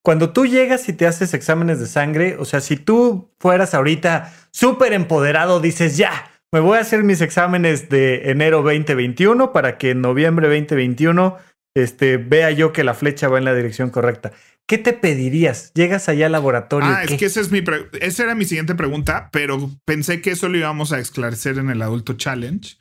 cuando 0.07 0.29
tú 0.29 0.45
llegas 0.45 0.87
y 0.87 0.93
te 0.93 1.05
haces 1.05 1.33
exámenes 1.33 1.81
de 1.81 1.85
sangre, 1.85 2.37
o 2.39 2.45
sea, 2.45 2.61
si 2.61 2.77
tú 2.77 3.29
fueras 3.41 3.73
ahorita 3.73 4.33
súper 4.51 4.93
empoderado, 4.93 5.59
dices, 5.59 5.97
ya, 5.97 6.31
me 6.49 6.61
voy 6.61 6.77
a 6.77 6.79
hacer 6.79 7.03
mis 7.03 7.19
exámenes 7.19 7.89
de 7.89 8.31
enero 8.31 8.61
2021 8.61 9.51
para 9.51 9.77
que 9.77 9.89
en 9.89 9.99
noviembre 9.99 10.47
2021 10.47 11.35
este, 11.75 12.15
vea 12.15 12.51
yo 12.51 12.71
que 12.71 12.85
la 12.85 12.93
flecha 12.93 13.27
va 13.27 13.37
en 13.37 13.43
la 13.43 13.53
dirección 13.53 13.89
correcta. 13.89 14.31
¿Qué 14.65 14.77
te 14.77 14.93
pedirías? 14.93 15.73
Llegas 15.73 16.07
allá 16.07 16.27
al 16.27 16.31
laboratorio. 16.31 16.87
Ah, 16.89 17.03
es 17.03 17.17
que 17.17 17.25
esa 17.25 17.41
es 17.41 17.51
mi 17.51 17.61
esa 17.99 18.23
era 18.23 18.33
mi 18.33 18.45
siguiente 18.45 18.75
pregunta, 18.75 19.27
pero 19.33 19.71
pensé 19.83 20.21
que 20.21 20.31
eso 20.31 20.47
lo 20.47 20.57
íbamos 20.57 20.93
a 20.93 20.99
esclarecer 20.99 21.57
en 21.57 21.69
el 21.69 21.81
adulto 21.81 22.13
challenge. 22.13 22.77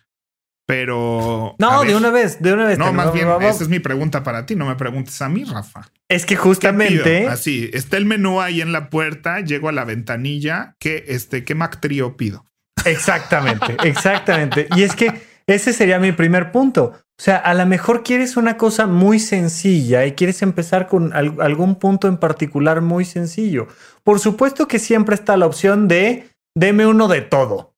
Pero. 0.66 1.54
No, 1.58 1.84
de 1.84 1.94
una 1.94 2.10
vez, 2.10 2.42
de 2.42 2.52
una 2.52 2.66
vez. 2.66 2.78
No, 2.78 2.92
más 2.92 3.12
bien, 3.12 3.28
esa 3.40 3.62
es 3.62 3.68
mi 3.68 3.78
pregunta 3.78 4.24
para 4.24 4.46
ti. 4.46 4.56
No 4.56 4.66
me 4.66 4.74
preguntes 4.74 5.22
a 5.22 5.28
mí, 5.28 5.44
Rafa. 5.44 5.88
Es 6.08 6.26
que 6.26 6.36
justamente. 6.36 7.28
Así, 7.28 7.70
está 7.72 7.96
el 7.96 8.04
menú 8.04 8.40
ahí 8.40 8.60
en 8.60 8.72
la 8.72 8.90
puerta, 8.90 9.40
llego 9.40 9.68
a 9.68 9.72
la 9.72 9.84
ventanilla. 9.84 10.74
¿Qué, 10.80 11.04
este, 11.08 11.44
qué 11.44 11.54
Mac 11.54 11.80
Trio 11.80 12.16
pido? 12.16 12.46
Exactamente, 12.84 13.76
exactamente. 13.84 14.66
Y 14.76 14.82
es 14.82 14.96
que 14.96 15.22
ese 15.46 15.72
sería 15.72 16.00
mi 16.00 16.12
primer 16.12 16.50
punto. 16.50 16.94
O 17.18 17.22
sea, 17.22 17.36
a 17.36 17.54
lo 17.54 17.64
mejor 17.64 18.02
quieres 18.02 18.36
una 18.36 18.58
cosa 18.58 18.86
muy 18.86 19.20
sencilla 19.20 20.04
y 20.04 20.12
quieres 20.12 20.42
empezar 20.42 20.86
con 20.86 21.12
algún 21.14 21.76
punto 21.76 22.08
en 22.08 22.18
particular 22.18 22.82
muy 22.82 23.04
sencillo. 23.04 23.68
Por 24.02 24.18
supuesto 24.18 24.68
que 24.68 24.78
siempre 24.78 25.14
está 25.14 25.36
la 25.36 25.46
opción 25.46 25.88
de 25.88 26.28
deme 26.54 26.86
uno 26.86 27.08
de 27.08 27.22
todo. 27.22 27.75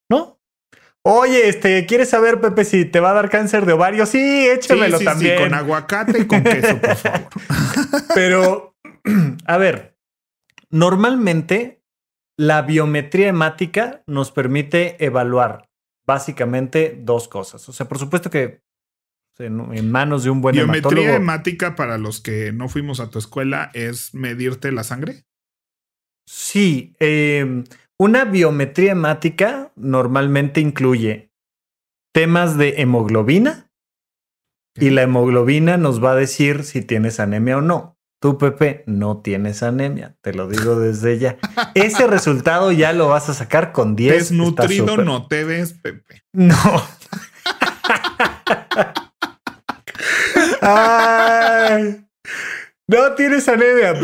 Oye, 1.04 1.48
este, 1.48 1.86
¿quieres 1.86 2.10
saber, 2.10 2.40
Pepe, 2.40 2.64
si 2.64 2.84
te 2.84 3.00
va 3.00 3.10
a 3.10 3.14
dar 3.14 3.30
cáncer 3.30 3.64
de 3.66 3.72
ovario? 3.72 4.04
Sí, 4.04 4.46
échamelo 4.46 4.98
también. 4.98 5.38
Sí, 5.38 5.42
con 5.44 5.54
aguacate 5.54 6.20
y 6.20 6.26
con 6.26 6.42
queso, 6.42 6.78
por 6.80 6.96
favor. 6.96 7.28
Pero, 8.14 8.76
a 9.46 9.56
ver, 9.56 9.96
normalmente 10.70 11.82
la 12.36 12.62
biometría 12.62 13.28
hemática 13.28 14.02
nos 14.06 14.30
permite 14.30 15.02
evaluar 15.04 15.68
básicamente 16.06 16.98
dos 17.00 17.28
cosas. 17.28 17.68
O 17.68 17.72
sea, 17.72 17.88
por 17.88 17.98
supuesto 17.98 18.30
que 18.30 18.62
en, 19.38 19.90
manos 19.90 20.24
de 20.24 20.30
un 20.30 20.40
buen 20.40 20.54
Biometría 20.54 21.14
hemática 21.14 21.76
para 21.76 21.98
los 21.98 22.20
que 22.20 22.52
no 22.52 22.68
fuimos 22.68 23.00
a 23.00 23.10
tu 23.10 23.18
escuela 23.18 23.70
es 23.74 24.14
medirte 24.14 24.72
la 24.72 24.84
sangre. 24.84 25.24
Sí, 26.26 26.94
em, 26.98 27.64
una 27.98 28.24
biometría 28.24 28.92
hemática 28.92 29.72
normalmente 29.76 30.60
incluye 30.60 31.32
temas 32.14 32.56
de 32.56 32.80
hemoglobina 32.80 33.70
y 34.74 34.90
la 34.90 35.02
hemoglobina 35.02 35.76
nos 35.76 36.02
va 36.02 36.12
a 36.12 36.16
decir 36.16 36.62
si 36.64 36.82
tienes 36.82 37.18
anemia 37.18 37.58
o 37.58 37.60
no. 37.60 37.98
Tú, 38.20 38.36
Pepe, 38.38 38.82
no 38.86 39.20
tienes 39.20 39.62
anemia, 39.62 40.16
te 40.22 40.32
lo 40.32 40.48
digo 40.48 40.78
desde 40.78 41.18
ya. 41.18 41.38
Ese 41.74 42.06
resultado 42.06 42.72
ya 42.72 42.92
lo 42.92 43.08
vas 43.08 43.28
a 43.28 43.34
sacar 43.34 43.72
con 43.72 43.94
10. 43.94 44.12
Desnutrido 44.12 44.96
no 44.96 45.26
te 45.28 45.44
ves, 45.44 45.74
Pepe. 45.74 46.24
No. 46.32 46.56
Ay, 50.60 52.07
no 52.88 53.12
tienes 53.12 53.48
anemia. 53.48 53.94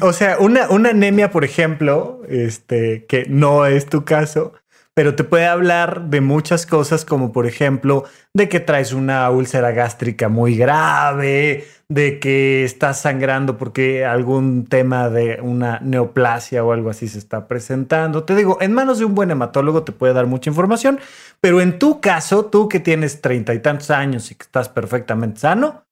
O 0.00 0.12
sea, 0.12 0.38
una, 0.38 0.68
una 0.68 0.90
anemia, 0.90 1.30
por 1.30 1.44
ejemplo, 1.44 2.20
este, 2.28 3.06
que 3.06 3.26
no 3.28 3.64
es 3.64 3.86
tu 3.86 4.04
caso, 4.04 4.52
pero 4.92 5.14
te 5.14 5.24
puede 5.24 5.46
hablar 5.46 6.08
de 6.10 6.20
muchas 6.20 6.66
cosas, 6.66 7.04
como 7.04 7.32
por 7.32 7.46
ejemplo, 7.46 8.04
de 8.32 8.48
que 8.48 8.60
traes 8.60 8.92
una 8.92 9.28
úlcera 9.30 9.70
gástrica 9.70 10.28
muy 10.28 10.56
grave, 10.56 11.64
de 11.88 12.18
que 12.18 12.64
estás 12.64 13.00
sangrando 13.00 13.56
porque 13.56 14.04
algún 14.04 14.66
tema 14.66 15.10
de 15.10 15.38
una 15.40 15.80
neoplasia 15.80 16.64
o 16.64 16.72
algo 16.72 16.90
así 16.90 17.08
se 17.08 17.18
está 17.18 17.46
presentando. 17.46 18.24
Te 18.24 18.34
digo, 18.34 18.58
en 18.60 18.72
manos 18.72 18.98
de 18.98 19.04
un 19.04 19.14
buen 19.14 19.30
hematólogo 19.30 19.84
te 19.84 19.92
puede 19.92 20.12
dar 20.12 20.26
mucha 20.26 20.50
información, 20.50 20.98
pero 21.40 21.60
en 21.60 21.78
tu 21.78 22.00
caso, 22.00 22.46
tú 22.46 22.68
que 22.68 22.80
tienes 22.80 23.20
treinta 23.20 23.54
y 23.54 23.60
tantos 23.60 23.90
años 23.90 24.30
y 24.30 24.34
que 24.34 24.42
estás 24.42 24.68
perfectamente 24.68 25.40
sano, 25.40 25.84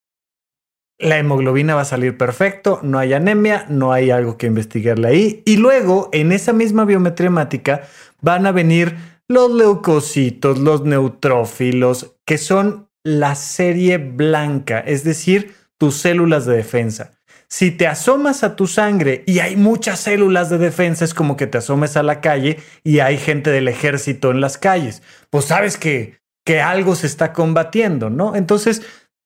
la 1.03 1.19
hemoglobina 1.19 1.75
va 1.75 1.83
a 1.83 1.87
salir 1.87 2.17
perfecto, 2.17 2.81
no 2.83 2.99
hay 2.99 3.13
anemia, 3.13 3.67
no 3.69 3.93
hay 3.93 4.11
algo 4.11 4.39
que 4.39 4.47
investigarle 4.47 5.09
ahí. 5.09 5.43
Y 5.45 5.57
luego, 5.57 6.09
en 6.13 6.33
esa 6.33 6.53
misma 6.53 6.85
biometría 6.85 7.27
hemática, 7.27 7.83
van 8.21 8.47
a 8.47 8.53
venir 8.53 8.97
los 9.29 9.51
leucocitos, 9.51 10.59
los 10.59 10.85
neutrófilos, 10.85 12.15
que 12.25 12.39
son 12.39 12.89
la 13.05 13.35
serie 13.35 13.99
blanca, 13.99 14.79
es 14.79 15.05
decir, 15.05 15.55
tus 15.77 15.97
células 15.97 16.47
de 16.47 16.57
defensa. 16.57 17.13
Si 17.49 17.71
te 17.71 17.87
asomas 17.87 18.45
a 18.45 18.57
tu 18.57 18.67
sangre 18.67 19.25
y 19.27 19.41
hay 19.41 19.57
muchas 19.57 20.01
células 20.01 20.49
de 20.49 20.59
defensa, 20.59 21.05
es 21.05 21.13
como 21.13 21.37
que 21.37 21.47
te 21.47 21.59
asomes 21.59 21.97
a 21.97 22.03
la 22.03 22.21
calle 22.21 22.59
y 22.85 23.01
hay 23.01 23.19
gente 23.19 23.51
del 23.51 23.69
ejército 23.69 24.31
en 24.31 24.41
las 24.41 24.57
calles. 24.57 25.03
Pues 25.29 25.47
sabes 25.47 25.77
que, 25.77 26.19
que 26.47 26.63
algo 26.63 26.95
se 26.95 27.07
está 27.07 27.33
combatiendo, 27.33 28.09
¿no? 28.09 28.37
Entonces, 28.37 28.83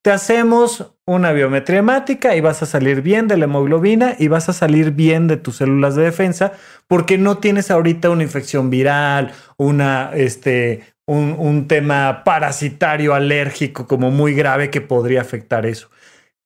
te 0.06 0.12
hacemos 0.12 0.92
una 1.04 1.32
biometría 1.32 1.80
hemática 1.80 2.36
y 2.36 2.40
vas 2.40 2.62
a 2.62 2.66
salir 2.66 3.02
bien 3.02 3.26
de 3.26 3.36
la 3.36 3.46
hemoglobina 3.46 4.14
y 4.16 4.28
vas 4.28 4.48
a 4.48 4.52
salir 4.52 4.92
bien 4.92 5.26
de 5.26 5.36
tus 5.36 5.56
células 5.56 5.96
de 5.96 6.04
defensa 6.04 6.52
porque 6.86 7.18
no 7.18 7.38
tienes 7.38 7.72
ahorita 7.72 8.10
una 8.10 8.22
infección 8.22 8.70
viral, 8.70 9.32
una, 9.56 10.12
este, 10.14 10.84
un, 11.08 11.34
un 11.36 11.66
tema 11.66 12.22
parasitario 12.22 13.14
alérgico 13.14 13.88
como 13.88 14.12
muy 14.12 14.32
grave 14.32 14.70
que 14.70 14.80
podría 14.80 15.22
afectar 15.22 15.66
eso. 15.66 15.90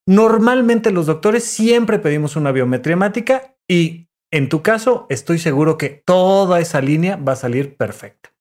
Normalmente 0.07 0.91
los 0.91 1.05
doctores 1.05 1.45
siempre 1.45 1.99
pedimos 1.99 2.37
una 2.37 2.53
biometría 2.53 2.95
hemática 2.95 3.57
y 3.69 4.09
en 4.33 4.49
tu 4.49 4.63
caso 4.63 5.07
estoy 5.11 5.39
seguro 5.39 5.77
que 5.77 5.91
toda 5.91 6.61
esa 6.61 6.81
línea 6.81 7.17
va 7.17 7.33
a 7.33 7.37
salir 7.37 7.77
perfecta. 7.77 8.33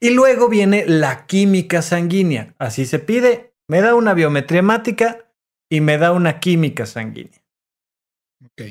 Y 0.00 0.10
luego 0.10 0.48
viene 0.48 0.86
la 0.86 1.26
química 1.26 1.82
sanguínea. 1.82 2.54
Así 2.58 2.86
se 2.86 3.00
pide 3.00 3.47
me 3.68 3.80
da 3.80 3.94
una 3.94 4.14
biometría 4.14 4.60
hemática 4.60 5.26
y 5.70 5.80
me 5.80 5.98
da 5.98 6.12
una 6.12 6.40
química 6.40 6.86
sanguínea. 6.86 7.40
Ok. 8.44 8.62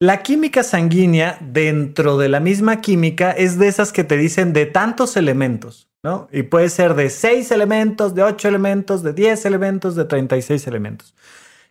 La 0.00 0.22
química 0.22 0.62
sanguínea, 0.62 1.38
dentro 1.40 2.18
de 2.18 2.28
la 2.28 2.40
misma 2.40 2.80
química, 2.80 3.30
es 3.30 3.58
de 3.58 3.68
esas 3.68 3.92
que 3.92 4.04
te 4.04 4.16
dicen 4.16 4.52
de 4.52 4.66
tantos 4.66 5.16
elementos, 5.16 5.88
¿no? 6.02 6.28
Y 6.30 6.42
puede 6.42 6.68
ser 6.68 6.94
de 6.94 7.08
6 7.08 7.50
elementos, 7.52 8.14
de 8.14 8.22
8 8.22 8.48
elementos, 8.48 9.02
de 9.02 9.14
10 9.14 9.46
elementos, 9.46 9.94
de 9.96 10.04
36 10.04 10.66
elementos. 10.66 11.14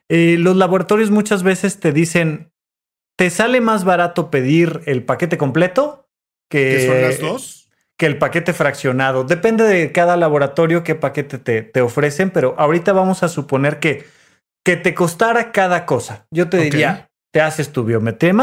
Eh, 0.09 0.38
los 0.39 0.55
laboratorios 0.55 1.11
muchas 1.11 1.43
veces 1.43 1.80
te 1.80 1.91
dicen, 1.91 2.51
¿te 3.17 3.30
sale 3.30 3.61
más 3.61 3.84
barato 3.84 4.32
pedir 4.32 4.82
el 4.86 5.03
paquete 5.03 5.38
completo? 5.38 6.07
Que, 6.49 6.78
¿Que 6.78 6.88
son 6.88 7.01
las 7.01 7.19
dos? 7.19 7.62
Que 8.04 8.08
el 8.08 8.18
paquete 8.18 8.51
fraccionado. 8.51 9.24
Depende 9.24 9.64
de 9.64 9.93
cada 9.93 10.18
laboratorio 10.18 10.84
qué 10.84 10.93
paquete 10.93 11.38
te, 11.38 11.82
ofrecen, 11.82 12.32
pero 12.32 12.54
ahorita 12.58 12.91
vamos 12.91 13.24
a 13.24 13.30
suponer 13.30 13.80
que, 13.80 14.06
que 14.66 14.76
te 14.76 14.93
costara 14.93 15.54
cada 15.54 15.86
cosa. 15.86 16.28
Yo 16.30 16.49
te 16.49 16.58
diría, 16.58 17.10
te 17.32 17.39
haces 17.39 17.72
tu 17.72 17.86
biometría 17.86 18.34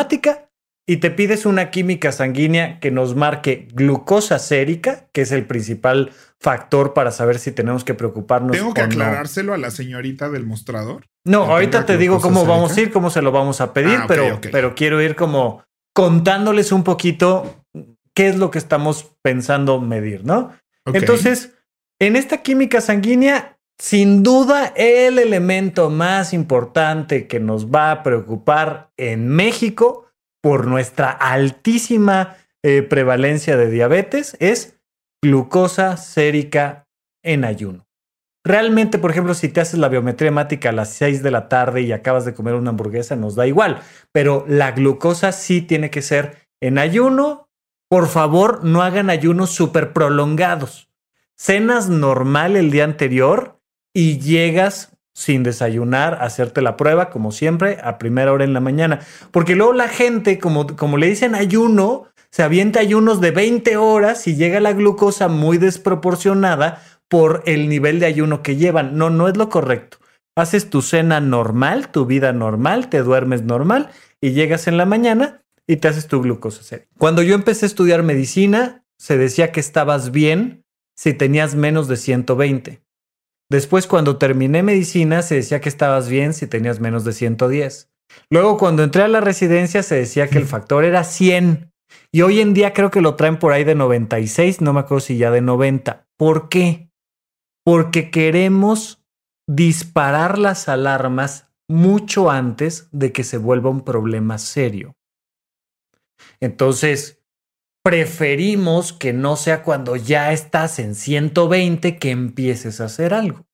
y 0.89 0.97
te 0.97 1.11
pides 1.11 1.45
una 1.45 1.71
química 1.71 2.11
sanguínea 2.11 2.81
que 2.81 2.91
nos 2.91 3.15
marque 3.15 3.69
glucosa 3.75 4.39
sérica, 4.39 5.11
que 5.13 5.21
es 5.21 5.31
el 5.31 5.45
principal 5.45 6.11
factor 6.41 6.95
para 6.95 7.11
saber 7.11 7.39
si 7.39 7.53
tenemos 7.53 7.85
que 7.85 7.93
preocuparnos. 7.93 8.57
¿Tengo 8.57 8.73
que 8.73 8.81
aclarárselo 8.81 9.53
a 9.53 9.59
la 9.59 9.71
señorita 9.71 10.31
del 10.31 10.47
mostrador? 10.47 11.05
No, 11.27 11.45
ahorita 11.45 11.85
te 11.85 11.99
digo 11.99 12.19
cómo 12.23 12.47
vamos 12.47 12.75
a 12.75 12.81
ir, 12.81 12.91
cómo 12.91 13.11
se 13.11 13.21
lo 13.21 13.31
vamos 13.31 13.61
a 13.61 13.75
pedir, 13.75 13.99
ah, 13.99 14.05
pero, 14.09 14.41
pero 14.41 14.75
quiero 14.75 15.03
ir 15.03 15.17
como 15.17 15.63
contándoles 15.93 16.73
un 16.73 16.83
poquito 16.83 17.61
qué 18.21 18.29
es 18.29 18.37
lo 18.37 18.51
que 18.51 18.59
estamos 18.59 19.16
pensando 19.23 19.81
medir, 19.81 20.27
¿no? 20.27 20.53
Entonces, 20.85 21.55
en 21.99 22.16
esta 22.16 22.43
química 22.43 22.83
sanguínea, 22.83 23.59
sin 23.79 24.23
duda, 24.23 24.75
el 24.77 25.18
elemento 25.18 25.89
más 25.89 26.35
importante 26.35 27.27
que 27.27 27.41
nos 27.41 27.68
va 27.68 27.91
a 27.91 28.03
preocupar 28.03 28.91
en 28.99 29.27
México 29.27 30.07
por 30.43 30.66
nuestra 30.66 31.11
altísima 31.11 32.37
eh, 32.62 32.83
prevalencia 32.83 33.57
de 33.57 33.71
diabetes 33.71 34.37
es 34.39 34.79
glucosa 35.25 35.97
sérica 35.97 36.89
en 37.25 37.47
ayuno. 37.47 37.87
Realmente, 38.45 38.99
por 38.99 39.12
ejemplo, 39.12 39.33
si 39.33 39.49
te 39.49 39.62
haces 39.62 39.81
la 39.81 39.89
biometría 39.89 40.29
hemática 40.29 40.68
a 40.68 40.73
las 40.73 40.91
6 40.91 41.23
de 41.23 41.31
la 41.31 41.49
tarde 41.49 41.81
y 41.81 41.93
acabas 41.93 42.27
de 42.27 42.35
comer 42.35 42.53
una 42.53 42.68
hamburguesa, 42.68 43.16
nos 43.16 43.35
da 43.35 43.47
igual, 43.47 43.81
pero 44.12 44.45
la 44.47 44.73
glucosa 44.73 45.33
sí 45.33 45.62
tiene 45.62 45.89
que 45.89 46.03
ser 46.03 46.51
en 46.61 46.77
ayuno 46.77 47.49
por 47.91 48.07
favor, 48.07 48.62
no 48.62 48.82
hagan 48.82 49.11
ayunos 49.11 49.51
súper 49.51 49.93
prolongados. 49.93 50.88
Cenas 51.34 51.88
normal 51.88 52.55
el 52.55 52.70
día 52.70 52.84
anterior 52.84 53.59
y 53.93 54.20
llegas 54.20 54.97
sin 55.12 55.43
desayunar 55.43 56.18
hacerte 56.20 56.62
la 56.62 56.76
prueba, 56.76 57.11
como 57.11 57.32
siempre, 57.32 57.78
a 57.82 57.99
primera 57.99 58.32
hora 58.32 58.45
en 58.45 58.53
la 58.53 58.61
mañana. 58.61 59.01
Porque 59.32 59.57
luego 59.57 59.72
la 59.72 59.88
gente, 59.88 60.38
como, 60.38 60.68
como 60.76 60.99
le 60.99 61.09
dicen 61.09 61.34
ayuno, 61.34 62.07
se 62.30 62.45
avienta 62.45 62.78
ayunos 62.78 63.20
de 63.20 63.32
20 63.32 63.76
horas 63.76 64.28
y 64.28 64.36
llega 64.36 64.61
la 64.61 64.72
glucosa 64.72 65.26
muy 65.26 65.59
desproporcionada 65.59 66.80
por 67.09 67.43
el 67.45 67.68
nivel 67.68 67.99
de 67.99 68.07
ayuno 68.07 68.45
que 68.45 68.55
llevan. 68.55 68.97
No, 68.97 69.11
no 69.11 69.26
es 69.26 69.36
lo 69.36 69.49
correcto. 69.49 69.99
haces 70.36 70.70
tu 70.70 70.80
cena 70.80 71.20
normal, 71.20 71.88
tu 71.88 72.07
vida 72.07 72.32
normal, 72.32 72.88
te 72.88 73.03
duermes 73.03 73.43
normal 73.43 73.91
y 74.20 74.30
llegas 74.30 74.68
en 74.68 74.76
la 74.76 74.84
mañana 74.86 75.39
y 75.71 75.77
te 75.77 75.87
haces 75.87 76.09
tu 76.09 76.21
glucosa 76.21 76.64
sérica. 76.64 76.91
Cuando 76.99 77.23
yo 77.23 77.37
empecé 77.37 77.64
a 77.64 77.68
estudiar 77.68 78.03
medicina, 78.03 78.85
se 78.99 79.16
decía 79.16 79.53
que 79.53 79.61
estabas 79.61 80.11
bien 80.11 80.64
si 80.97 81.14
tenías 81.14 81.55
menos 81.55 81.87
de 81.87 81.97
120. 81.97 82.83
Después, 83.49 83.87
cuando 83.87 84.16
terminé 84.16 84.64
medicina, 84.64 85.23
se 85.23 85.37
decía 85.37 85.61
que 85.61 85.68
estabas 85.68 86.09
bien 86.09 86.35
si 86.35 86.49
tenías 86.49 86.81
menos 86.81 87.05
de 87.05 87.12
110. 87.12 87.89
Luego, 88.31 88.59
cuando 88.59 88.83
entré 88.83 89.05
a 89.05 89.09
la 89.09 89.21
residencia, 89.21 89.85
se 89.85 89.95
decía 89.95 90.27
que 90.27 90.39
el 90.39 90.47
factor 90.47 90.85
era 90.85 91.05
100. 91.05 91.73
Y 92.11 92.23
hoy 92.23 92.41
en 92.41 92.53
día 92.53 92.73
creo 92.73 92.91
que 92.91 93.01
lo 93.01 93.14
traen 93.14 93.39
por 93.39 93.53
ahí 93.53 93.62
de 93.62 93.77
96, 93.77 94.61
no 94.61 94.73
me 94.73 94.81
acuerdo 94.81 95.03
si 95.03 95.18
ya 95.18 95.31
de 95.31 95.41
90. 95.41 96.09
¿Por 96.16 96.49
qué? 96.49 96.91
Porque 97.64 98.11
queremos 98.11 99.05
disparar 99.49 100.37
las 100.37 100.68
alarmas 100.68 101.47
mucho 101.68 102.29
antes 102.29 102.89
de 102.91 103.12
que 103.12 103.23
se 103.23 103.39
vuelva 103.39 103.71
un 103.71 103.83
problema 103.83 104.37
serio. 104.39 104.97
Entonces, 106.41 107.20
preferimos 107.82 108.93
que 108.93 109.12
no 109.12 109.36
sea 109.36 109.62
cuando 109.62 109.97
ya 109.97 110.32
estás 110.32 110.78
en 110.78 110.95
120 110.95 111.99
que 111.99 112.11
empieces 112.11 112.80
a 112.80 112.84
hacer 112.86 113.14
algo. 113.14 113.47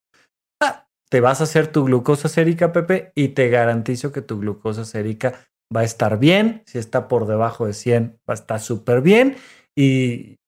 Ah, 0.60 0.88
te 1.08 1.20
vas 1.20 1.40
a 1.40 1.44
hacer 1.44 1.68
tu 1.68 1.84
glucosa 1.84 2.28
sérica, 2.28 2.72
Pepe, 2.72 3.12
y 3.14 3.28
te 3.28 3.48
garantizo 3.48 4.12
que 4.12 4.22
tu 4.22 4.40
glucosa 4.40 4.84
sérica 4.84 5.34
va 5.74 5.80
a 5.80 5.84
estar 5.84 6.18
bien. 6.18 6.62
Si 6.66 6.78
está 6.78 7.08
por 7.08 7.26
debajo 7.26 7.66
de 7.66 7.72
100, 7.72 8.20
va 8.28 8.34
a 8.34 8.34
estar 8.34 8.60
súper 8.60 9.00
bien. 9.00 9.36
Y, 9.76 10.38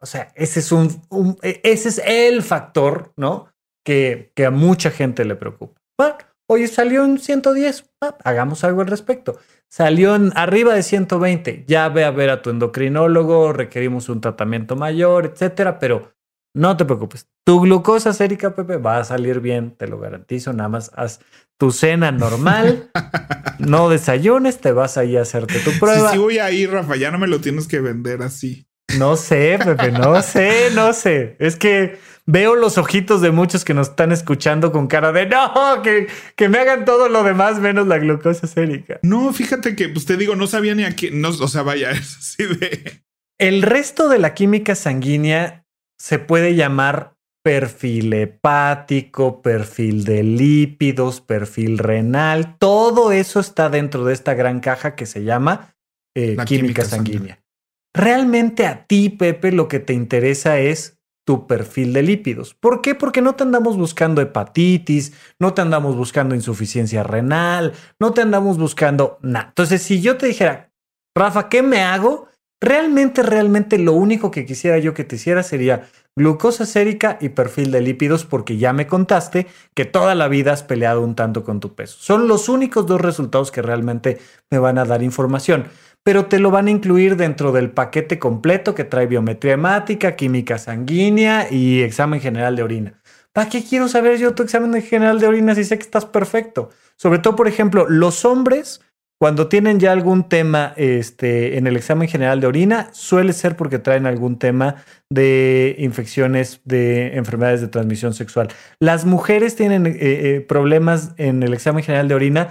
o 0.00 0.06
sea, 0.06 0.32
ese 0.34 0.60
es, 0.60 0.72
un, 0.72 1.38
e, 1.42 1.60
ese 1.64 1.88
es 1.88 2.02
el 2.04 2.42
factor, 2.42 3.12
¿no? 3.16 3.48
Que, 3.84 4.32
a 4.44 4.50
mucha 4.50 4.90
gente 4.90 5.24
le 5.24 5.36
preocupa. 5.36 5.80
Bueno, 5.98 6.16
oye, 6.46 6.68
salió 6.68 7.04
en 7.04 7.18
110, 7.18 7.90
ah, 8.02 8.16
hagamos 8.24 8.64
algo 8.64 8.80
al 8.82 8.88
respecto. 8.88 9.38
Salió 9.76 10.14
en 10.14 10.30
arriba 10.36 10.72
de 10.72 10.84
120, 10.84 11.64
ya 11.66 11.88
ve 11.88 12.04
a 12.04 12.12
ver 12.12 12.30
a 12.30 12.42
tu 12.42 12.50
endocrinólogo, 12.50 13.52
requerimos 13.52 14.08
un 14.08 14.20
tratamiento 14.20 14.76
mayor, 14.76 15.26
etcétera, 15.26 15.80
pero 15.80 16.14
no 16.54 16.76
te 16.76 16.84
preocupes. 16.84 17.26
Tu 17.44 17.60
glucosa 17.60 18.12
sérica, 18.12 18.54
Pepe, 18.54 18.76
va 18.76 18.98
a 18.98 19.04
salir 19.04 19.40
bien, 19.40 19.74
te 19.76 19.88
lo 19.88 19.98
garantizo. 19.98 20.52
Nada 20.52 20.68
más 20.68 20.92
haz 20.94 21.18
tu 21.58 21.72
cena 21.72 22.12
normal, 22.12 22.88
no 23.58 23.88
desayunes, 23.88 24.60
te 24.60 24.70
vas 24.70 24.96
ahí 24.96 25.16
a 25.16 25.22
hacerte 25.22 25.58
tu 25.58 25.72
prueba. 25.80 26.10
Sí, 26.10 26.18
sí 26.18 26.22
voy 26.22 26.38
a 26.38 26.52
ir, 26.52 26.70
Rafa, 26.70 26.94
ya 26.94 27.10
no 27.10 27.18
me 27.18 27.26
lo 27.26 27.40
tienes 27.40 27.66
que 27.66 27.80
vender 27.80 28.22
así. 28.22 28.68
No 28.96 29.16
sé, 29.16 29.58
Pepe, 29.58 29.90
no 29.90 30.22
sé, 30.22 30.68
no 30.76 30.92
sé. 30.92 31.34
Es 31.40 31.56
que 31.56 31.98
veo 32.26 32.54
los 32.56 32.78
ojitos 32.78 33.20
de 33.20 33.30
muchos 33.30 33.64
que 33.64 33.74
nos 33.74 33.90
están 33.90 34.12
escuchando 34.12 34.72
con 34.72 34.86
cara 34.86 35.12
de 35.12 35.26
no, 35.26 35.82
que, 35.82 36.08
que 36.36 36.48
me 36.48 36.58
hagan 36.58 36.84
todo 36.84 37.08
lo 37.08 37.22
demás 37.22 37.60
menos 37.60 37.86
la 37.86 37.98
glucosa 37.98 38.46
sérica. 38.46 38.98
No, 39.02 39.32
fíjate 39.32 39.76
que, 39.76 39.88
pues 39.88 40.06
te 40.06 40.16
digo, 40.16 40.36
no 40.36 40.46
sabía 40.46 40.74
ni 40.74 40.84
a 40.84 40.96
qué, 40.96 41.10
no, 41.10 41.28
o 41.28 41.48
sea, 41.48 41.62
vaya, 41.62 41.90
es 41.92 42.16
así 42.16 42.44
de... 42.44 43.02
El 43.38 43.62
resto 43.62 44.08
de 44.08 44.18
la 44.18 44.32
química 44.34 44.74
sanguínea 44.74 45.66
se 45.98 46.18
puede 46.18 46.54
llamar 46.54 47.14
perfil 47.44 48.12
hepático, 48.14 49.42
perfil 49.42 50.04
de 50.04 50.22
lípidos, 50.22 51.20
perfil 51.20 51.78
renal. 51.78 52.56
Todo 52.58 53.12
eso 53.12 53.38
está 53.38 53.68
dentro 53.68 54.04
de 54.04 54.14
esta 54.14 54.32
gran 54.34 54.60
caja 54.60 54.94
que 54.94 55.04
se 55.04 55.24
llama 55.24 55.76
eh, 56.16 56.36
química, 56.46 56.84
sanguínea. 56.84 57.44
Realmente 57.92 58.66
a 58.66 58.86
ti, 58.86 59.10
Pepe, 59.10 59.52
lo 59.52 59.68
que 59.68 59.78
te 59.78 59.92
interesa 59.92 60.58
es 60.58 60.98
tu 61.24 61.46
perfil 61.46 61.92
de 61.92 62.02
lípidos. 62.02 62.54
¿Por 62.54 62.80
qué? 62.82 62.94
Porque 62.94 63.22
no 63.22 63.34
te 63.34 63.42
andamos 63.42 63.76
buscando 63.76 64.20
hepatitis, 64.20 65.12
no 65.38 65.54
te 65.54 65.62
andamos 65.62 65.96
buscando 65.96 66.34
insuficiencia 66.34 67.02
renal, 67.02 67.72
no 67.98 68.12
te 68.12 68.22
andamos 68.22 68.58
buscando 68.58 69.18
nada. 69.22 69.48
Entonces, 69.48 69.82
si 69.82 70.00
yo 70.00 70.16
te 70.16 70.26
dijera, 70.26 70.70
Rafa, 71.16 71.48
¿qué 71.48 71.62
me 71.62 71.80
hago? 71.80 72.28
Realmente, 72.60 73.22
realmente 73.22 73.78
lo 73.78 73.92
único 73.92 74.30
que 74.30 74.46
quisiera 74.46 74.78
yo 74.78 74.94
que 74.94 75.04
te 75.04 75.16
hiciera 75.16 75.42
sería 75.42 75.86
glucosa 76.16 76.64
sérica 76.64 77.18
y 77.20 77.30
perfil 77.30 77.70
de 77.70 77.80
lípidos 77.80 78.24
porque 78.24 78.56
ya 78.56 78.72
me 78.72 78.86
contaste 78.86 79.46
que 79.74 79.84
toda 79.84 80.14
la 80.14 80.28
vida 80.28 80.52
has 80.52 80.62
peleado 80.62 81.02
un 81.02 81.14
tanto 81.14 81.44
con 81.44 81.60
tu 81.60 81.74
peso. 81.74 81.98
Son 82.00 82.26
los 82.26 82.48
únicos 82.48 82.86
dos 82.86 83.00
resultados 83.00 83.50
que 83.50 83.60
realmente 83.60 84.18
me 84.50 84.58
van 84.58 84.78
a 84.78 84.84
dar 84.84 85.02
información 85.02 85.66
pero 86.04 86.26
te 86.26 86.38
lo 86.38 86.50
van 86.50 86.68
a 86.68 86.70
incluir 86.70 87.16
dentro 87.16 87.50
del 87.50 87.70
paquete 87.70 88.18
completo 88.18 88.74
que 88.74 88.84
trae 88.84 89.06
biometría 89.06 89.54
hemática, 89.54 90.14
química 90.14 90.58
sanguínea 90.58 91.48
y 91.50 91.80
examen 91.80 92.20
general 92.20 92.54
de 92.54 92.62
orina. 92.62 92.94
¿Para 93.32 93.48
qué 93.48 93.64
quiero 93.64 93.88
saber 93.88 94.18
yo 94.18 94.34
tu 94.34 94.44
examen 94.44 94.80
general 94.82 95.18
de 95.18 95.26
orina 95.26 95.54
si 95.54 95.64
sé 95.64 95.76
que 95.78 95.82
estás 95.82 96.04
perfecto? 96.04 96.70
Sobre 96.96 97.18
todo, 97.18 97.34
por 97.34 97.48
ejemplo, 97.48 97.86
los 97.88 98.24
hombres, 98.26 98.82
cuando 99.18 99.48
tienen 99.48 99.80
ya 99.80 99.92
algún 99.92 100.28
tema 100.28 100.74
este, 100.76 101.56
en 101.56 101.66
el 101.66 101.76
examen 101.76 102.06
general 102.06 102.40
de 102.40 102.46
orina, 102.48 102.90
suele 102.92 103.32
ser 103.32 103.56
porque 103.56 103.78
traen 103.78 104.06
algún 104.06 104.38
tema 104.38 104.76
de 105.10 105.74
infecciones 105.78 106.60
de 106.64 107.16
enfermedades 107.16 107.62
de 107.62 107.68
transmisión 107.68 108.12
sexual. 108.12 108.48
Las 108.78 109.06
mujeres 109.06 109.56
tienen 109.56 109.86
eh, 109.86 109.96
eh, 110.00 110.44
problemas 110.46 111.14
en 111.16 111.42
el 111.42 111.54
examen 111.54 111.82
general 111.82 112.08
de 112.08 112.14
orina 112.14 112.50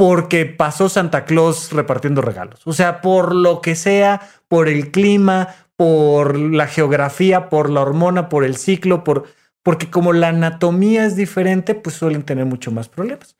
porque 0.00 0.46
pasó 0.46 0.88
Santa 0.88 1.26
Claus 1.26 1.72
repartiendo 1.72 2.22
regalos. 2.22 2.66
O 2.66 2.72
sea, 2.72 3.02
por 3.02 3.34
lo 3.34 3.60
que 3.60 3.76
sea, 3.76 4.22
por 4.48 4.70
el 4.70 4.92
clima, 4.92 5.54
por 5.76 6.38
la 6.38 6.66
geografía, 6.66 7.50
por 7.50 7.68
la 7.68 7.82
hormona, 7.82 8.30
por 8.30 8.44
el 8.44 8.56
ciclo, 8.56 9.04
por, 9.04 9.24
porque 9.62 9.90
como 9.90 10.14
la 10.14 10.28
anatomía 10.28 11.04
es 11.04 11.16
diferente, 11.16 11.74
pues 11.74 11.96
suelen 11.96 12.22
tener 12.22 12.46
mucho 12.46 12.70
más 12.70 12.88
problemas. 12.88 13.36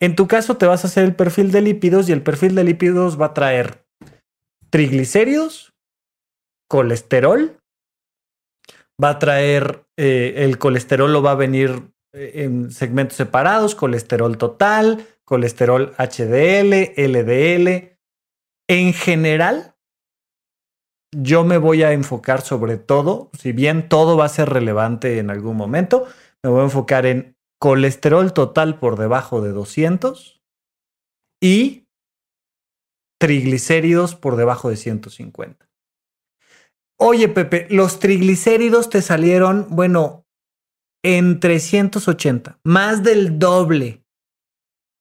En 0.00 0.16
tu 0.16 0.26
caso 0.28 0.56
te 0.56 0.64
vas 0.64 0.82
a 0.82 0.86
hacer 0.86 1.04
el 1.04 1.14
perfil 1.14 1.52
de 1.52 1.60
lípidos 1.60 2.08
y 2.08 2.12
el 2.12 2.22
perfil 2.22 2.54
de 2.54 2.64
lípidos 2.64 3.20
va 3.20 3.26
a 3.26 3.34
traer 3.34 3.84
triglicéridos, 4.70 5.74
colesterol, 6.70 7.60
va 9.02 9.10
a 9.10 9.18
traer 9.18 9.84
eh, 9.98 10.36
el 10.38 10.56
colesterol 10.56 11.12
lo 11.12 11.20
va 11.20 11.32
a 11.32 11.34
venir 11.34 11.82
eh, 12.14 12.44
en 12.44 12.70
segmentos 12.70 13.18
separados, 13.18 13.74
colesterol 13.74 14.38
total, 14.38 15.06
colesterol 15.28 15.94
HDL, 15.98 16.94
LDL. 16.96 17.98
En 18.66 18.94
general, 18.94 19.76
yo 21.14 21.44
me 21.44 21.58
voy 21.58 21.82
a 21.82 21.92
enfocar 21.92 22.40
sobre 22.40 22.78
todo, 22.78 23.30
si 23.38 23.52
bien 23.52 23.90
todo 23.90 24.16
va 24.16 24.24
a 24.24 24.30
ser 24.30 24.48
relevante 24.48 25.18
en 25.18 25.28
algún 25.28 25.56
momento, 25.56 26.06
me 26.42 26.50
voy 26.50 26.62
a 26.62 26.64
enfocar 26.64 27.04
en 27.04 27.36
colesterol 27.60 28.32
total 28.32 28.78
por 28.78 28.98
debajo 28.98 29.42
de 29.42 29.50
200 29.50 30.40
y 31.42 31.86
triglicéridos 33.20 34.14
por 34.14 34.36
debajo 34.36 34.70
de 34.70 34.76
150. 34.76 35.68
Oye, 36.98 37.28
Pepe, 37.28 37.66
los 37.68 38.00
triglicéridos 38.00 38.88
te 38.88 39.02
salieron, 39.02 39.66
bueno, 39.70 40.24
en 41.04 41.38
380, 41.38 42.60
más 42.64 43.02
del 43.02 43.38
doble 43.38 44.04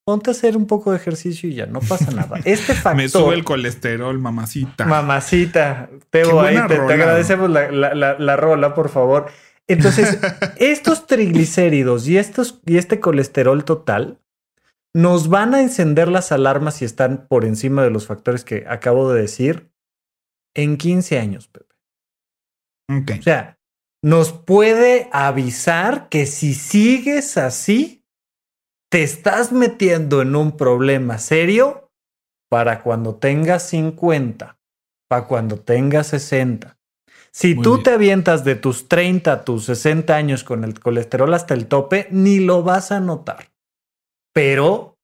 ponte 0.08 0.30
a 0.30 0.32
hacer 0.32 0.56
un 0.56 0.68
poco 0.68 0.92
de 0.92 0.98
ejercicio 0.98 1.50
y 1.50 1.56
ya 1.56 1.66
no 1.66 1.82
pasa 1.82 2.12
nada. 2.12 2.40
Este 2.46 2.74
factor. 2.74 2.96
Me 3.04 3.10
sube 3.10 3.36
el 3.36 3.44
colesterol, 3.44 4.18
mamacita. 4.18 4.86
Mamacita. 4.86 5.90
Teo, 6.10 6.40
ahí 6.40 6.56
te, 6.66 6.76
agradecemos 6.76 7.50
la, 7.50 8.36
rola, 8.38 8.74
por 8.74 8.88
favor. 8.88 9.26
Entonces, 9.68 10.18
estos 10.56 11.08
triglicéridos 11.08 12.08
y, 12.08 12.18
estos, 12.18 12.62
y 12.66 12.78
este 12.78 13.02
colesterol 13.02 13.66
total 13.66 14.18
nos 14.96 15.28
van 15.28 15.54
a 15.54 15.62
encender 15.62 16.08
las 16.08 16.32
alarmas 16.32 16.76
si 16.76 16.86
están 16.86 17.28
por 17.28 17.44
encima 17.44 17.84
de 17.84 17.90
los 17.90 18.08
factores 18.08 18.46
que 18.46 18.64
acabo 18.66 19.12
de 19.12 19.20
decir 19.24 19.70
en 20.56 20.78
15 20.78 21.20
años, 21.20 21.50
Pepe. 21.50 21.76
O 23.20 23.24
sea, 23.24 23.60
nos 24.02 24.32
puede 24.32 25.10
avisar 25.12 26.08
que 26.08 26.26
si 26.26 26.54
sigues 26.54 27.38
así, 27.38 28.06
te 28.90 29.04
estás 29.04 29.52
metiendo 29.52 30.22
en 30.22 30.36
un 30.36 30.56
problema 30.56 31.18
serio 31.18 31.90
para 32.50 32.82
cuando 32.84 33.16
tengas 33.16 33.64
50, 33.70 34.58
para 35.10 35.28
cuando 35.28 35.60
tengas 35.60 36.08
60. 36.08 36.78
Si 37.32 37.56
tú 37.56 37.84
te 37.84 37.92
avientas 37.92 38.44
de 38.44 38.56
tus 38.56 38.88
30 38.88 39.32
a 39.32 39.46
tus 39.46 39.66
60 39.66 40.16
años 40.16 40.44
con 40.44 40.64
el 40.64 40.80
colesterol 40.80 41.34
hasta 41.34 41.54
el 41.54 41.68
tope, 41.68 42.08
ni 42.10 42.40
lo 42.40 42.64
vas 42.64 42.92
a 42.92 43.00
notar. 43.00 43.52
Pero 44.34 44.98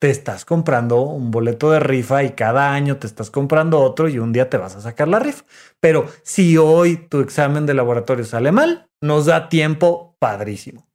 te 0.00 0.10
estás 0.10 0.44
comprando 0.44 1.02
un 1.02 1.30
boleto 1.30 1.70
de 1.70 1.80
rifa 1.80 2.22
y 2.22 2.30
cada 2.30 2.72
año 2.72 2.98
te 2.98 3.06
estás 3.06 3.30
comprando 3.30 3.80
otro 3.80 4.08
y 4.08 4.18
un 4.18 4.32
día 4.32 4.48
te 4.48 4.56
vas 4.56 4.76
a 4.76 4.80
sacar 4.80 5.08
la 5.08 5.18
rifa. 5.18 5.44
Pero 5.80 6.06
si 6.22 6.56
hoy 6.56 6.96
tu 6.96 7.20
examen 7.20 7.66
de 7.66 7.74
laboratorio 7.74 8.24
sale 8.24 8.52
mal, 8.52 8.88
nos 9.02 9.26
da 9.26 9.48
tiempo 9.48 10.16
padrísimo. 10.18 10.86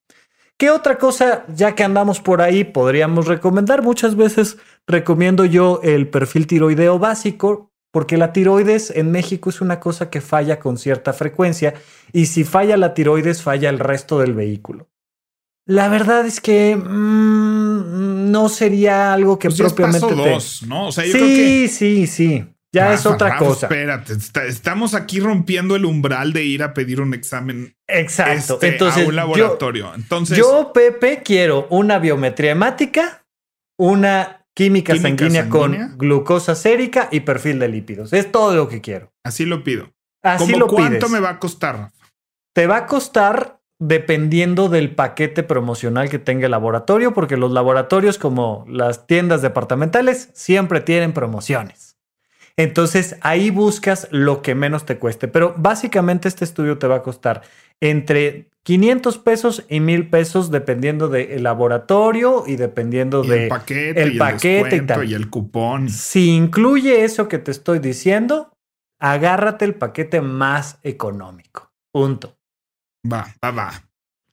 ¿Qué 0.59 0.71
otra 0.71 0.97
cosa, 0.97 1.45
ya 1.55 1.73
que 1.73 1.85
andamos 1.85 2.19
por 2.19 2.41
ahí, 2.41 2.65
podríamos 2.65 3.27
recomendar? 3.27 3.81
Muchas 3.81 4.17
veces 4.17 4.57
recomiendo 4.85 5.45
yo 5.45 5.79
el 5.83 6.09
perfil 6.09 6.47
tiroideo 6.47 6.99
básico, 6.99 7.71
porque 7.91 8.17
la 8.17 8.33
tiroides 8.33 8.91
en 8.93 9.09
México 9.09 9.49
es 9.49 9.61
una 9.61 9.79
cosa 9.79 10.09
que 10.09 10.19
falla 10.19 10.59
con 10.59 10.77
cierta 10.77 11.13
frecuencia 11.13 11.75
y 12.11 12.25
si 12.25 12.43
falla 12.43 12.75
la 12.75 12.93
tiroides, 12.93 13.41
falla 13.41 13.69
el 13.69 13.79
resto 13.79 14.19
del 14.19 14.33
vehículo. 14.33 14.89
La 15.65 15.87
verdad 15.87 16.25
es 16.25 16.41
que 16.41 16.75
mm, 16.75 18.29
no 18.29 18.49
sería 18.49 19.13
algo 19.13 19.39
que 19.39 19.47
pues 19.47 19.61
propiamente. 19.61 20.13
dos, 20.13 20.63
¿no? 20.67 20.87
O 20.87 20.91
sea, 20.91 21.05
yo 21.05 21.13
sí, 21.13 21.17
creo 21.19 21.27
que... 21.27 21.67
sí, 21.69 22.05
sí. 22.05 22.45
Ya 22.71 22.93
es 22.93 23.05
otra 23.05 23.37
cosa. 23.37 23.65
Espérate, 23.65 24.13
estamos 24.47 24.93
aquí 24.93 25.19
rompiendo 25.19 25.75
el 25.75 25.85
umbral 25.85 26.33
de 26.33 26.43
ir 26.43 26.61
a 26.61 26.73
pedir 26.73 27.01
un 27.01 27.13
examen. 27.13 27.75
Exacto. 27.87 28.55
Este, 28.55 28.67
Entonces, 28.67 29.05
a 29.05 29.07
un 29.07 29.15
laboratorio. 29.15 29.91
Entonces, 29.95 30.37
yo, 30.37 30.71
Pepe, 30.73 31.21
quiero 31.23 31.67
una 31.71 31.97
biometría 31.97 32.51
hemática, 32.51 33.25
una 33.77 34.45
química, 34.53 34.95
sanguínea, 34.97 35.49
con 35.49 35.97
glucosa 35.97 36.53
sérica 36.53 37.09
y 37.11 37.21
perfil 37.21 37.59
de 37.59 37.69
lípidos. 37.69 38.13
Es 38.13 38.31
todo 38.31 38.55
lo 38.55 38.67
que 38.69 38.81
quiero. 38.81 39.11
Así 39.23 39.45
lo 39.45 39.63
pido. 39.63 39.91
Así 40.21 40.53
lo 40.53 40.67
¿Cuánto 40.67 41.09
me 41.09 41.19
va 41.19 41.29
a 41.29 41.39
costar? 41.39 41.91
Te 42.53 42.67
va 42.67 42.77
a 42.77 42.85
costar 42.85 43.61
dependiendo 43.79 44.67
del 44.67 44.93
paquete 44.93 45.43
promocional 45.43 46.09
que 46.09 46.19
tenga 46.19 46.45
el 46.45 46.51
laboratorio, 46.51 47.13
porque 47.13 47.37
los 47.37 47.51
laboratorios 47.51 48.17
como 48.17 48.65
las 48.67 49.07
tiendas 49.07 49.41
departamentales 49.41 50.29
siempre 50.33 50.81
tienen 50.81 51.13
promociones. 51.13 51.88
Entonces 52.59 53.15
ahí 53.21 53.51
buscas 53.51 54.09
lo 54.11 54.41
que 54.41 54.53
menos 54.53 54.85
te 54.85 54.97
cueste, 54.97 55.29
pero 55.29 55.55
básicamente 55.57 56.27
este 56.27 56.43
estudio 56.43 56.77
te 56.77 56.87
va 56.87 56.97
a 56.97 57.03
costar 57.03 57.41
entre 57.79 58.49
500 58.63 59.17
pesos 59.19 59.65
y 59.69 59.79
1000 59.79 60.09
pesos 60.09 60.51
dependiendo 60.51 61.07
del 61.07 61.41
laboratorio 61.41 62.43
y 62.45 62.57
dependiendo 62.57 63.23
del 63.23 63.47
paquete, 63.47 64.03
el 64.03 64.17
paquete 64.17 64.85
y, 65.05 65.13
el 65.13 65.29
cupón. 65.29 65.89
Si 65.89 66.31
incluye 66.31 67.05
eso 67.05 67.29
que 67.29 67.37
te 67.37 67.51
estoy 67.51 67.79
diciendo, 67.79 68.51
agárrate 68.99 69.63
el 69.63 69.75
paquete 69.75 70.19
más 70.19 70.79
económico. 70.83 71.71
Punto. 71.93 72.37
Va, 73.09 73.33
va, 73.41 73.51
va. 73.51 73.83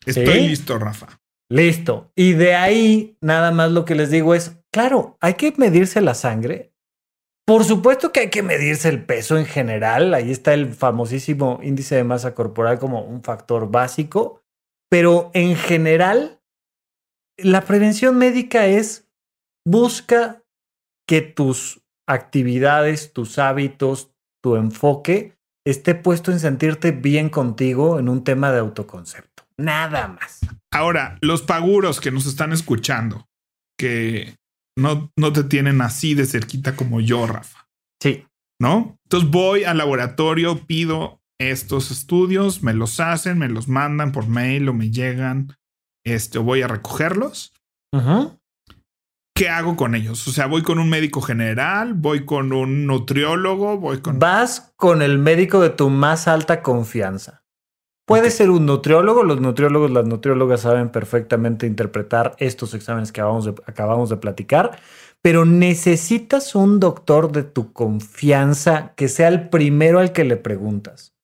Estoy 0.05 0.49
listo, 0.49 0.81
Rafa. 0.81 1.07
Listo. 1.49 2.11
Y 2.17 2.33
de 2.33 2.57
ahí, 2.57 3.17
nada 3.21 3.53
más 3.53 3.71
lo 3.71 3.85
que 3.85 3.95
les 3.95 4.11
digo 4.11 4.35
es, 4.35 4.57
claro, 4.73 5.17
hay 5.21 5.35
que 5.35 5.55
medirse 5.57 6.01
la 6.01 6.15
sangre. 6.15 6.73
Por 7.47 7.65
supuesto 7.65 8.13
que 8.13 8.21
hay 8.21 8.31
que 8.31 8.43
medirse 8.43 8.89
el 8.89 9.05
peso 9.05 9.39
en 9.39 9.47
general. 9.47 10.15
Ahí 10.15 10.33
está 10.33 10.53
el 10.53 10.75
famosísimo 10.75 11.61
índice 11.63 11.95
de 11.95 12.03
masa 12.03 12.35
corporal 12.35 12.81
como 12.81 13.03
un 13.03 13.23
factor 13.23 13.71
básico. 13.71 14.43
Pero 14.91 15.31
en 15.33 15.55
general, 15.55 16.41
la 17.37 17.61
prevención 17.63 18.19
médica 18.19 18.67
es 18.67 19.09
busca 19.65 20.43
que 21.07 21.21
tus 21.23 21.83
actividades, 22.09 23.13
tus 23.13 23.39
hábitos, 23.39 24.11
tu 24.43 24.57
enfoque 24.57 25.37
esté 25.65 25.95
puesto 25.95 26.33
en 26.33 26.41
sentirte 26.41 26.91
bien 26.91 27.29
contigo 27.29 27.99
en 27.99 28.09
un 28.09 28.25
tema 28.25 28.51
de 28.51 28.59
autoconcepto. 28.59 29.45
Nada 29.57 30.09
más. 30.09 30.41
Ahora, 30.73 31.19
los 31.21 31.43
paguros 31.43 32.01
que 32.01 32.11
nos 32.11 32.27
están 32.27 32.53
escuchando, 32.53 33.29
que 33.79 34.37
no, 34.77 35.11
no 35.17 35.33
te 35.33 35.45
tienen 35.45 35.81
así 35.81 36.15
de 36.15 36.27
cerquita 36.27 36.77
como 36.77 37.01
yo, 37.01 37.27
Rafa. 37.27 37.69
Sí. 38.03 38.27
¿No? 38.61 38.99
Entonces 39.05 39.31
voy 39.31 39.65
al 39.65 39.79
laboratorio, 39.79 40.67
pido 40.67 41.21
estos 41.39 41.91
estudios, 41.91 42.63
me 42.63 42.73
los 42.73 43.01
hacen, 43.01 43.39
me 43.39 43.49
los 43.49 43.69
mandan 43.69 44.13
por 44.13 44.27
mail 44.27 44.69
o 44.69 44.75
me 44.75 44.91
llegan, 44.91 45.55
este, 46.05 46.39
voy 46.39 46.63
a 46.63 46.69
recogerlos. 46.69 47.53
Ajá. 47.93 48.39
¿qué 49.37 49.51
hago 49.51 49.77
con 49.77 49.95
ellos? 49.95 50.27
O 50.27 50.33
sea, 50.33 50.47
voy 50.47 50.63
con 50.63 50.79
un 50.79 50.89
médico 50.89 51.21
general, 51.21 51.95
voy 51.95 52.25
con 52.25 52.53
un 52.53 52.87
nutriólogo, 52.87 53.79
voy 53.79 54.01
con... 54.01 54.19
Vas 54.19 54.73
con 54.77 55.03
el 55.03 55.19
médico 55.19 55.61
de 55.61 55.71
tu 55.71 55.91
más 55.91 56.27
alta 56.27 56.63
confianza. 56.63 57.45
Puede 58.07 58.31
ser 58.31 58.51
un 58.51 58.65
nutriólogo, 58.67 59.25
los 59.25 59.41
nutriólogos, 59.41 59.91
las 59.91 60.07
nutriólogas 60.07 60.61
saben 60.63 60.91
perfectamente 60.91 61.67
interpretar 61.67 62.35
estos 62.39 62.73
exámenes 62.73 63.13
que 63.13 63.21
acabamos 63.21 63.45
de, 63.45 63.55
acabamos 63.67 64.09
de 64.09 64.17
platicar, 64.17 64.79
pero 65.21 65.45
necesitas 65.45 66.55
un 66.55 66.81
doctor 66.81 67.33
de 67.33 67.43
tu 67.43 67.73
confianza 67.73 68.93
que 68.97 69.09
sea 69.09 69.29
el 69.29 69.49
primero 69.49 69.99
al 69.99 70.13
que 70.13 70.25
le 70.25 70.37
preguntas 70.37 71.17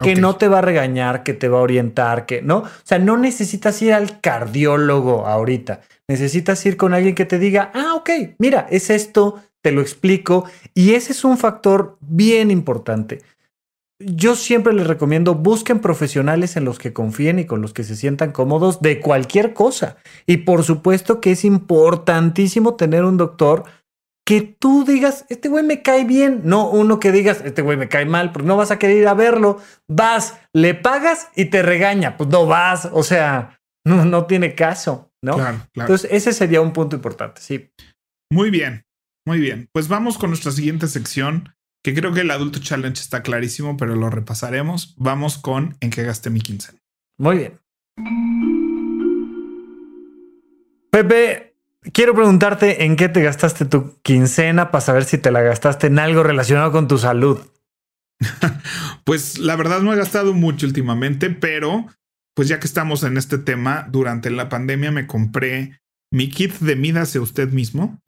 que 0.00 0.14
no 0.14 0.36
te 0.36 0.48
va 0.48 0.58
a 0.58 0.62
regañar, 0.62 1.22
que 1.22 1.34
te 1.34 1.48
va 1.48 1.58
a 1.58 1.62
orientar, 1.62 2.26
que 2.26 2.40
no. 2.40 2.58
O 2.58 2.68
sea, 2.84 2.98
no 2.98 3.16
necesitas 3.16 3.80
ir 3.82 3.92
al 3.92 4.20
cardiólogo 4.20 5.26
ahorita. 5.26 5.80
Necesitas 6.06 6.64
ir 6.66 6.76
con 6.76 6.94
alguien 6.94 7.14
que 7.14 7.24
te 7.24 7.38
diga, 7.38 7.72
ah, 7.74 7.94
ok, 7.96 8.10
mira, 8.38 8.66
es 8.70 8.90
esto, 8.90 9.42
te 9.60 9.72
lo 9.72 9.80
explico. 9.80 10.44
Y 10.74 10.94
ese 10.94 11.12
es 11.12 11.24
un 11.24 11.36
factor 11.36 11.96
bien 12.00 12.50
importante. 12.50 13.22
Yo 14.00 14.36
siempre 14.36 14.72
les 14.72 14.86
recomiendo, 14.86 15.34
busquen 15.34 15.80
profesionales 15.80 16.56
en 16.56 16.64
los 16.64 16.78
que 16.78 16.92
confíen 16.92 17.40
y 17.40 17.46
con 17.46 17.60
los 17.60 17.72
que 17.72 17.82
se 17.82 17.96
sientan 17.96 18.30
cómodos 18.30 18.80
de 18.80 19.00
cualquier 19.00 19.54
cosa. 19.54 19.96
Y 20.24 20.38
por 20.38 20.62
supuesto 20.62 21.20
que 21.20 21.32
es 21.32 21.44
importantísimo 21.44 22.76
tener 22.76 23.04
un 23.04 23.16
doctor 23.16 23.64
que 24.28 24.42
tú 24.42 24.84
digas, 24.84 25.24
este 25.30 25.48
güey 25.48 25.64
me 25.64 25.82
cae 25.82 26.04
bien, 26.04 26.42
no 26.44 26.68
uno 26.68 27.00
que 27.00 27.12
digas, 27.12 27.40
este 27.44 27.62
güey 27.62 27.78
me 27.78 27.88
cae 27.88 28.04
mal, 28.04 28.30
porque 28.30 28.46
no 28.46 28.58
vas 28.58 28.70
a 28.70 28.78
querer 28.78 28.98
ir 28.98 29.08
a 29.08 29.14
verlo, 29.14 29.58
vas, 29.88 30.38
le 30.52 30.74
pagas 30.74 31.28
y 31.34 31.46
te 31.46 31.62
regaña, 31.62 32.18
pues 32.18 32.28
no 32.28 32.44
vas, 32.44 32.90
o 32.92 33.02
sea, 33.02 33.58
no, 33.86 34.04
no 34.04 34.26
tiene 34.26 34.54
caso, 34.54 35.10
¿no? 35.24 35.36
Claro, 35.36 35.58
claro. 35.72 35.86
Entonces, 35.86 36.10
ese 36.12 36.34
sería 36.34 36.60
un 36.60 36.74
punto 36.74 36.94
importante, 36.94 37.40
sí. 37.40 37.70
Muy 38.30 38.50
bien, 38.50 38.84
muy 39.26 39.40
bien. 39.40 39.70
Pues 39.72 39.88
vamos 39.88 40.18
con 40.18 40.28
nuestra 40.28 40.52
siguiente 40.52 40.88
sección, 40.88 41.54
que 41.82 41.94
creo 41.94 42.12
que 42.12 42.20
el 42.20 42.30
Adulto 42.30 42.58
Challenge 42.58 43.00
está 43.00 43.22
clarísimo, 43.22 43.76
pero 43.76 43.94
lo 43.94 44.10
repasaremos. 44.10 44.94
Vamos 44.98 45.38
con 45.38 45.76
en 45.80 45.90
qué 45.90 46.02
gasté 46.02 46.30
mi 46.30 46.40
quincena. 46.40 46.78
Muy 47.18 47.38
bien. 47.38 47.60
Pepe, 50.90 51.48
Quiero 51.92 52.14
preguntarte 52.14 52.84
en 52.84 52.96
qué 52.96 53.08
te 53.08 53.22
gastaste 53.22 53.64
tu 53.64 54.00
quincena 54.02 54.70
para 54.70 54.82
saber 54.82 55.04
si 55.04 55.16
te 55.16 55.30
la 55.30 55.42
gastaste 55.42 55.86
en 55.86 55.98
algo 55.98 56.22
relacionado 56.22 56.72
con 56.72 56.88
tu 56.88 56.98
salud. 56.98 57.38
pues 59.04 59.38
la 59.38 59.54
verdad 59.56 59.80
no 59.80 59.92
he 59.92 59.96
gastado 59.96 60.34
mucho 60.34 60.66
últimamente, 60.66 61.30
pero 61.30 61.86
pues 62.34 62.48
ya 62.48 62.58
que 62.58 62.66
estamos 62.66 63.04
en 63.04 63.16
este 63.16 63.38
tema, 63.38 63.86
durante 63.90 64.30
la 64.30 64.48
pandemia 64.48 64.90
me 64.90 65.06
compré 65.06 65.80
mi 66.12 66.28
kit 66.28 66.54
de 66.58 66.76
mídase 66.76 67.20
usted 67.20 67.50
mismo. 67.50 68.00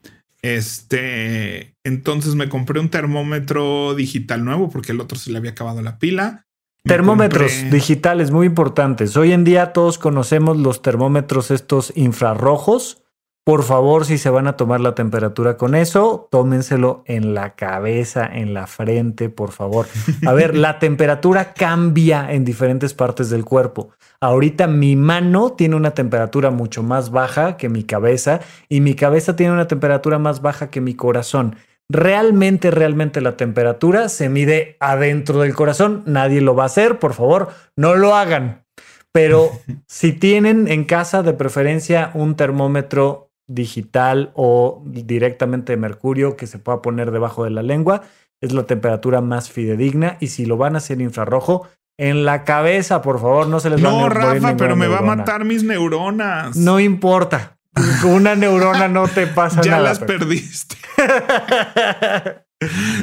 Este, 0.42 1.74
entonces 1.84 2.34
me 2.34 2.48
compré 2.48 2.80
un 2.80 2.88
termómetro 2.88 3.94
digital 3.94 4.44
nuevo 4.44 4.70
porque 4.70 4.92
el 4.92 5.00
otro 5.00 5.18
se 5.18 5.30
le 5.30 5.38
había 5.38 5.50
acabado 5.50 5.82
la 5.82 5.98
pila. 5.98 6.46
Termómetros 6.84 7.70
digitales 7.70 8.30
muy 8.30 8.46
importantes. 8.46 9.16
Hoy 9.16 9.32
en 9.32 9.44
día 9.44 9.74
todos 9.74 9.98
conocemos 9.98 10.56
los 10.56 10.80
termómetros 10.80 11.50
estos 11.50 11.92
infrarrojos 11.94 13.02
por 13.50 13.64
favor, 13.64 14.04
si 14.04 14.16
se 14.16 14.30
van 14.30 14.46
a 14.46 14.56
tomar 14.56 14.78
la 14.78 14.94
temperatura 14.94 15.56
con 15.56 15.74
eso, 15.74 16.28
tómenselo 16.30 17.02
en 17.04 17.34
la 17.34 17.56
cabeza, 17.56 18.24
en 18.24 18.54
la 18.54 18.68
frente, 18.68 19.28
por 19.28 19.50
favor. 19.50 19.88
A 20.24 20.32
ver, 20.34 20.56
la 20.56 20.78
temperatura 20.78 21.52
cambia 21.52 22.30
en 22.32 22.44
diferentes 22.44 22.94
partes 22.94 23.28
del 23.28 23.44
cuerpo. 23.44 23.90
Ahorita 24.20 24.68
mi 24.68 24.94
mano 24.94 25.54
tiene 25.54 25.74
una 25.74 25.90
temperatura 25.94 26.52
mucho 26.52 26.84
más 26.84 27.10
baja 27.10 27.56
que 27.56 27.68
mi 27.68 27.82
cabeza 27.82 28.38
y 28.68 28.80
mi 28.80 28.94
cabeza 28.94 29.34
tiene 29.34 29.52
una 29.52 29.66
temperatura 29.66 30.20
más 30.20 30.42
baja 30.42 30.70
que 30.70 30.80
mi 30.80 30.94
corazón. 30.94 31.56
Realmente, 31.88 32.70
realmente 32.70 33.20
la 33.20 33.36
temperatura 33.36 34.08
se 34.10 34.28
mide 34.28 34.76
adentro 34.78 35.40
del 35.40 35.56
corazón. 35.56 36.04
Nadie 36.06 36.40
lo 36.40 36.54
va 36.54 36.62
a 36.62 36.66
hacer, 36.66 37.00
por 37.00 37.14
favor, 37.14 37.48
no 37.74 37.96
lo 37.96 38.14
hagan. 38.14 38.62
Pero 39.10 39.50
si 39.88 40.12
tienen 40.12 40.68
en 40.68 40.84
casa 40.84 41.24
de 41.24 41.32
preferencia 41.32 42.12
un 42.14 42.36
termómetro 42.36 43.29
digital 43.50 44.30
o 44.34 44.82
directamente 44.86 45.72
de 45.72 45.76
mercurio 45.76 46.36
que 46.36 46.46
se 46.46 46.58
pueda 46.58 46.80
poner 46.80 47.10
debajo 47.10 47.44
de 47.44 47.50
la 47.50 47.62
lengua. 47.62 48.02
Es 48.40 48.52
la 48.52 48.64
temperatura 48.64 49.20
más 49.20 49.50
fidedigna. 49.50 50.16
Y 50.20 50.28
si 50.28 50.46
lo 50.46 50.56
van 50.56 50.74
a 50.74 50.78
hacer 50.78 51.00
infrarrojo, 51.00 51.68
en 51.98 52.24
la 52.24 52.44
cabeza, 52.44 53.02
por 53.02 53.20
favor, 53.20 53.48
no 53.48 53.60
se 53.60 53.68
les 53.68 53.84
va 53.84 53.90
a 53.90 53.92
No, 53.92 54.08
Rafa, 54.08 54.56
pero 54.56 54.76
me 54.76 54.86
va 54.86 54.98
a 54.98 55.02
matar 55.02 55.44
mis 55.44 55.64
neuronas. 55.64 56.56
No 56.56 56.80
importa. 56.80 57.58
Una 58.04 58.34
neurona 58.34 58.88
no 58.88 59.06
te 59.06 59.26
pasa 59.26 59.56
nada. 59.56 59.66
Ya 59.66 59.80
las 59.80 59.98
perdiste. 59.98 60.76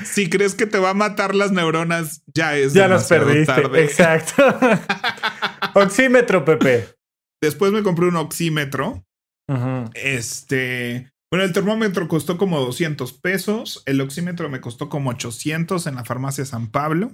si 0.04 0.30
crees 0.30 0.56
que 0.56 0.66
te 0.66 0.80
va 0.80 0.92
a 0.92 0.94
matar 0.94 1.36
las 1.36 1.52
neuronas, 1.52 2.24
ya 2.34 2.58
es. 2.58 2.74
Ya 2.74 2.88
las 2.88 3.08
perdiste. 3.08 3.84
Exacto. 3.84 4.44
oxímetro, 5.74 6.44
Pepe. 6.44 6.88
Después 7.42 7.72
me 7.72 7.84
compré 7.84 8.08
un 8.08 8.16
oxímetro 8.16 9.04
este, 9.94 11.12
bueno, 11.32 11.46
el 11.46 11.54
termómetro 11.54 12.08
costó 12.08 12.38
como 12.38 12.60
200 12.60 13.14
pesos, 13.14 13.84
el 13.86 14.02
oxímetro 14.02 14.50
me 14.50 14.62
costó 14.62 14.90
como 14.90 15.10
800 15.10 15.88
en 15.88 15.96
la 15.96 16.06
farmacia 16.06 16.46
San 16.46 16.68
Pablo. 16.68 17.12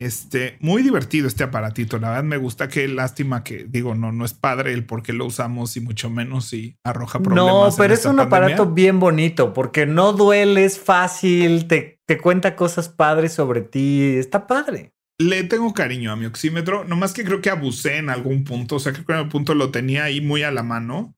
Este, 0.00 0.56
muy 0.58 0.82
divertido 0.82 1.28
este 1.28 1.44
aparatito, 1.44 1.96
la 1.98 2.08
verdad 2.08 2.24
me 2.24 2.36
gusta, 2.36 2.66
qué 2.66 2.88
lástima 2.88 3.44
que 3.44 3.66
digo, 3.68 3.94
no, 3.94 4.10
no 4.10 4.24
es 4.24 4.34
padre 4.34 4.72
el 4.72 4.84
por 4.84 5.04
qué 5.04 5.12
lo 5.12 5.26
usamos 5.26 5.76
y 5.76 5.80
mucho 5.80 6.10
menos 6.10 6.46
si 6.46 6.76
arroja 6.82 7.20
problemas. 7.20 7.52
No, 7.52 7.70
pero 7.76 7.94
es 7.94 8.04
un 8.04 8.18
aparato 8.18 8.66
bien 8.66 8.98
bonito 8.98 9.52
porque 9.52 9.86
no 9.86 10.12
duele, 10.12 10.64
es 10.64 10.80
fácil, 10.80 11.68
te, 11.68 12.00
te 12.04 12.18
cuenta 12.18 12.56
cosas 12.56 12.88
padres 12.88 13.32
sobre 13.32 13.60
ti, 13.60 14.16
está 14.16 14.48
padre. 14.48 14.92
le 15.20 15.44
tengo 15.44 15.72
cariño 15.72 16.10
a 16.10 16.16
mi 16.16 16.26
oxímetro, 16.26 16.82
nomás 16.82 17.12
que 17.12 17.22
creo 17.22 17.40
que 17.40 17.50
abusé 17.50 17.98
en 17.98 18.10
algún 18.10 18.42
punto, 18.42 18.76
o 18.76 18.80
sea, 18.80 18.92
creo 18.92 19.06
que 19.06 19.12
en 19.12 19.18
algún 19.18 19.30
punto 19.30 19.54
lo 19.54 19.70
tenía 19.70 20.02
ahí 20.04 20.20
muy 20.20 20.42
a 20.42 20.50
la 20.50 20.64
mano. 20.64 21.14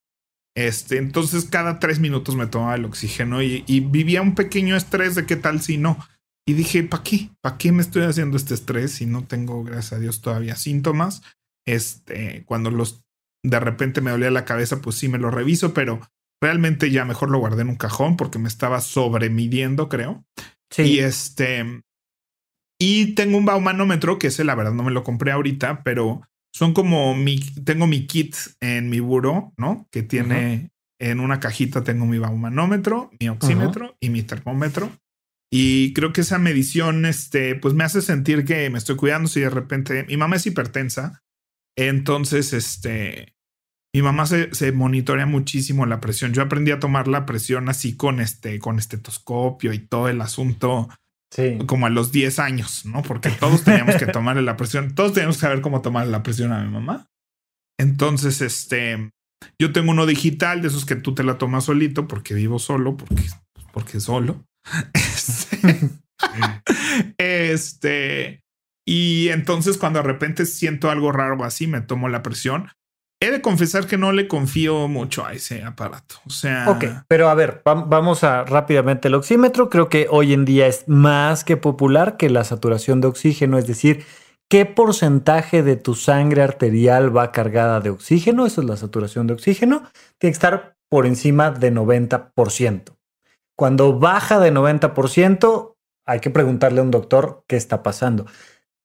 Este, 0.56 0.98
entonces 0.98 1.46
cada 1.46 1.78
tres 1.80 1.98
minutos 1.98 2.36
me 2.36 2.46
tomaba 2.46 2.76
el 2.76 2.84
oxígeno 2.84 3.42
y, 3.42 3.64
y 3.66 3.80
vivía 3.80 4.22
un 4.22 4.34
pequeño 4.34 4.76
estrés 4.76 5.14
de 5.14 5.26
qué 5.26 5.36
tal 5.36 5.60
si 5.60 5.78
no. 5.78 5.98
Y 6.46 6.52
dije, 6.52 6.82
¿para 6.84 7.02
qué? 7.02 7.30
¿Para 7.40 7.58
qué 7.58 7.72
me 7.72 7.82
estoy 7.82 8.02
haciendo 8.02 8.36
este 8.36 8.54
estrés 8.54 8.92
si 8.92 9.06
no 9.06 9.24
tengo, 9.24 9.64
gracias 9.64 9.94
a 9.94 9.98
Dios, 9.98 10.20
todavía 10.20 10.56
síntomas? 10.56 11.22
Este, 11.66 12.44
cuando 12.44 12.70
los 12.70 13.04
de 13.42 13.60
repente 13.60 14.00
me 14.00 14.10
dolía 14.10 14.30
la 14.30 14.44
cabeza, 14.44 14.80
pues 14.80 14.96
sí 14.96 15.08
me 15.08 15.18
lo 15.18 15.30
reviso, 15.30 15.74
pero 15.74 16.00
realmente 16.42 16.90
ya 16.90 17.04
mejor 17.04 17.30
lo 17.30 17.38
guardé 17.38 17.62
en 17.62 17.70
un 17.70 17.76
cajón 17.76 18.16
porque 18.16 18.38
me 18.38 18.48
estaba 18.48 18.80
sobremidiendo, 18.80 19.88
creo. 19.88 20.24
Sí. 20.70 20.82
Y 20.82 20.98
este, 21.00 21.82
y 22.78 23.14
tengo 23.14 23.38
un 23.38 23.44
baumanómetro 23.44 24.18
que 24.18 24.28
ese 24.28 24.44
la 24.44 24.54
verdad 24.54 24.72
no 24.72 24.82
me 24.82 24.90
lo 24.90 25.04
compré 25.04 25.32
ahorita, 25.32 25.82
pero 25.82 26.22
son 26.54 26.72
como 26.72 27.14
mi, 27.14 27.40
tengo 27.64 27.86
mi 27.86 28.06
kit 28.06 28.36
en 28.60 28.88
mi 28.88 29.00
buro, 29.00 29.52
¿no? 29.56 29.88
Que 29.90 30.02
tiene 30.02 30.70
en 31.00 31.18
una 31.18 31.40
cajita 31.40 31.82
tengo 31.82 32.06
mi 32.06 32.18
baumanómetro, 32.18 33.10
mi 33.20 33.28
oxímetro 33.28 33.96
y 34.00 34.10
mi 34.10 34.22
termómetro. 34.22 34.90
Y 35.52 35.92
creo 35.92 36.12
que 36.12 36.20
esa 36.20 36.38
medición, 36.38 37.06
este, 37.06 37.56
pues 37.56 37.74
me 37.74 37.84
hace 37.84 38.02
sentir 38.02 38.44
que 38.44 38.70
me 38.70 38.78
estoy 38.78 38.96
cuidando 38.96 39.28
si 39.28 39.40
de 39.40 39.50
repente 39.50 40.04
mi 40.04 40.16
mamá 40.16 40.36
es 40.36 40.46
hipertensa. 40.46 41.22
Entonces, 41.76 42.52
este, 42.52 43.34
mi 43.92 44.02
mamá 44.02 44.26
se, 44.26 44.54
se, 44.54 44.70
monitorea 44.70 45.26
muchísimo 45.26 45.86
la 45.86 46.00
presión. 46.00 46.32
Yo 46.32 46.42
aprendí 46.42 46.70
a 46.70 46.78
tomar 46.78 47.08
la 47.08 47.26
presión 47.26 47.68
así 47.68 47.96
con 47.96 48.20
este, 48.20 48.60
con 48.60 48.78
estetoscopio 48.78 49.72
y 49.72 49.80
todo 49.80 50.08
el 50.08 50.20
asunto. 50.20 50.88
Sí. 51.34 51.58
Como 51.66 51.86
a 51.86 51.90
los 51.90 52.12
10 52.12 52.38
años, 52.38 52.86
¿no? 52.86 53.02
Porque 53.02 53.30
todos 53.30 53.64
teníamos 53.64 53.96
que 53.96 54.06
tomarle 54.12 54.42
la 54.42 54.56
presión. 54.56 54.94
Todos 54.94 55.14
teníamos 55.14 55.36
que 55.36 55.42
saber 55.42 55.60
cómo 55.60 55.82
tomarle 55.82 56.12
la 56.12 56.22
presión 56.22 56.52
a 56.52 56.62
mi 56.62 56.70
mamá. 56.70 57.08
Entonces, 57.78 58.40
este, 58.40 59.10
yo 59.58 59.72
tengo 59.72 59.90
uno 59.90 60.06
digital 60.06 60.62
de 60.62 60.68
esos 60.68 60.84
que 60.84 60.94
tú 60.94 61.14
te 61.14 61.24
la 61.24 61.38
tomas 61.38 61.64
solito 61.64 62.06
porque 62.06 62.34
vivo 62.34 62.58
solo, 62.58 62.96
porque, 62.96 63.24
porque 63.72 64.00
solo. 64.00 64.44
Este, 64.94 65.90
este, 67.18 68.44
y 68.86 69.28
entonces 69.28 69.78
cuando 69.78 69.98
de 70.00 70.06
repente 70.06 70.46
siento 70.46 70.90
algo 70.90 71.12
raro 71.12 71.42
así, 71.44 71.66
me 71.66 71.80
tomo 71.80 72.08
la 72.08 72.22
presión. 72.22 72.68
He 73.20 73.30
de 73.30 73.40
confesar 73.40 73.86
que 73.86 73.96
no 73.96 74.12
le 74.12 74.28
confío 74.28 74.86
mucho 74.88 75.24
a 75.24 75.32
ese 75.32 75.62
aparato. 75.62 76.16
O 76.26 76.30
sea. 76.30 76.68
Ok, 76.68 76.84
pero 77.08 77.28
a 77.28 77.34
ver, 77.34 77.62
vamos 77.64 78.22
a 78.22 78.44
rápidamente 78.44 79.08
el 79.08 79.14
oxímetro. 79.14 79.70
Creo 79.70 79.88
que 79.88 80.08
hoy 80.10 80.32
en 80.32 80.44
día 80.44 80.66
es 80.66 80.84
más 80.88 81.44
que 81.44 81.56
popular 81.56 82.16
que 82.16 82.28
la 82.28 82.44
saturación 82.44 83.00
de 83.00 83.08
oxígeno, 83.08 83.56
es 83.56 83.66
decir, 83.66 84.04
qué 84.48 84.66
porcentaje 84.66 85.62
de 85.62 85.76
tu 85.76 85.94
sangre 85.94 86.42
arterial 86.42 87.16
va 87.16 87.32
cargada 87.32 87.80
de 87.80 87.90
oxígeno, 87.90 88.46
eso 88.46 88.60
es 88.60 88.66
la 88.66 88.76
saturación 88.76 89.26
de 89.26 89.34
oxígeno, 89.34 89.78
tiene 90.18 90.18
que 90.18 90.28
estar 90.28 90.76
por 90.88 91.06
encima 91.06 91.50
de 91.50 91.72
90%. 91.72 92.96
Cuando 93.56 93.98
baja 93.98 94.38
de 94.40 94.52
90%, 94.52 95.74
hay 96.06 96.20
que 96.20 96.30
preguntarle 96.30 96.80
a 96.80 96.82
un 96.82 96.90
doctor 96.90 97.44
qué 97.48 97.56
está 97.56 97.82
pasando. 97.82 98.26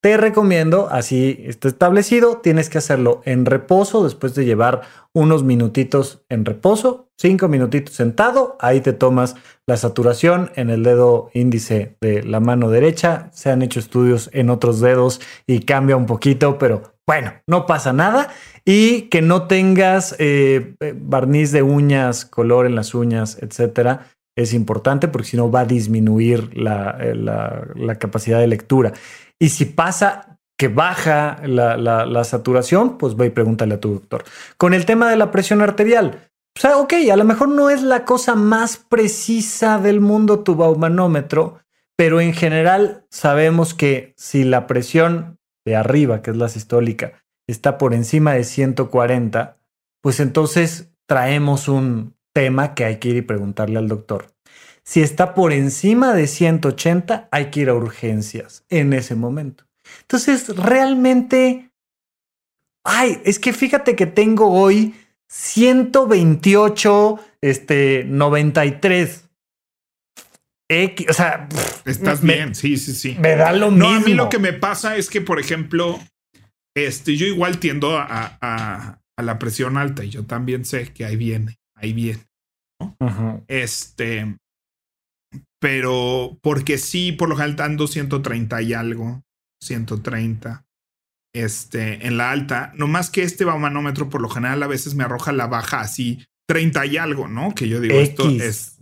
Te 0.02 0.16
recomiendo, 0.16 0.88
así 0.90 1.44
está 1.46 1.68
establecido, 1.68 2.38
tienes 2.38 2.70
que 2.70 2.78
hacerlo 2.78 3.20
en 3.26 3.44
reposo 3.44 4.02
después 4.02 4.34
de 4.34 4.46
llevar 4.46 4.80
unos 5.12 5.44
minutitos 5.44 6.24
en 6.30 6.46
reposo, 6.46 7.10
cinco 7.18 7.48
minutitos 7.48 7.96
sentado, 7.96 8.56
ahí 8.60 8.80
te 8.80 8.94
tomas 8.94 9.36
la 9.66 9.76
saturación 9.76 10.52
en 10.56 10.70
el 10.70 10.84
dedo 10.84 11.28
índice 11.34 11.98
de 12.00 12.22
la 12.22 12.40
mano 12.40 12.70
derecha. 12.70 13.28
Se 13.34 13.50
han 13.50 13.60
hecho 13.60 13.78
estudios 13.78 14.30
en 14.32 14.48
otros 14.48 14.80
dedos 14.80 15.20
y 15.46 15.60
cambia 15.60 15.96
un 15.96 16.06
poquito, 16.06 16.56
pero 16.56 16.94
bueno, 17.06 17.34
no 17.46 17.66
pasa 17.66 17.92
nada. 17.92 18.30
Y 18.64 19.02
que 19.10 19.20
no 19.20 19.48
tengas 19.48 20.16
eh, 20.18 20.76
barniz 20.96 21.52
de 21.52 21.62
uñas, 21.62 22.24
color 22.24 22.64
en 22.64 22.74
las 22.74 22.94
uñas, 22.94 23.36
etcétera 23.42 24.06
es 24.36 24.54
importante 24.54 25.08
porque 25.08 25.28
si 25.28 25.36
no 25.36 25.50
va 25.50 25.60
a 25.60 25.64
disminuir 25.64 26.50
eh, 26.54 27.14
la, 27.14 27.94
capacidad 27.98 28.40
de 28.40 28.46
lectura. 28.46 28.92
Y 29.40 29.48
si 29.48 29.64
pasa 29.64 30.38
que 30.58 30.68
baja 30.68 31.40
la, 31.44 32.24
saturación, 32.24 32.98
pues 32.98 33.16
ve 33.16 33.26
y 33.26 33.30
pregúntale 33.30 33.74
a 33.74 33.80
tu 33.80 33.94
doctor. 33.94 34.24
Con 34.58 34.74
el 34.74 34.84
tema 34.84 35.10
de 35.10 35.16
la 35.16 35.30
presión 35.30 35.62
arterial, 35.62 36.30
o 36.56 36.60
sea, 36.60 36.76
ok, 36.76 36.92
a 37.10 37.16
lo 37.16 37.24
mejor 37.24 37.48
no 37.48 37.70
es 37.70 37.82
la 37.82 38.04
cosa 38.04 38.34
más 38.34 38.76
precisa 38.76 39.78
del 39.78 40.00
mundo 40.00 40.40
tu 40.40 40.56
baumanómetro, 40.56 41.60
pero 41.96 42.20
en 42.20 42.34
general 42.34 43.06
sabemos 43.10 43.72
que 43.72 44.12
si 44.16 44.44
la 44.44 44.66
presión 44.66 45.38
de 45.64 45.76
arriba, 45.76 46.20
que 46.20 46.30
es 46.30 46.36
la 46.36 46.48
sistólica, 46.48 47.12
está 47.46 47.78
por 47.78 47.94
encima 47.94 48.34
de 48.34 48.44
140, 48.44 49.56
pues 50.02 50.20
entonces 50.20 50.92
traemos 51.06 51.68
un, 51.68 52.14
tema 52.32 52.74
que 52.74 52.84
hay 52.84 52.98
que 52.98 53.08
ir 53.08 53.16
y 53.16 53.22
preguntarle 53.22 53.78
al 53.78 53.88
doctor. 53.88 54.29
Si 54.90 55.00
está 55.02 55.34
por 55.34 55.52
encima 55.52 56.14
de 56.14 56.26
180, 56.26 57.28
hay 57.30 57.50
que 57.52 57.60
ir 57.60 57.68
a 57.68 57.74
urgencias 57.74 58.64
en 58.68 58.92
ese 58.92 59.14
momento. 59.14 59.64
Entonces, 60.00 60.48
realmente, 60.56 61.70
ay, 62.82 63.22
es 63.24 63.38
que 63.38 63.52
fíjate 63.52 63.94
que 63.94 64.06
tengo 64.06 64.50
hoy 64.50 64.96
128, 65.28 67.20
este, 67.40 68.02
93. 68.04 69.28
X, 70.68 71.06
o 71.08 71.12
sea, 71.12 71.48
estás 71.84 72.20
bien, 72.20 72.56
sí, 72.56 72.76
sí, 72.76 72.92
sí. 72.92 73.16
Me 73.20 73.36
da 73.36 73.52
lo 73.52 73.70
mismo. 73.70 73.90
No, 73.90 73.96
a 73.96 74.00
mí 74.00 74.14
lo 74.14 74.28
que 74.28 74.40
me 74.40 74.54
pasa 74.54 74.96
es 74.96 75.08
que, 75.08 75.20
por 75.20 75.38
ejemplo, 75.38 76.00
este, 76.74 77.16
yo 77.16 77.26
igual 77.26 77.60
tiendo 77.60 77.96
a, 77.96 78.38
a, 78.40 79.00
a 79.16 79.22
la 79.22 79.38
presión 79.38 79.76
alta 79.76 80.04
y 80.04 80.10
yo 80.10 80.26
también 80.26 80.64
sé 80.64 80.92
que 80.92 81.04
ahí 81.04 81.14
viene 81.14 81.60
ahí 81.76 81.92
bien. 81.92 82.26
Este, 83.46 84.36
pero 85.60 86.38
porque 86.42 86.78
sí, 86.78 87.12
por 87.12 87.28
lo 87.28 87.36
general 87.36 87.60
ando 87.60 87.86
130 87.86 88.62
y 88.62 88.72
algo, 88.72 89.22
130. 89.62 90.64
Este, 91.32 92.06
en 92.08 92.16
la 92.16 92.32
alta, 92.32 92.72
no 92.74 92.88
más 92.88 93.08
que 93.08 93.22
este 93.22 93.44
baumanómetro 93.44 94.08
por 94.08 94.20
lo 94.20 94.28
general 94.28 94.64
a 94.64 94.66
veces 94.66 94.96
me 94.96 95.04
arroja 95.04 95.30
la 95.30 95.46
baja 95.46 95.80
así 95.80 96.24
30 96.48 96.86
y 96.86 96.96
algo, 96.96 97.28
¿no? 97.28 97.54
Que 97.54 97.68
yo 97.68 97.80
digo, 97.80 97.94
esto 97.94 98.28
es 98.28 98.78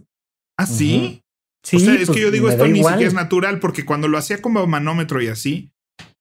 así. 0.58 1.22
Sí, 1.62 1.76
o 1.76 1.80
sea, 1.80 1.94
es 1.94 2.00
que 2.00 2.06
pues, 2.06 2.20
yo 2.20 2.30
digo, 2.30 2.48
esto 2.48 2.66
ni 2.66 2.78
siquiera 2.78 3.06
es 3.06 3.12
natural, 3.12 3.58
porque 3.58 3.84
cuando 3.84 4.08
lo 4.08 4.16
hacía 4.16 4.40
con 4.40 4.54
baumanómetro 4.54 5.20
y 5.20 5.26
así, 5.26 5.70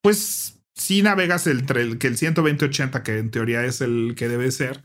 pues 0.01 0.60
sí 0.76 1.01
navegas 1.01 1.47
el, 1.47 1.66
que 1.66 2.08
el 2.08 2.18
120-80, 2.18 3.03
que 3.03 3.20
en 3.20 3.32
teoría 3.32 3.64
es 3.64 3.80
el 3.80 4.16
que 4.18 4.28
debe 4.28 4.51
ser, 4.51 4.84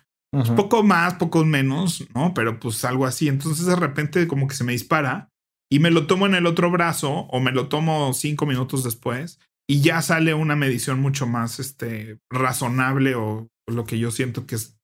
poco 0.54 0.84
más, 0.84 1.14
poco 1.14 1.44
menos, 1.44 2.06
¿no? 2.14 2.32
Pero 2.34 2.60
pues 2.60 2.84
algo 2.84 3.06
así. 3.06 3.26
Entonces 3.28 3.66
de 3.66 3.74
repente 3.74 4.28
como 4.28 4.46
que 4.46 4.54
se 4.54 4.62
me 4.62 4.72
dispara 4.72 5.31
y 5.72 5.78
me 5.78 5.90
lo 5.90 6.06
tomo 6.06 6.26
en 6.26 6.34
el 6.34 6.44
otro 6.44 6.70
brazo 6.70 7.10
o 7.30 7.40
me 7.40 7.50
lo 7.50 7.68
tomo 7.68 8.12
cinco 8.12 8.44
minutos 8.44 8.84
después 8.84 9.40
y 9.66 9.80
ya 9.80 10.02
sale 10.02 10.34
una 10.34 10.54
medición 10.54 11.00
mucho 11.00 11.26
más 11.26 11.60
este, 11.60 12.18
razonable 12.30 13.14
o 13.14 13.48
lo 13.66 13.86
que 13.86 13.98
yo 13.98 14.10
siento 14.10 14.46
que 14.46 14.56
es 14.56 14.76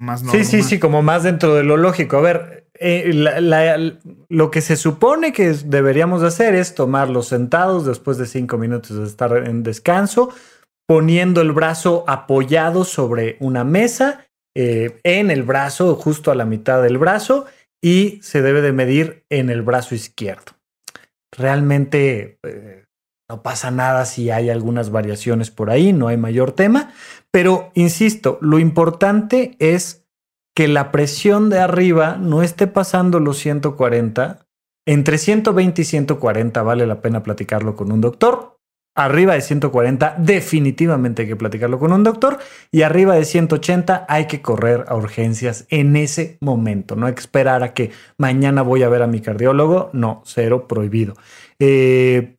más 0.00 0.24
normal. 0.24 0.44
Sí, 0.44 0.50
sí, 0.50 0.68
sí, 0.68 0.80
como 0.80 1.00
más 1.00 1.22
dentro 1.22 1.54
de 1.54 1.62
lo 1.62 1.76
lógico. 1.76 2.16
A 2.16 2.22
ver, 2.22 2.68
eh, 2.74 3.94
lo 4.28 4.50
que 4.50 4.62
se 4.62 4.74
supone 4.74 5.32
que 5.32 5.52
deberíamos 5.52 6.24
hacer 6.24 6.56
es 6.56 6.74
tomarlos 6.74 7.28
sentados 7.28 7.86
después 7.86 8.18
de 8.18 8.26
cinco 8.26 8.58
minutos 8.58 8.98
de 8.98 9.06
estar 9.06 9.46
en 9.46 9.62
descanso, 9.62 10.34
poniendo 10.88 11.40
el 11.40 11.52
brazo 11.52 12.02
apoyado 12.08 12.84
sobre 12.84 13.36
una 13.38 13.62
mesa 13.62 14.26
eh, 14.56 14.98
en 15.04 15.30
el 15.30 15.44
brazo, 15.44 15.94
justo 15.94 16.32
a 16.32 16.34
la 16.34 16.46
mitad 16.46 16.82
del 16.82 16.98
brazo, 16.98 17.46
y 17.82 18.18
se 18.22 18.42
debe 18.42 18.62
de 18.62 18.72
medir 18.72 19.24
en 19.30 19.50
el 19.50 19.62
brazo 19.62 19.94
izquierdo. 19.94 20.52
Realmente 21.32 22.38
eh, 22.42 22.84
no 23.28 23.42
pasa 23.42 23.70
nada 23.70 24.04
si 24.06 24.30
hay 24.30 24.50
algunas 24.50 24.90
variaciones 24.90 25.50
por 25.50 25.70
ahí, 25.70 25.92
no 25.92 26.08
hay 26.08 26.16
mayor 26.16 26.52
tema, 26.52 26.92
pero 27.30 27.70
insisto, 27.74 28.38
lo 28.40 28.58
importante 28.58 29.56
es 29.58 30.06
que 30.54 30.68
la 30.68 30.90
presión 30.90 31.50
de 31.50 31.58
arriba 31.58 32.16
no 32.16 32.42
esté 32.42 32.66
pasando 32.66 33.20
los 33.20 33.38
140. 33.38 34.46
Entre 34.88 35.18
120 35.18 35.82
y 35.82 35.84
140 35.84 36.62
vale 36.62 36.86
la 36.86 37.02
pena 37.02 37.22
platicarlo 37.22 37.76
con 37.76 37.92
un 37.92 38.00
doctor 38.00 38.55
Arriba 38.96 39.34
de 39.34 39.42
140 39.42 40.16
definitivamente 40.18 41.22
hay 41.22 41.28
que 41.28 41.36
platicarlo 41.36 41.78
con 41.78 41.92
un 41.92 42.02
doctor 42.02 42.38
y 42.72 42.80
arriba 42.80 43.14
de 43.14 43.26
180 43.26 44.06
hay 44.08 44.26
que 44.26 44.40
correr 44.40 44.86
a 44.88 44.96
urgencias 44.96 45.66
en 45.68 45.96
ese 45.96 46.38
momento. 46.40 46.96
No 46.96 47.06
que 47.14 47.20
esperar 47.20 47.62
a 47.62 47.74
que 47.74 47.90
mañana 48.16 48.62
voy 48.62 48.82
a 48.82 48.88
ver 48.88 49.02
a 49.02 49.06
mi 49.06 49.20
cardiólogo. 49.20 49.90
No, 49.92 50.22
cero 50.24 50.66
prohibido. 50.66 51.14
Eh, 51.58 52.36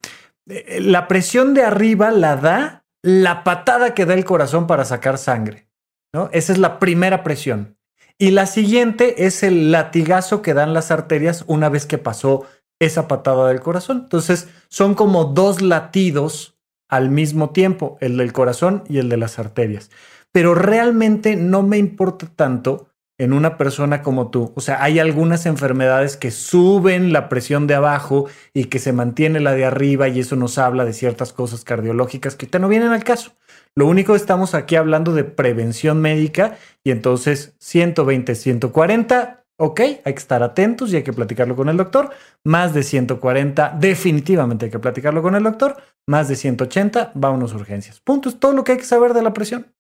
la 0.80 1.08
presión 1.08 1.54
de 1.54 1.64
arriba 1.64 2.10
la 2.10 2.36
da 2.36 2.86
la 3.04 3.44
patada 3.44 3.94
que 3.94 4.06
da 4.06 4.16
el 4.16 4.26
corazón 4.26 4.66
para 4.66 4.84
sacar 4.84 5.18
sangre. 5.18 5.68
¿no? 6.12 6.30
Esa 6.34 6.54
es 6.54 6.58
la 6.58 6.80
primera 6.80 7.24
presión. 7.24 7.78
Y 8.18 8.32
la 8.32 8.48
siguiente 8.48 9.26
es 9.28 9.44
el 9.44 9.72
latigazo 9.72 10.42
que 10.42 10.56
dan 10.56 10.74
las 10.74 10.90
arterias 10.90 11.44
una 11.48 11.70
vez 11.70 11.86
que 11.86 12.00
pasó 12.00 12.46
esa 12.80 13.08
patada 13.08 13.48
del 13.48 13.60
corazón. 13.60 14.02
Entonces, 14.04 14.50
son 14.70 14.96
como 14.96 15.26
dos 15.26 15.62
latidos 15.62 16.58
al 16.90 17.10
mismo 17.10 17.50
tiempo, 17.50 17.98
el 18.02 18.18
del 18.18 18.34
corazón 18.34 18.84
y 18.88 19.00
el 19.00 19.10
de 19.10 19.18
las 19.18 19.40
arterias. 19.40 19.90
Pero 20.32 20.56
realmente 20.56 21.36
no 21.36 21.64
me 21.64 21.78
importa 21.78 22.28
tanto 22.36 22.90
en 23.20 23.34
una 23.34 23.58
persona 23.58 24.04
como 24.04 24.30
tú. 24.30 24.54
O 24.56 24.62
sea, 24.62 24.84
hay 24.84 25.00
algunas 25.00 25.46
enfermedades 25.46 26.18
que 26.18 26.32
suben 26.32 27.12
la 27.12 27.30
presión 27.30 27.66
de 27.66 27.74
abajo 27.74 28.28
y 28.54 28.66
que 28.66 28.80
se 28.80 28.94
mantiene 28.94 29.40
la 29.40 29.54
de 29.54 29.66
arriba 29.66 30.08
y 30.08 30.20
eso 30.20 30.36
nos 30.36 30.58
habla 30.58 30.86
de 30.86 30.94
ciertas 30.94 31.34
cosas 31.34 31.64
cardiológicas 31.64 32.36
que 32.36 32.46
te 32.46 32.60
no 32.60 32.70
vienen 32.70 32.92
al 32.92 33.04
caso. 33.04 33.34
Lo 33.76 33.88
único 33.88 34.16
estamos 34.16 34.54
aquí 34.54 34.76
hablando 34.76 35.14
de 35.14 35.24
prevención 35.24 36.00
médica 36.00 36.58
y 36.84 36.92
entonces 36.92 37.56
120, 37.60 38.36
140, 38.36 39.46
ok, 39.60 39.80
hay 39.80 40.14
que 40.14 40.20
estar 40.20 40.44
atentos 40.44 40.92
y 40.92 40.98
hay 40.98 41.04
que 41.04 41.14
platicarlo 41.14 41.56
con 41.56 41.70
el 41.70 41.78
doctor. 41.78 42.12
Más 42.46 42.74
de 42.74 42.84
140, 42.84 43.78
definitivamente 43.80 44.66
hay 44.66 44.72
que 44.72 44.80
platicarlo 44.80 45.22
con 45.22 45.36
el 45.36 45.44
doctor. 45.44 45.82
Más 46.08 46.28
de 46.28 46.36
180, 46.36 47.14
va 47.14 47.30
a 47.30 47.34
urgencias. 47.34 48.00
Punto, 48.00 48.30
es 48.30 48.40
todo 48.40 48.54
lo 48.54 48.64
que 48.64 48.74
hay 48.74 48.78
que 48.78 48.84
saber 48.86 49.14
de 49.14 49.24
la 49.24 49.34
presión. 49.34 49.74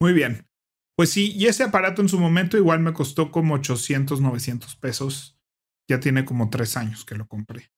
Muy 0.00 0.12
bien. 0.12 0.46
Pues 0.96 1.10
sí, 1.10 1.32
y 1.36 1.46
ese 1.46 1.62
aparato 1.62 2.00
en 2.00 2.08
su 2.08 2.18
momento 2.18 2.56
igual 2.56 2.80
me 2.80 2.94
costó 2.94 3.30
como 3.30 3.54
800, 3.54 4.20
900 4.20 4.76
pesos. 4.76 5.38
Ya 5.88 6.00
tiene 6.00 6.24
como 6.24 6.50
tres 6.50 6.76
años 6.76 7.04
que 7.04 7.14
lo 7.14 7.28
compré. 7.28 7.70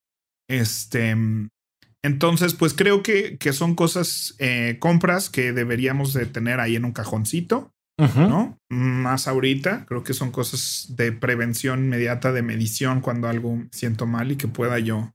Este, 0.48 1.14
entonces, 2.02 2.54
pues 2.54 2.74
creo 2.74 3.02
que, 3.02 3.38
que 3.38 3.52
son 3.52 3.74
cosas, 3.74 4.34
eh, 4.38 4.78
compras 4.78 5.30
que 5.30 5.52
deberíamos 5.52 6.12
de 6.12 6.26
tener 6.26 6.60
ahí 6.60 6.76
en 6.76 6.84
un 6.84 6.92
cajoncito, 6.92 7.74
¿no? 7.98 8.58
Más 8.70 9.26
ahorita, 9.26 9.84
creo 9.86 10.04
que 10.04 10.14
son 10.14 10.30
cosas 10.30 10.94
de 10.96 11.10
prevención 11.10 11.84
inmediata, 11.84 12.32
de 12.32 12.42
medición 12.42 13.00
cuando 13.00 13.28
algo 13.28 13.64
siento 13.72 14.06
mal 14.06 14.30
y 14.30 14.36
que 14.36 14.46
pueda 14.46 14.78
yo, 14.78 15.14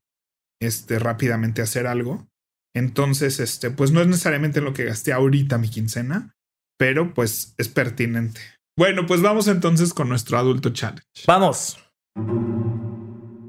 este, 0.61 0.99
rápidamente 0.99 1.61
hacer 1.61 1.87
algo. 1.87 2.27
Entonces, 2.75 3.39
este, 3.39 3.71
pues 3.71 3.91
no 3.91 4.01
es 4.01 4.07
necesariamente 4.07 4.59
lo 4.59 4.73
que 4.73 4.85
gasté 4.85 5.13
ahorita 5.13 5.57
mi 5.57 5.69
quincena, 5.69 6.35
pero 6.77 7.13
pues 7.13 7.55
es 7.57 7.69
pertinente. 7.69 8.41
Bueno, 8.77 9.05
pues 9.05 9.21
vamos 9.21 9.47
entonces 9.47 9.93
con 9.93 10.09
nuestro 10.09 10.37
adulto 10.37 10.71
challenge. 10.71 11.23
Vamos. 11.27 11.77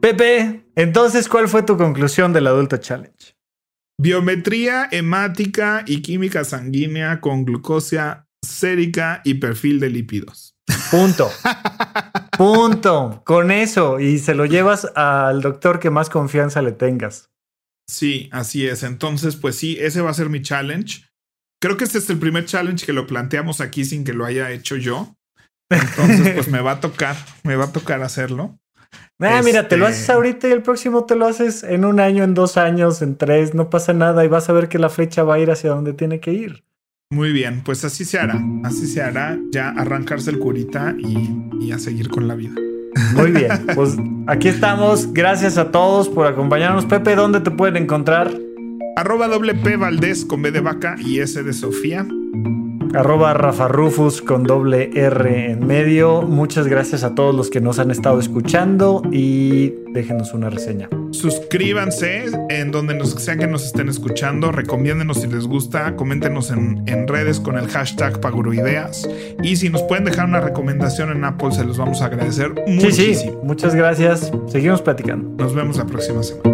Pepe, 0.01 0.71
entonces, 0.77 1.29
¿cuál 1.29 1.49
fue 1.49 1.63
tu 1.63 1.77
conclusión 1.79 2.33
del 2.33 2.47
adulto 2.47 2.77
challenge? 2.77 3.35
Biometría 3.99 4.89
hemática 4.91 5.83
y 5.87 6.03
química 6.03 6.45
sanguínea 6.45 7.21
con 7.21 7.45
glucosia 7.45 8.24
sérica 8.45 9.21
y 9.25 9.35
perfil 9.35 9.81
de 9.81 9.91
lípidos. 9.91 10.55
Punto. 10.91 11.31
Punto. 12.39 13.23
Con 13.25 13.51
eso. 13.51 14.01
Y 14.01 14.19
se 14.19 14.35
lo 14.35 14.45
llevas 14.45 14.91
al 14.95 15.41
doctor 15.43 15.81
que 15.81 15.91
más 15.91 16.11
confianza 16.11 16.63
le 16.63 16.73
tengas. 16.73 17.31
Sí, 17.89 18.29
así 18.33 18.67
es. 18.67 18.83
Entonces, 18.83 19.37
pues 19.37 19.57
sí, 19.57 19.77
ese 19.81 20.01
va 20.01 20.11
a 20.11 20.15
ser 20.15 20.29
mi 20.29 20.43
challenge. 20.43 21.07
Creo 21.61 21.77
que 21.77 21.85
este 21.85 21.99
es 21.99 22.09
el 22.11 22.19
primer 22.19 22.45
challenge 22.45 22.87
que 22.87 22.93
lo 22.93 23.07
planteamos 23.07 23.61
aquí 23.61 23.85
sin 23.85 24.05
que 24.05 24.13
lo 24.13 24.25
haya 24.25 24.51
hecho 24.51 24.77
yo. 24.77 25.15
Entonces, 25.71 26.35
pues 26.35 26.49
me 26.49 26.61
va 26.61 26.73
a 26.73 26.81
tocar, 26.81 27.17
me 27.43 27.57
va 27.57 27.65
a 27.65 27.73
tocar 27.73 28.03
hacerlo. 28.03 28.59
Ah, 29.21 29.41
mira, 29.43 29.69
te 29.69 29.77
lo 29.77 29.87
haces 29.87 30.01
este 30.01 30.13
ahorita 30.13 30.49
y 30.49 30.53
el 30.53 30.63
próximo 30.63 31.05
te 31.05 31.15
lo 31.15 31.27
haces 31.27 31.63
en 31.63 31.85
un 31.85 32.01
año, 32.01 32.25
en 32.25 32.35
dos 32.35 32.57
años, 32.57 33.01
en 33.01 33.17
tres, 33.17 33.55
no 33.55 33.71
pasa 33.71 33.93
nada 33.93 34.25
y 34.25 34.29
vas 34.29 34.49
a 34.49 34.53
ver 34.53 34.69
que 34.69 34.79
la 34.79 34.89
flecha 34.89 35.23
va 35.23 35.35
a 35.37 35.39
ir 35.39 35.51
hacia 35.51 35.71
donde 35.71 35.93
tiene 35.95 36.21
que 36.21 36.33
ir. 36.33 36.65
Muy 37.15 37.33
bien, 37.33 37.63
pues 37.65 37.85
así 37.85 38.05
se 38.05 38.19
hará, 38.19 38.43
así 38.65 38.89
se 38.89 39.01
hará, 39.01 39.39
ya 39.53 39.69
arrancarse 39.71 40.31
el 40.31 40.41
curita 40.41 40.97
y, 40.99 41.31
y 41.61 41.71
a 41.71 41.79
seguir 41.79 42.09
con 42.09 42.27
la 42.27 42.35
vida. 42.35 42.55
Muy 43.15 43.31
bien, 43.31 43.51
pues 43.75 43.97
aquí 44.27 44.49
estamos, 44.49 45.13
gracias 45.13 45.57
a 45.57 45.71
todos 45.71 46.09
por 46.09 46.27
acompañarnos. 46.27 46.87
Pepe, 46.87 47.15
¿dónde 47.15 47.41
te 47.41 47.53
pueden 47.53 47.77
encontrar? 47.77 48.33
Arroba 48.97 49.29
doble 49.29 49.55
P 49.55 49.77
Valdés 49.77 50.25
con 50.25 50.43
B 50.43 50.51
de 50.51 50.61
vaca 50.61 50.97
y 50.99 51.21
S 51.21 51.41
de 51.41 51.53
Sofía. 51.53 52.05
Arroba 52.95 53.33
Rafa 53.35 53.69
Rufus 53.69 54.21
con 54.21 54.43
doble 54.45 54.91
R 54.95 55.53
en 55.53 55.67
medio. 55.67 56.23
Muchas 56.23 56.67
gracias 56.67 57.05
a 57.05 57.15
todos 57.15 57.35
los 57.35 57.49
que 57.49 57.61
nos 57.61 57.79
han 57.79 57.91
estado 57.91 58.19
escuchando 58.19 59.03
y 59.13 59.73
déjenos 59.93 60.35
una 60.35 60.51
reseña. 60.51 60.89
Suscríbanse 61.15 62.27
en 62.51 62.71
donde 62.71 62.95
nos, 62.95 63.11
sea 63.11 63.37
que 63.37 63.47
nos 63.47 63.65
estén 63.65 63.89
escuchando. 63.89 64.53
Recomiéndenos 64.53 65.21
si 65.21 65.29
les 65.29 65.47
gusta. 65.47 65.97
Coméntenos 65.97 66.51
en, 66.51 66.83
en 66.87 67.07
redes 67.07 67.41
con 67.41 67.57
el 67.57 67.69
hashtag 67.69 68.21
Paguroideas. 68.21 69.09
Y 69.43 69.57
si 69.57 69.69
nos 69.71 69.83
pueden 69.83 70.05
dejar 70.05 70.27
una 70.27 70.41
recomendación 70.41 71.11
en 71.11 71.25
Apple, 71.25 71.53
se 71.53 71.65
los 71.65 71.79
vamos 71.79 72.03
a 72.03 72.07
agradecer 72.07 72.53
muchísimo. 72.67 72.93
Sí, 72.93 73.15
sí. 73.15 73.33
Muchas 73.43 73.75
gracias. 73.75 74.33
Seguimos 74.49 74.83
platicando. 74.83 75.43
Nos 75.43 75.55
vemos 75.55 75.77
la 75.77 75.87
próxima 75.87 76.23
semana. 76.23 76.54